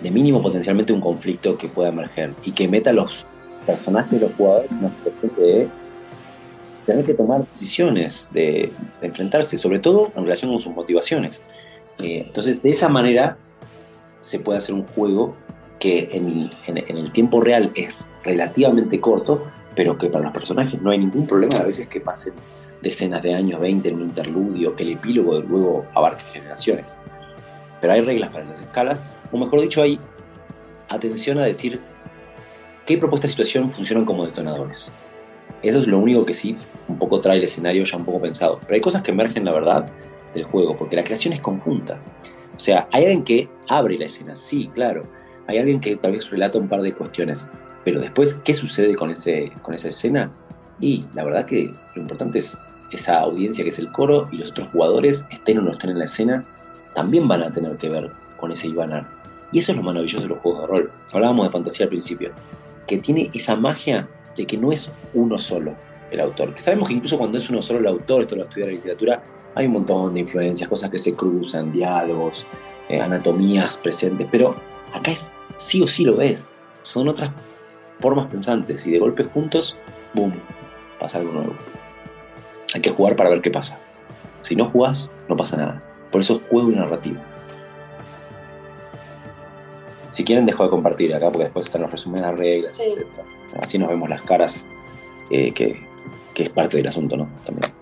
[0.00, 3.26] de mínimo potencialmente un conflicto que pueda emerger y que meta a los
[3.66, 5.68] personajes y los jugadores en una situación de
[6.86, 11.42] tener que tomar decisiones, de, enfrentarse, sobre todo en relación con sus motivaciones.
[12.02, 13.36] Eh, entonces, de esa manera
[14.20, 15.36] se puede hacer un juego
[15.78, 19.44] que en, en, el tiempo real es relativamente corto,
[19.74, 22.34] pero que para los personajes no hay ningún problema a veces que pasen
[22.80, 26.98] decenas de años, 20 en un interludio, que el epílogo luego abarque generaciones.
[27.80, 29.98] Pero hay reglas para esas escalas, o mejor dicho, hay
[30.88, 31.80] atención a decir
[32.86, 34.92] qué propuestas de situación funcionan como detonadores.
[35.64, 36.56] Eso es lo único que sí
[36.88, 38.60] un poco trae el escenario ya un poco pensado.
[38.60, 39.86] Pero hay cosas que emergen, la verdad,
[40.34, 41.98] del juego, porque la creación es conjunta.
[42.54, 45.06] O sea, hay alguien que abre la escena, sí, claro.
[45.46, 47.48] Hay alguien que tal vez relata un par de cuestiones.
[47.82, 50.30] Pero después, ¿qué sucede con, ese, con esa escena?
[50.80, 52.60] Y la verdad que lo importante es
[52.92, 55.98] esa audiencia que es el coro y los otros jugadores, estén o no estén en
[55.98, 56.44] la escena,
[56.94, 59.06] también van a tener que ver con ese Ivanar.
[59.50, 60.92] Y eso es lo maravilloso de los juegos de rol.
[61.12, 62.32] Hablábamos de fantasía al principio,
[62.86, 65.74] que tiene esa magia de que no es uno solo
[66.10, 66.52] el autor.
[66.56, 69.22] sabemos que incluso cuando es uno solo el autor, esto lo estudia la literatura,
[69.54, 72.46] hay un montón de influencias, cosas que se cruzan, diálogos,
[72.88, 74.56] eh, anatomías presentes, pero
[74.92, 76.48] acá es sí o sí lo ves.
[76.82, 77.30] Son otras
[78.00, 79.78] formas pensantes y de golpe juntos,
[80.12, 80.34] boom,
[80.98, 81.54] pasa algo nuevo.
[82.74, 83.78] Hay que jugar para ver qué pasa.
[84.42, 85.82] Si no jugás, no pasa nada.
[86.10, 87.20] Por eso juego y narrativo.
[90.14, 93.04] Si quieren, dejo de compartir acá porque después están los resúmenes de reglas, etc.
[93.60, 94.64] Así nos vemos las caras,
[95.28, 95.84] eh, que,
[96.36, 97.28] es parte del asunto, ¿no?
[97.44, 97.72] También.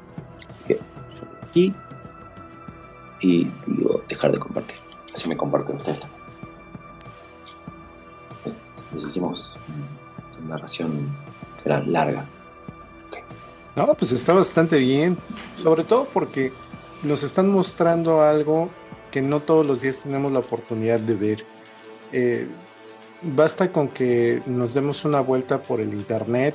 [1.46, 1.74] Aquí.
[3.20, 4.78] Y digo, dejar de compartir.
[5.14, 6.22] Así me comparten ustedes también.
[8.94, 9.58] Les hicimos
[10.38, 11.14] una narración
[11.66, 12.24] larga.
[13.76, 15.18] No, pues está bastante bien.
[15.54, 16.50] Sobre todo porque
[17.02, 18.70] nos están mostrando algo
[19.10, 21.44] que no todos los días tenemos la oportunidad de ver
[22.12, 22.46] eh,
[23.22, 26.54] basta con que nos demos una vuelta por el internet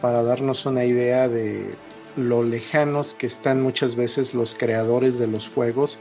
[0.00, 1.70] para darnos una idea de
[2.16, 5.98] lo lejanos que están muchas veces los creadores de los juegos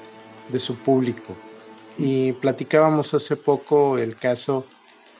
[0.51, 1.35] de su público.
[1.97, 4.65] Y platicábamos hace poco el caso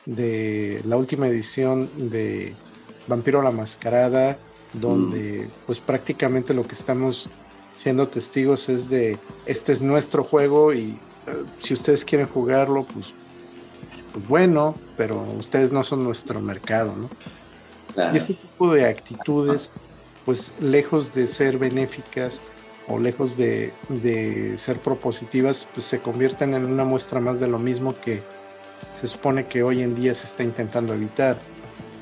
[0.06, 2.54] de la última edición de
[3.06, 4.38] Vampiro la Mascarada,
[4.72, 5.50] donde mm.
[5.66, 7.28] pues prácticamente lo que estamos
[7.76, 13.14] siendo testigos es de este es nuestro juego y eh, si ustedes quieren jugarlo, pues
[14.12, 17.08] pues bueno, pero ustedes no son nuestro mercado, ¿no?
[18.12, 19.72] Y ese tipo de actitudes,
[20.24, 22.40] pues lejos de ser benéficas
[22.88, 23.72] o lejos de,
[24.56, 28.22] ser propositivas, pues se convierten en una muestra más de lo mismo que
[28.92, 31.36] se supone que hoy en día se está intentando evitar.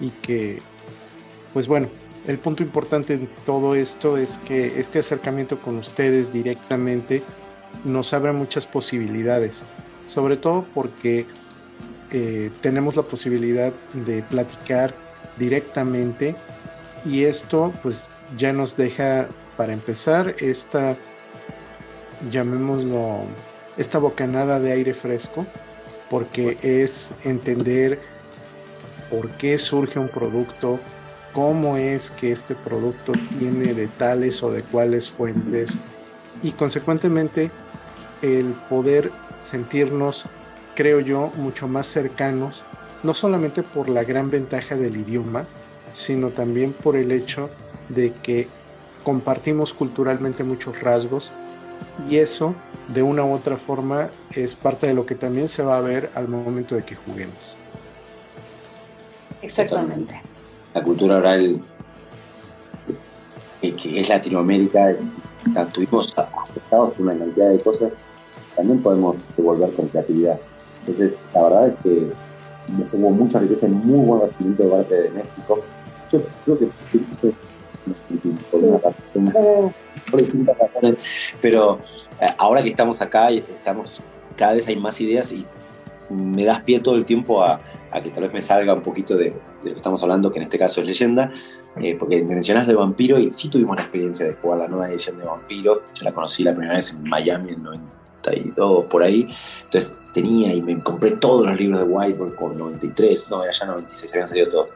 [0.00, 0.60] Y que,
[1.52, 1.88] pues bueno,
[2.26, 7.22] el punto importante de todo esto es que este acercamiento con ustedes directamente
[7.84, 9.64] nos abre muchas posibilidades,
[10.06, 11.26] sobre todo porque
[12.10, 14.94] eh, tenemos la posibilidad de platicar
[15.36, 16.34] directamente
[17.04, 20.96] y esto pues ya nos deja para empezar esta
[22.30, 23.22] llamémoslo
[23.76, 25.46] esta bocanada de aire fresco
[26.10, 28.00] porque es entender
[29.10, 30.78] por qué surge un producto,
[31.32, 35.78] cómo es que este producto tiene de tales o de cuáles fuentes
[36.42, 37.50] y consecuentemente
[38.22, 40.24] el poder sentirnos
[40.78, 42.62] creo yo, mucho más cercanos,
[43.02, 45.44] no solamente por la gran ventaja del idioma,
[45.92, 47.50] sino también por el hecho
[47.88, 48.46] de que
[49.02, 51.32] compartimos culturalmente muchos rasgos
[52.08, 52.54] y eso
[52.94, 56.10] de una u otra forma es parte de lo que también se va a ver
[56.14, 57.56] al momento de que juguemos.
[59.42, 60.22] Exactamente.
[60.74, 61.60] La cultura oral
[63.60, 64.94] que es Latinoamérica,
[65.56, 67.92] estuvimos afectados por una cantidad de cosas,
[68.54, 70.38] también podemos devolver con creatividad.
[70.88, 72.12] Entonces, la verdad es que
[72.96, 75.60] hubo mucha riqueza y muy buen recibimiento de parte de México.
[76.10, 76.68] Yo creo que
[78.50, 79.72] por una razón,
[80.10, 80.96] por distintas razones,
[81.40, 81.78] pero
[82.20, 84.02] eh, ahora que estamos acá, estamos,
[84.36, 85.46] cada vez hay más ideas y
[86.10, 87.60] me das pie todo el tiempo a,
[88.02, 90.58] que tal vez me salga un poquito de, lo que estamos hablando, que en este
[90.58, 91.32] caso es leyenda,
[91.76, 94.88] eh, porque me mencionas de Vampiro y sí tuvimos la experiencia de jugar la nueva
[94.88, 95.82] edición de Vampiro.
[95.94, 97.62] Yo la conocí la primera vez en Miami en
[98.24, 99.28] 92, por ahí.
[99.64, 103.66] Entonces tenía y me compré todos los libros de Whiteboard con 93, no, era ya
[103.66, 104.68] 96, habían salido todos.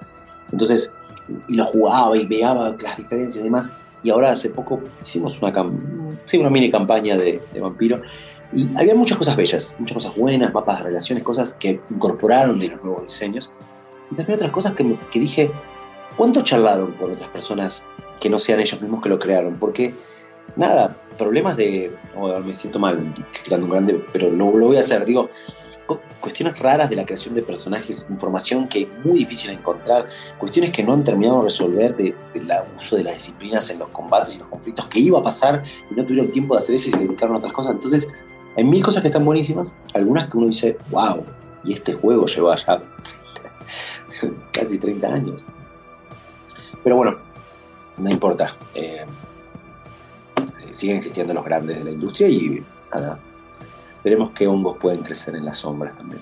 [0.50, 0.94] Entonces,
[1.48, 3.74] y lo jugaba y veía las diferencias y demás.
[4.02, 5.52] Y ahora hace poco hicimos una,
[6.24, 8.02] sí, una mini campaña de, de, Vampiro.
[8.52, 12.68] Y había muchas cosas bellas, muchas cosas buenas, mapas de relaciones, cosas que incorporaron de
[12.68, 13.52] los nuevos diseños.
[14.10, 15.50] Y también otras cosas que, que dije,
[16.16, 17.84] ¿cuánto charlaron con otras personas
[18.20, 19.56] que no sean ellos mismos que lo crearon?
[19.58, 19.94] Porque
[20.56, 21.90] nada, problemas de.
[22.44, 25.04] Me siento mal criticando un grande, pero lo, voy a hacer.
[25.04, 25.30] Digo,
[26.20, 30.08] cuestiones raras de la creación de personajes, información que es muy difícil encontrar,
[30.38, 33.88] cuestiones que no han terminado de resolver del de, uso de las disciplinas en los
[33.88, 36.88] combates y los conflictos, que iba a pasar y no tuvieron tiempo de hacer eso
[36.88, 37.74] y se dedicaron a otras cosas.
[37.74, 38.12] Entonces,
[38.56, 41.24] hay mil cosas que están buenísimas, algunas que uno dice, wow,
[41.64, 42.82] y este juego lleva ya
[44.52, 45.46] casi 30 años.
[46.82, 47.16] Pero bueno,
[47.98, 48.54] no importa.
[48.74, 49.04] Eh,
[50.72, 52.62] siguen existiendo los grandes de la industria y
[52.92, 53.18] nada,
[54.02, 56.20] veremos qué hongos pueden crecer en las sombras también.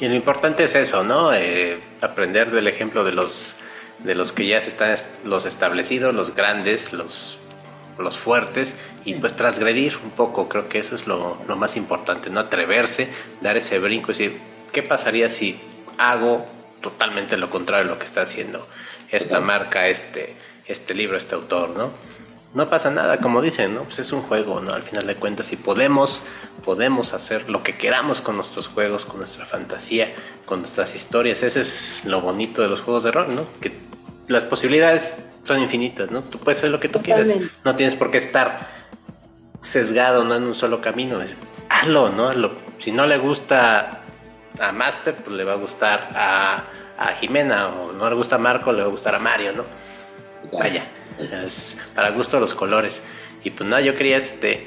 [0.00, 1.32] Y lo importante es eso, ¿no?
[1.34, 3.56] Eh, aprender del ejemplo de los,
[4.04, 4.94] de los que ya están
[5.24, 7.38] los establecidos, los grandes, los,
[7.98, 12.30] los fuertes, y pues transgredir un poco, creo que eso es lo, lo más importante,
[12.30, 12.40] ¿no?
[12.40, 13.08] Atreverse,
[13.40, 14.38] dar ese brinco, decir,
[14.72, 15.58] ¿qué pasaría si
[15.96, 16.46] hago
[16.80, 18.64] totalmente lo contrario de lo que está haciendo
[19.10, 20.34] esta marca, este,
[20.68, 21.90] este libro, este autor, ¿no?
[22.54, 23.82] No pasa nada, como dicen, ¿no?
[23.82, 24.72] Pues es un juego, ¿no?
[24.72, 26.22] Al final de cuentas, y podemos,
[26.64, 30.12] podemos hacer lo que queramos con nuestros juegos, con nuestra fantasía,
[30.46, 31.42] con nuestras historias.
[31.42, 33.46] Ese es lo bonito de los juegos de rol, ¿no?
[33.60, 33.72] Que
[34.28, 36.22] las posibilidades son infinitas, ¿no?
[36.22, 37.28] Tú puedes hacer lo que tú quieras.
[37.64, 38.70] No tienes por qué estar
[39.62, 40.34] sesgado, ¿no?
[40.34, 41.20] En un solo camino.
[41.68, 42.32] hazlo, ¿no?
[42.78, 44.00] si no le gusta
[44.58, 46.62] a Master, pues le va a gustar a,
[46.96, 49.64] a Jimena, o no le gusta a Marco, le va a gustar a Mario, ¿no?
[50.52, 50.84] Vaya,
[51.18, 53.00] es para gusto los colores.
[53.44, 54.66] Y pues nada, yo quería este,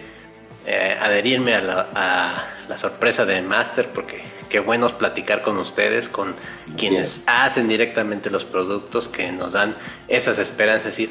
[0.65, 6.33] eh, adherirme a la, sorpresa de Master porque qué bueno es platicar con ustedes, con
[6.77, 9.75] quienes hacen directamente los productos que nos dan
[10.07, 11.09] esas esperanzas, es decir,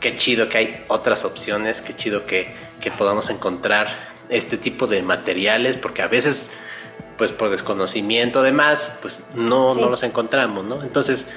[0.00, 3.88] qué chido que hay otras opciones, qué chido que, que podamos encontrar
[4.28, 6.50] este tipo de materiales, porque a veces
[7.16, 10.82] pues por desconocimiento demás, pues no, no los encontramos, ¿no?
[10.82, 11.28] Entonces,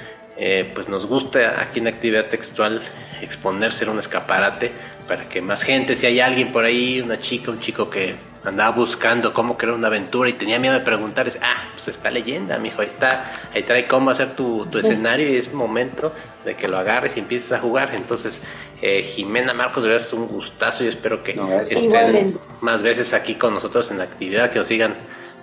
[0.43, 2.81] eh, pues nos gusta aquí en actividad textual
[3.21, 4.71] exponerse en un escaparate
[5.07, 8.75] para que más gente, si hay alguien por ahí, una chica, un chico que andaba
[8.75, 12.57] buscando cómo crear una aventura y tenía miedo de preguntar, es, ah, pues está leyenda,
[12.57, 16.11] mijo, ahí está, ahí trae cómo hacer tu, escenario y es momento
[16.43, 17.93] de que lo agarres y empieces a jugar.
[17.93, 18.41] Entonces,
[18.81, 21.39] eh, Jimena Marcos, de verdad es un gustazo y espero que
[21.69, 24.95] estén más veces aquí con nosotros en la actividad, que nos sigan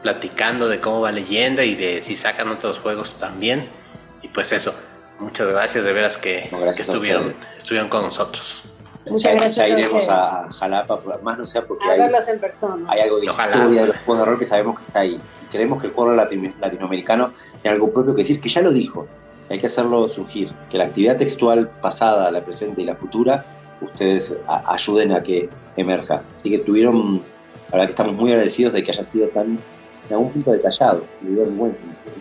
[0.03, 3.69] platicando de cómo va leyenda y de si sacan otros juegos también.
[4.23, 4.75] Y pues eso,
[5.19, 8.63] muchas gracias de veras que, estuvieron, estuvieron con nosotros.
[9.07, 9.57] Muchas gracias.
[9.57, 12.91] Ya iremos a, Jalapa, más no sea porque hay, en persona.
[12.91, 15.21] hay algo de historia de los juegos de rol que sabemos que está ahí.
[15.51, 17.33] Queremos que el juego latinoamericano
[17.63, 19.07] tenga algo propio que decir, que ya lo dijo.
[19.51, 20.53] Hay que hacerlo surgir.
[20.71, 23.45] Que la actividad textual pasada, la presente y la futura,
[23.81, 26.23] ustedes ayuden a que emerja.
[26.37, 27.23] Así que tuvieron,
[27.67, 29.59] la verdad que estamos muy agradecidos de que haya sido tan,
[30.09, 31.05] en algún punto detallado.
[31.23, 31.79] Me dio vergüenza,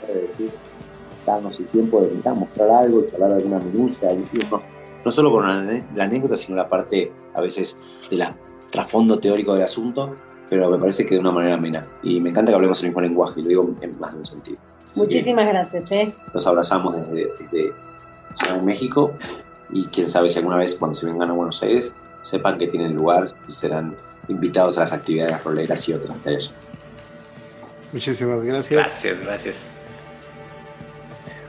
[0.07, 0.51] de decir
[1.33, 4.09] darnos el tiempo de intentar mostrar algo y hablar de alguna minucia,
[4.49, 4.61] no,
[5.03, 7.79] no solo con la, anécdota, sino la parte a veces
[8.09, 8.23] del
[8.71, 10.15] trasfondo teórico del asunto,
[10.49, 11.87] pero me parece que de una manera amena.
[12.03, 14.25] Y me encanta que hablemos el mismo lenguaje, y lo digo en más de un
[14.25, 14.57] sentido.
[14.95, 15.91] Muchísimas gracias.
[15.91, 16.13] ¿eh?
[16.33, 17.71] Los abrazamos desde,
[18.33, 19.13] Ciudad de México
[19.69, 22.93] y quién sabe si alguna vez cuando se vengan a Buenos Aires sepan que tienen
[22.93, 23.95] lugar y serán
[24.27, 26.37] invitados a las actividades roleras y otras que hay
[27.93, 28.77] Muchísimas gracias.
[28.77, 29.76] Gracias, gracias.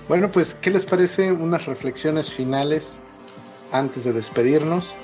[0.09, 3.01] Bueno, pues, ¿qué les parece unas reflexiones finales
[3.73, 4.95] antes de despedirnos?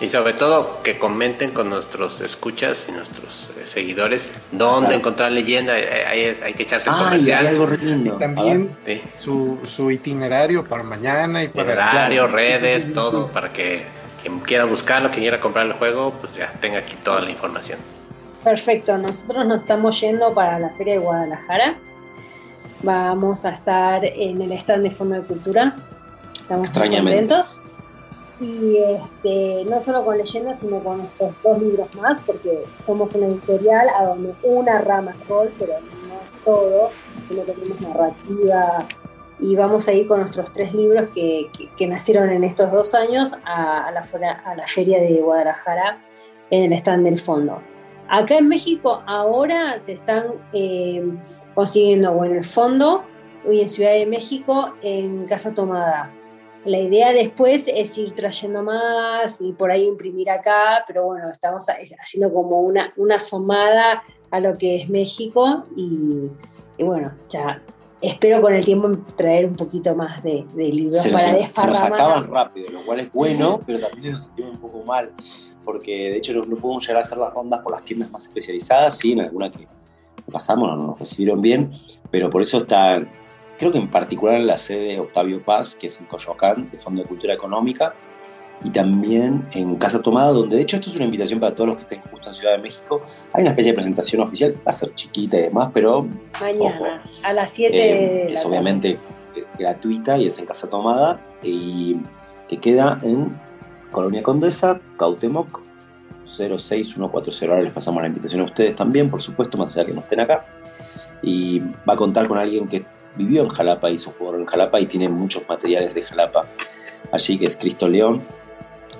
[0.00, 5.76] Y sobre todo que comenten con nuestros escuchas y nuestros eh, seguidores dónde encontrar leyenda.
[5.76, 7.46] Eh, hay, que echarse ah, comercial.
[7.48, 8.76] algo y también
[9.18, 11.72] su, itinerario para mañana y para.
[11.72, 13.82] Itinerario, redes, todo, para que
[14.22, 17.80] quien quiera buscarlo, quien quiera comprar el juego, pues ya tenga aquí toda la información.
[18.44, 21.74] Perfecto, nosotros nos estamos yendo para la Feria de Guadalajara
[22.82, 25.74] Vamos a estar en el stand de Fondo de Cultura.
[26.40, 27.62] Estamos muy contentos.
[28.40, 33.26] Y este, no solo con leyendas, sino con estos dos libros más, porque somos una
[33.26, 36.90] editorial a donde una rama es rol, pero no es todo,
[37.28, 38.86] sino que tenemos narrativa.
[39.40, 43.34] Y vamos a ir con nuestros tres libros que, que, nacieron en estos dos años
[43.44, 46.00] a, la, a la Feria de Guadalajara
[46.50, 47.60] en el stand del fondo.
[48.08, 51.04] Acá en México ahora se están eh,
[51.58, 53.02] consiguiendo o en el fondo
[53.50, 56.14] y en Ciudad de México en Casa Tomada.
[56.64, 61.66] La idea después es ir trayendo más y por ahí imprimir acá, pero bueno, estamos
[61.68, 66.28] haciendo como una, una asomada a lo que es México y,
[66.78, 67.60] bueno, ya
[68.02, 71.74] espero con el tiempo traer un poquito más de, libros para desparramar.
[71.74, 75.12] Se nos acaban rápido, lo cual es bueno, pero también nos sentimos un poco mal,
[75.64, 78.26] porque de hecho no, no, podemos llegar a hacer las rondas por las tiendas más
[78.26, 79.66] especializadas, sí, en alguna que
[80.30, 81.70] pasamos, no nos recibieron bien,
[82.10, 83.02] pero por eso está,
[83.58, 87.02] creo que en particular en la sede Octavio Paz, que es en Coyoacán, de Fondo
[87.02, 87.94] de Cultura Económica,
[88.64, 91.76] y también en Casa Tomada, donde de hecho esto es una invitación para todos los
[91.76, 93.02] que estén justo en Ciudad de México.
[93.32, 96.06] Hay una especie de presentación oficial, va a ser chiquita y demás, pero...
[96.40, 98.98] Mañana, a las 7 eh, Es obviamente
[99.58, 101.96] gratuita y es en Casa Tomada y
[102.48, 103.38] que queda en
[103.92, 105.67] Colonia Condesa, Cautemoc,
[106.28, 107.50] 06140.
[107.50, 110.20] Ahora les pasamos la invitación a ustedes también, por supuesto, más allá que no estén
[110.20, 110.44] acá.
[111.22, 112.84] Y va a contar con alguien que
[113.16, 116.46] vivió en Jalapa, hizo fútbol en Jalapa y tiene muchos materiales de Jalapa
[117.12, 118.22] allí, que es Cristo León,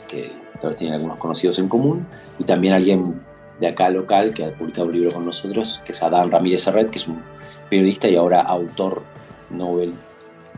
[0.09, 2.07] que tal vez tienen algunos conocidos en común,
[2.39, 3.21] y también alguien
[3.61, 6.91] de acá local que ha publicado un libro con nosotros, que es Adán Ramírez Serret,
[6.91, 7.21] que es un
[7.69, 9.03] periodista y ahora autor
[9.51, 9.95] Nobel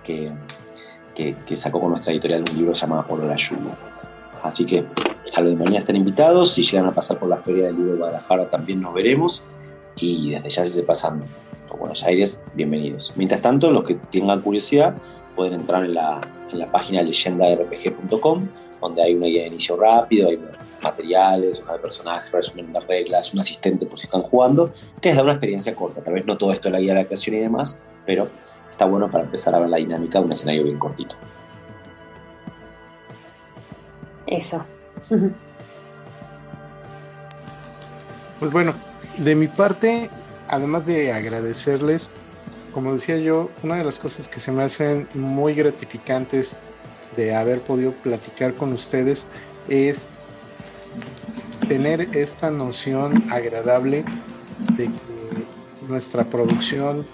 [0.05, 0.33] que,
[1.15, 3.77] que, sacó con nuestra editorial un libro llamado Por la Lluvia.
[4.43, 4.87] Así que
[5.35, 7.93] a lo de mañana están invitados, si llegan a pasar por la Feria del Libro
[7.93, 9.45] de Guadalajara también nos veremos
[9.97, 11.25] y desde ya se pasan
[11.69, 13.13] por Buenos Aires, bienvenidos.
[13.17, 14.95] Mientras tanto, los que tengan curiosidad
[15.37, 16.21] pueden entrar en la,
[16.51, 18.49] en la página leyendarpg.com
[18.81, 20.41] donde hay una guía de inicio rápido, hay
[20.83, 25.17] materiales, hoja de personajes, resumen de reglas, un asistente por si están jugando, que es
[25.17, 26.03] da una experiencia corta.
[26.03, 28.29] Tal vez no todo esto es la guía de la creación y demás, pero
[28.71, 31.15] está bueno para empezar a ver la dinámica de un escenario bien cortito.
[34.27, 34.65] Eso.
[38.39, 38.75] Pues bueno,
[39.19, 40.09] de mi parte,
[40.49, 42.11] además de agradecerles,
[42.73, 46.57] como decía yo, una de las cosas que se me hacen muy gratificantes
[47.17, 49.27] de haber podido platicar con ustedes
[49.69, 50.09] es
[51.69, 54.05] tener esta noción agradable
[54.77, 57.05] de que nuestra producción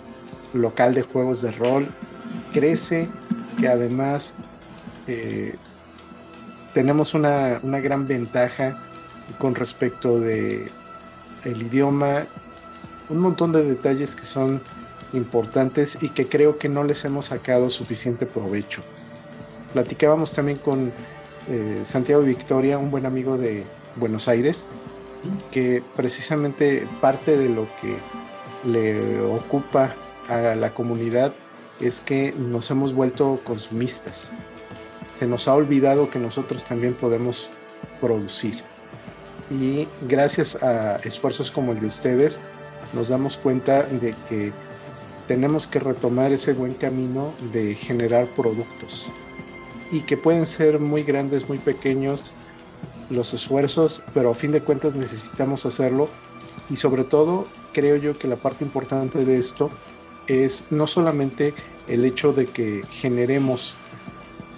[0.53, 1.89] local de juegos de rol
[2.53, 3.09] crece,
[3.59, 4.35] que además
[5.07, 5.57] eh,
[6.77, 8.77] tenemos una, una, gran ventaja
[9.39, 10.67] con respecto de
[11.43, 12.27] el idioma,
[13.09, 14.61] un montón de detalles que son
[15.15, 18.83] importantes y que creo que no les hemos sacado suficiente provecho.
[19.73, 20.93] Platicábamos también con
[21.49, 24.67] eh, Santiago Victoria, un buen amigo de Buenos Aires,
[25.51, 27.97] que precisamente parte de lo que
[28.71, 29.95] le ocupa
[30.29, 31.33] a la comunidad
[31.81, 34.35] es que nos hemos vuelto consumistas.
[35.19, 37.51] Se nos ha olvidado que nosotros también podemos
[38.01, 38.63] producir.
[39.51, 42.41] Y gracias a esfuerzos como el de ustedes,
[42.93, 44.53] nos damos cuenta de que
[45.29, 49.07] tenemos que retomar ese buen camino de generar productos
[49.91, 52.33] y que pueden ser muy grandes, muy pequeños
[53.11, 56.09] los esfuerzos, pero a fin de cuentas necesitamos hacerlo
[56.71, 59.71] y sobre todo creo yo que la parte importante de esto
[60.27, 61.55] es no solamente
[61.87, 63.75] el hecho de que generemos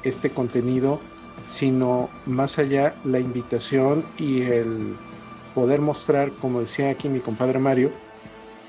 [0.08, 1.00] este contenido,
[1.46, 4.96] sino más allá la invitación y el
[5.54, 7.90] poder mostrar, como decía aquí mi compadre Mario,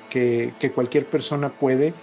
[0.09, 1.93] que, que cualquier persona puede,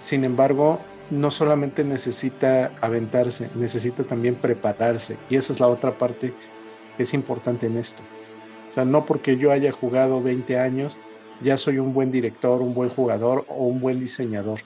[0.00, 0.78] sin embargo,
[1.10, 5.16] no solamente necesita aventarse, necesita también prepararse.
[5.30, 6.32] Y esa es la otra parte
[6.96, 8.02] que es importante en esto.
[8.68, 10.98] O sea, no porque yo haya jugado 20 años,
[11.42, 14.60] ya soy un buen director, un buen jugador o un buen diseñador.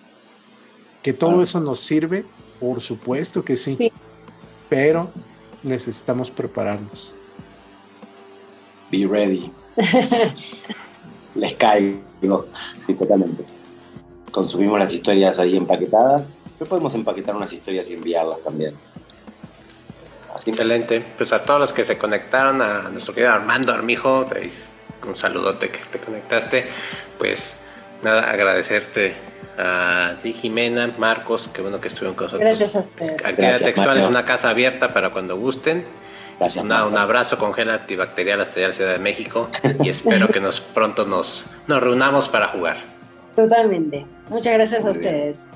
[1.02, 2.24] Que todo eso nos sirve,
[2.62, 3.92] por supuesto que sí,
[4.70, 5.10] pero
[5.62, 7.14] necesitamos prepararnos.
[8.90, 9.50] Be ready.
[11.34, 12.46] Les caigo,
[12.78, 13.44] sí, totalmente
[14.32, 16.28] consumimos las historias ahí empaquetadas,
[16.58, 18.74] pero podemos empaquetar unas historias y enviarlas también.
[20.34, 20.50] Así.
[20.50, 21.04] Excelente.
[21.16, 24.26] Pues a todos los que se conectaron, a nuestro querido Armando Armijo,
[25.06, 26.66] un saludote que te conectaste.
[27.18, 27.54] Pues
[28.02, 29.14] nada, agradecerte
[29.58, 32.46] a ti, Jimena, Marcos, qué bueno que estuvieron con nosotros.
[32.46, 33.24] Gracias a ustedes.
[33.26, 35.84] Actividad Textual es una casa abierta para cuando gusten.
[36.38, 39.48] Gracias, un abrazo con gel antibacterial hasta allá la Ciudad de México
[39.82, 42.78] y espero que nos pronto nos, nos reunamos para jugar.
[43.36, 44.06] Totalmente.
[44.28, 45.46] Muchas gracias a ustedes.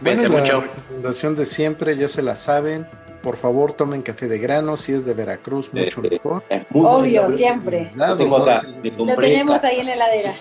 [0.00, 0.60] Bueno, mucho.
[0.60, 2.86] La recomendación de siempre, ya se la saben.
[3.26, 6.44] Por favor, tomen café de grano, si es de Veracruz, mucho mejor.
[6.72, 7.90] Obvio, siempre.
[7.96, 10.32] Lo tengo acá, Lo tenemos ahí en la heladera.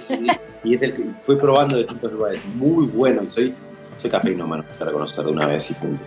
[0.63, 2.45] y es el que fui probando de distintos lugares.
[2.53, 3.23] Muy bueno.
[3.23, 3.55] Y soy,
[3.97, 6.03] soy cafeinómano, para conocer de una vez y punto.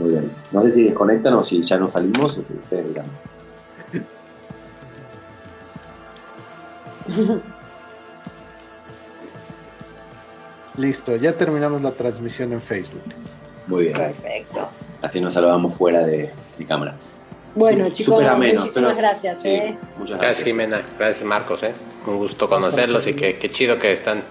[0.00, 0.28] Muy bien.
[0.50, 3.06] No sé si desconectan o si ya no salimos, ustedes dirán.
[10.76, 13.04] Listo, ya terminamos la transmisión en Facebook.
[13.68, 13.94] Muy bien.
[13.94, 14.70] Perfecto.
[15.02, 16.94] Así nos saludamos fuera de, mi cámara.
[17.54, 19.44] Bueno, chicos, muchísimas gracias.
[19.44, 19.76] ¿eh?
[19.98, 20.44] Muchas gracias.
[20.44, 20.82] Jimena.
[20.98, 21.62] Gracias, Marcos.
[21.62, 21.72] ¿eh?
[22.06, 24.22] Un gusto conocerlos y qué, chido que están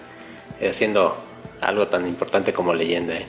[0.61, 1.18] haciendo
[1.61, 3.15] algo tan importante como leyenda.
[3.15, 3.26] ¿eh?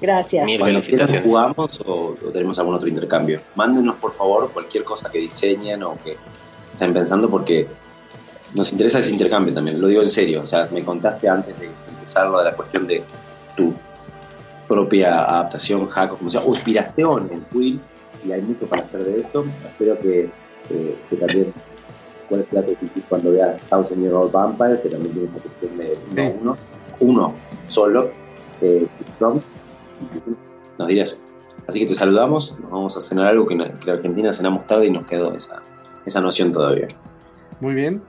[0.00, 0.44] Gracias.
[0.46, 1.24] Mil felicitaciones.
[1.24, 3.40] ¿Jugamos o, o, tenemos algún otro intercambio?
[3.54, 6.16] Mándenos, por favor, cualquier cosa que diseñen o que
[6.72, 7.66] estén pensando porque
[8.54, 9.80] nos interesa ese intercambio también.
[9.80, 10.42] Lo digo en serio.
[10.42, 11.70] O sea, me contaste antes de
[12.16, 13.02] algo de la cuestión de
[13.56, 13.72] tu
[14.68, 17.80] propia adaptación, hack, como sea, o inspiración en Quill,
[18.26, 19.44] y hay mucho para hacer de eso.
[19.64, 20.30] Espero que,
[20.70, 21.52] eh, que también
[22.28, 22.72] puedes plato
[23.08, 26.58] cuando veas Thousand Year Old Vampire, que también tiene esa cuestión de uno a uno,
[27.00, 27.34] uno
[27.66, 28.10] solo,
[28.60, 28.86] eh,
[30.78, 31.18] nos dirías.
[31.66, 34.90] Así que te saludamos, nos vamos a cenar algo que, en Argentina cenamos tarde y
[34.90, 35.62] nos quedó esa,
[36.04, 36.88] esa noción todavía.
[37.60, 38.02] Muy bien.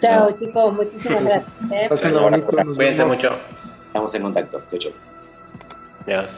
[0.00, 1.88] Chao, chicos, muchísimas gracias.
[1.88, 2.48] Pásenlo bonito.
[2.74, 3.30] Cuídense mucho.
[3.86, 4.62] Estamos en contacto.
[4.70, 5.09] Chau, chau.
[6.10, 6.28] Yes.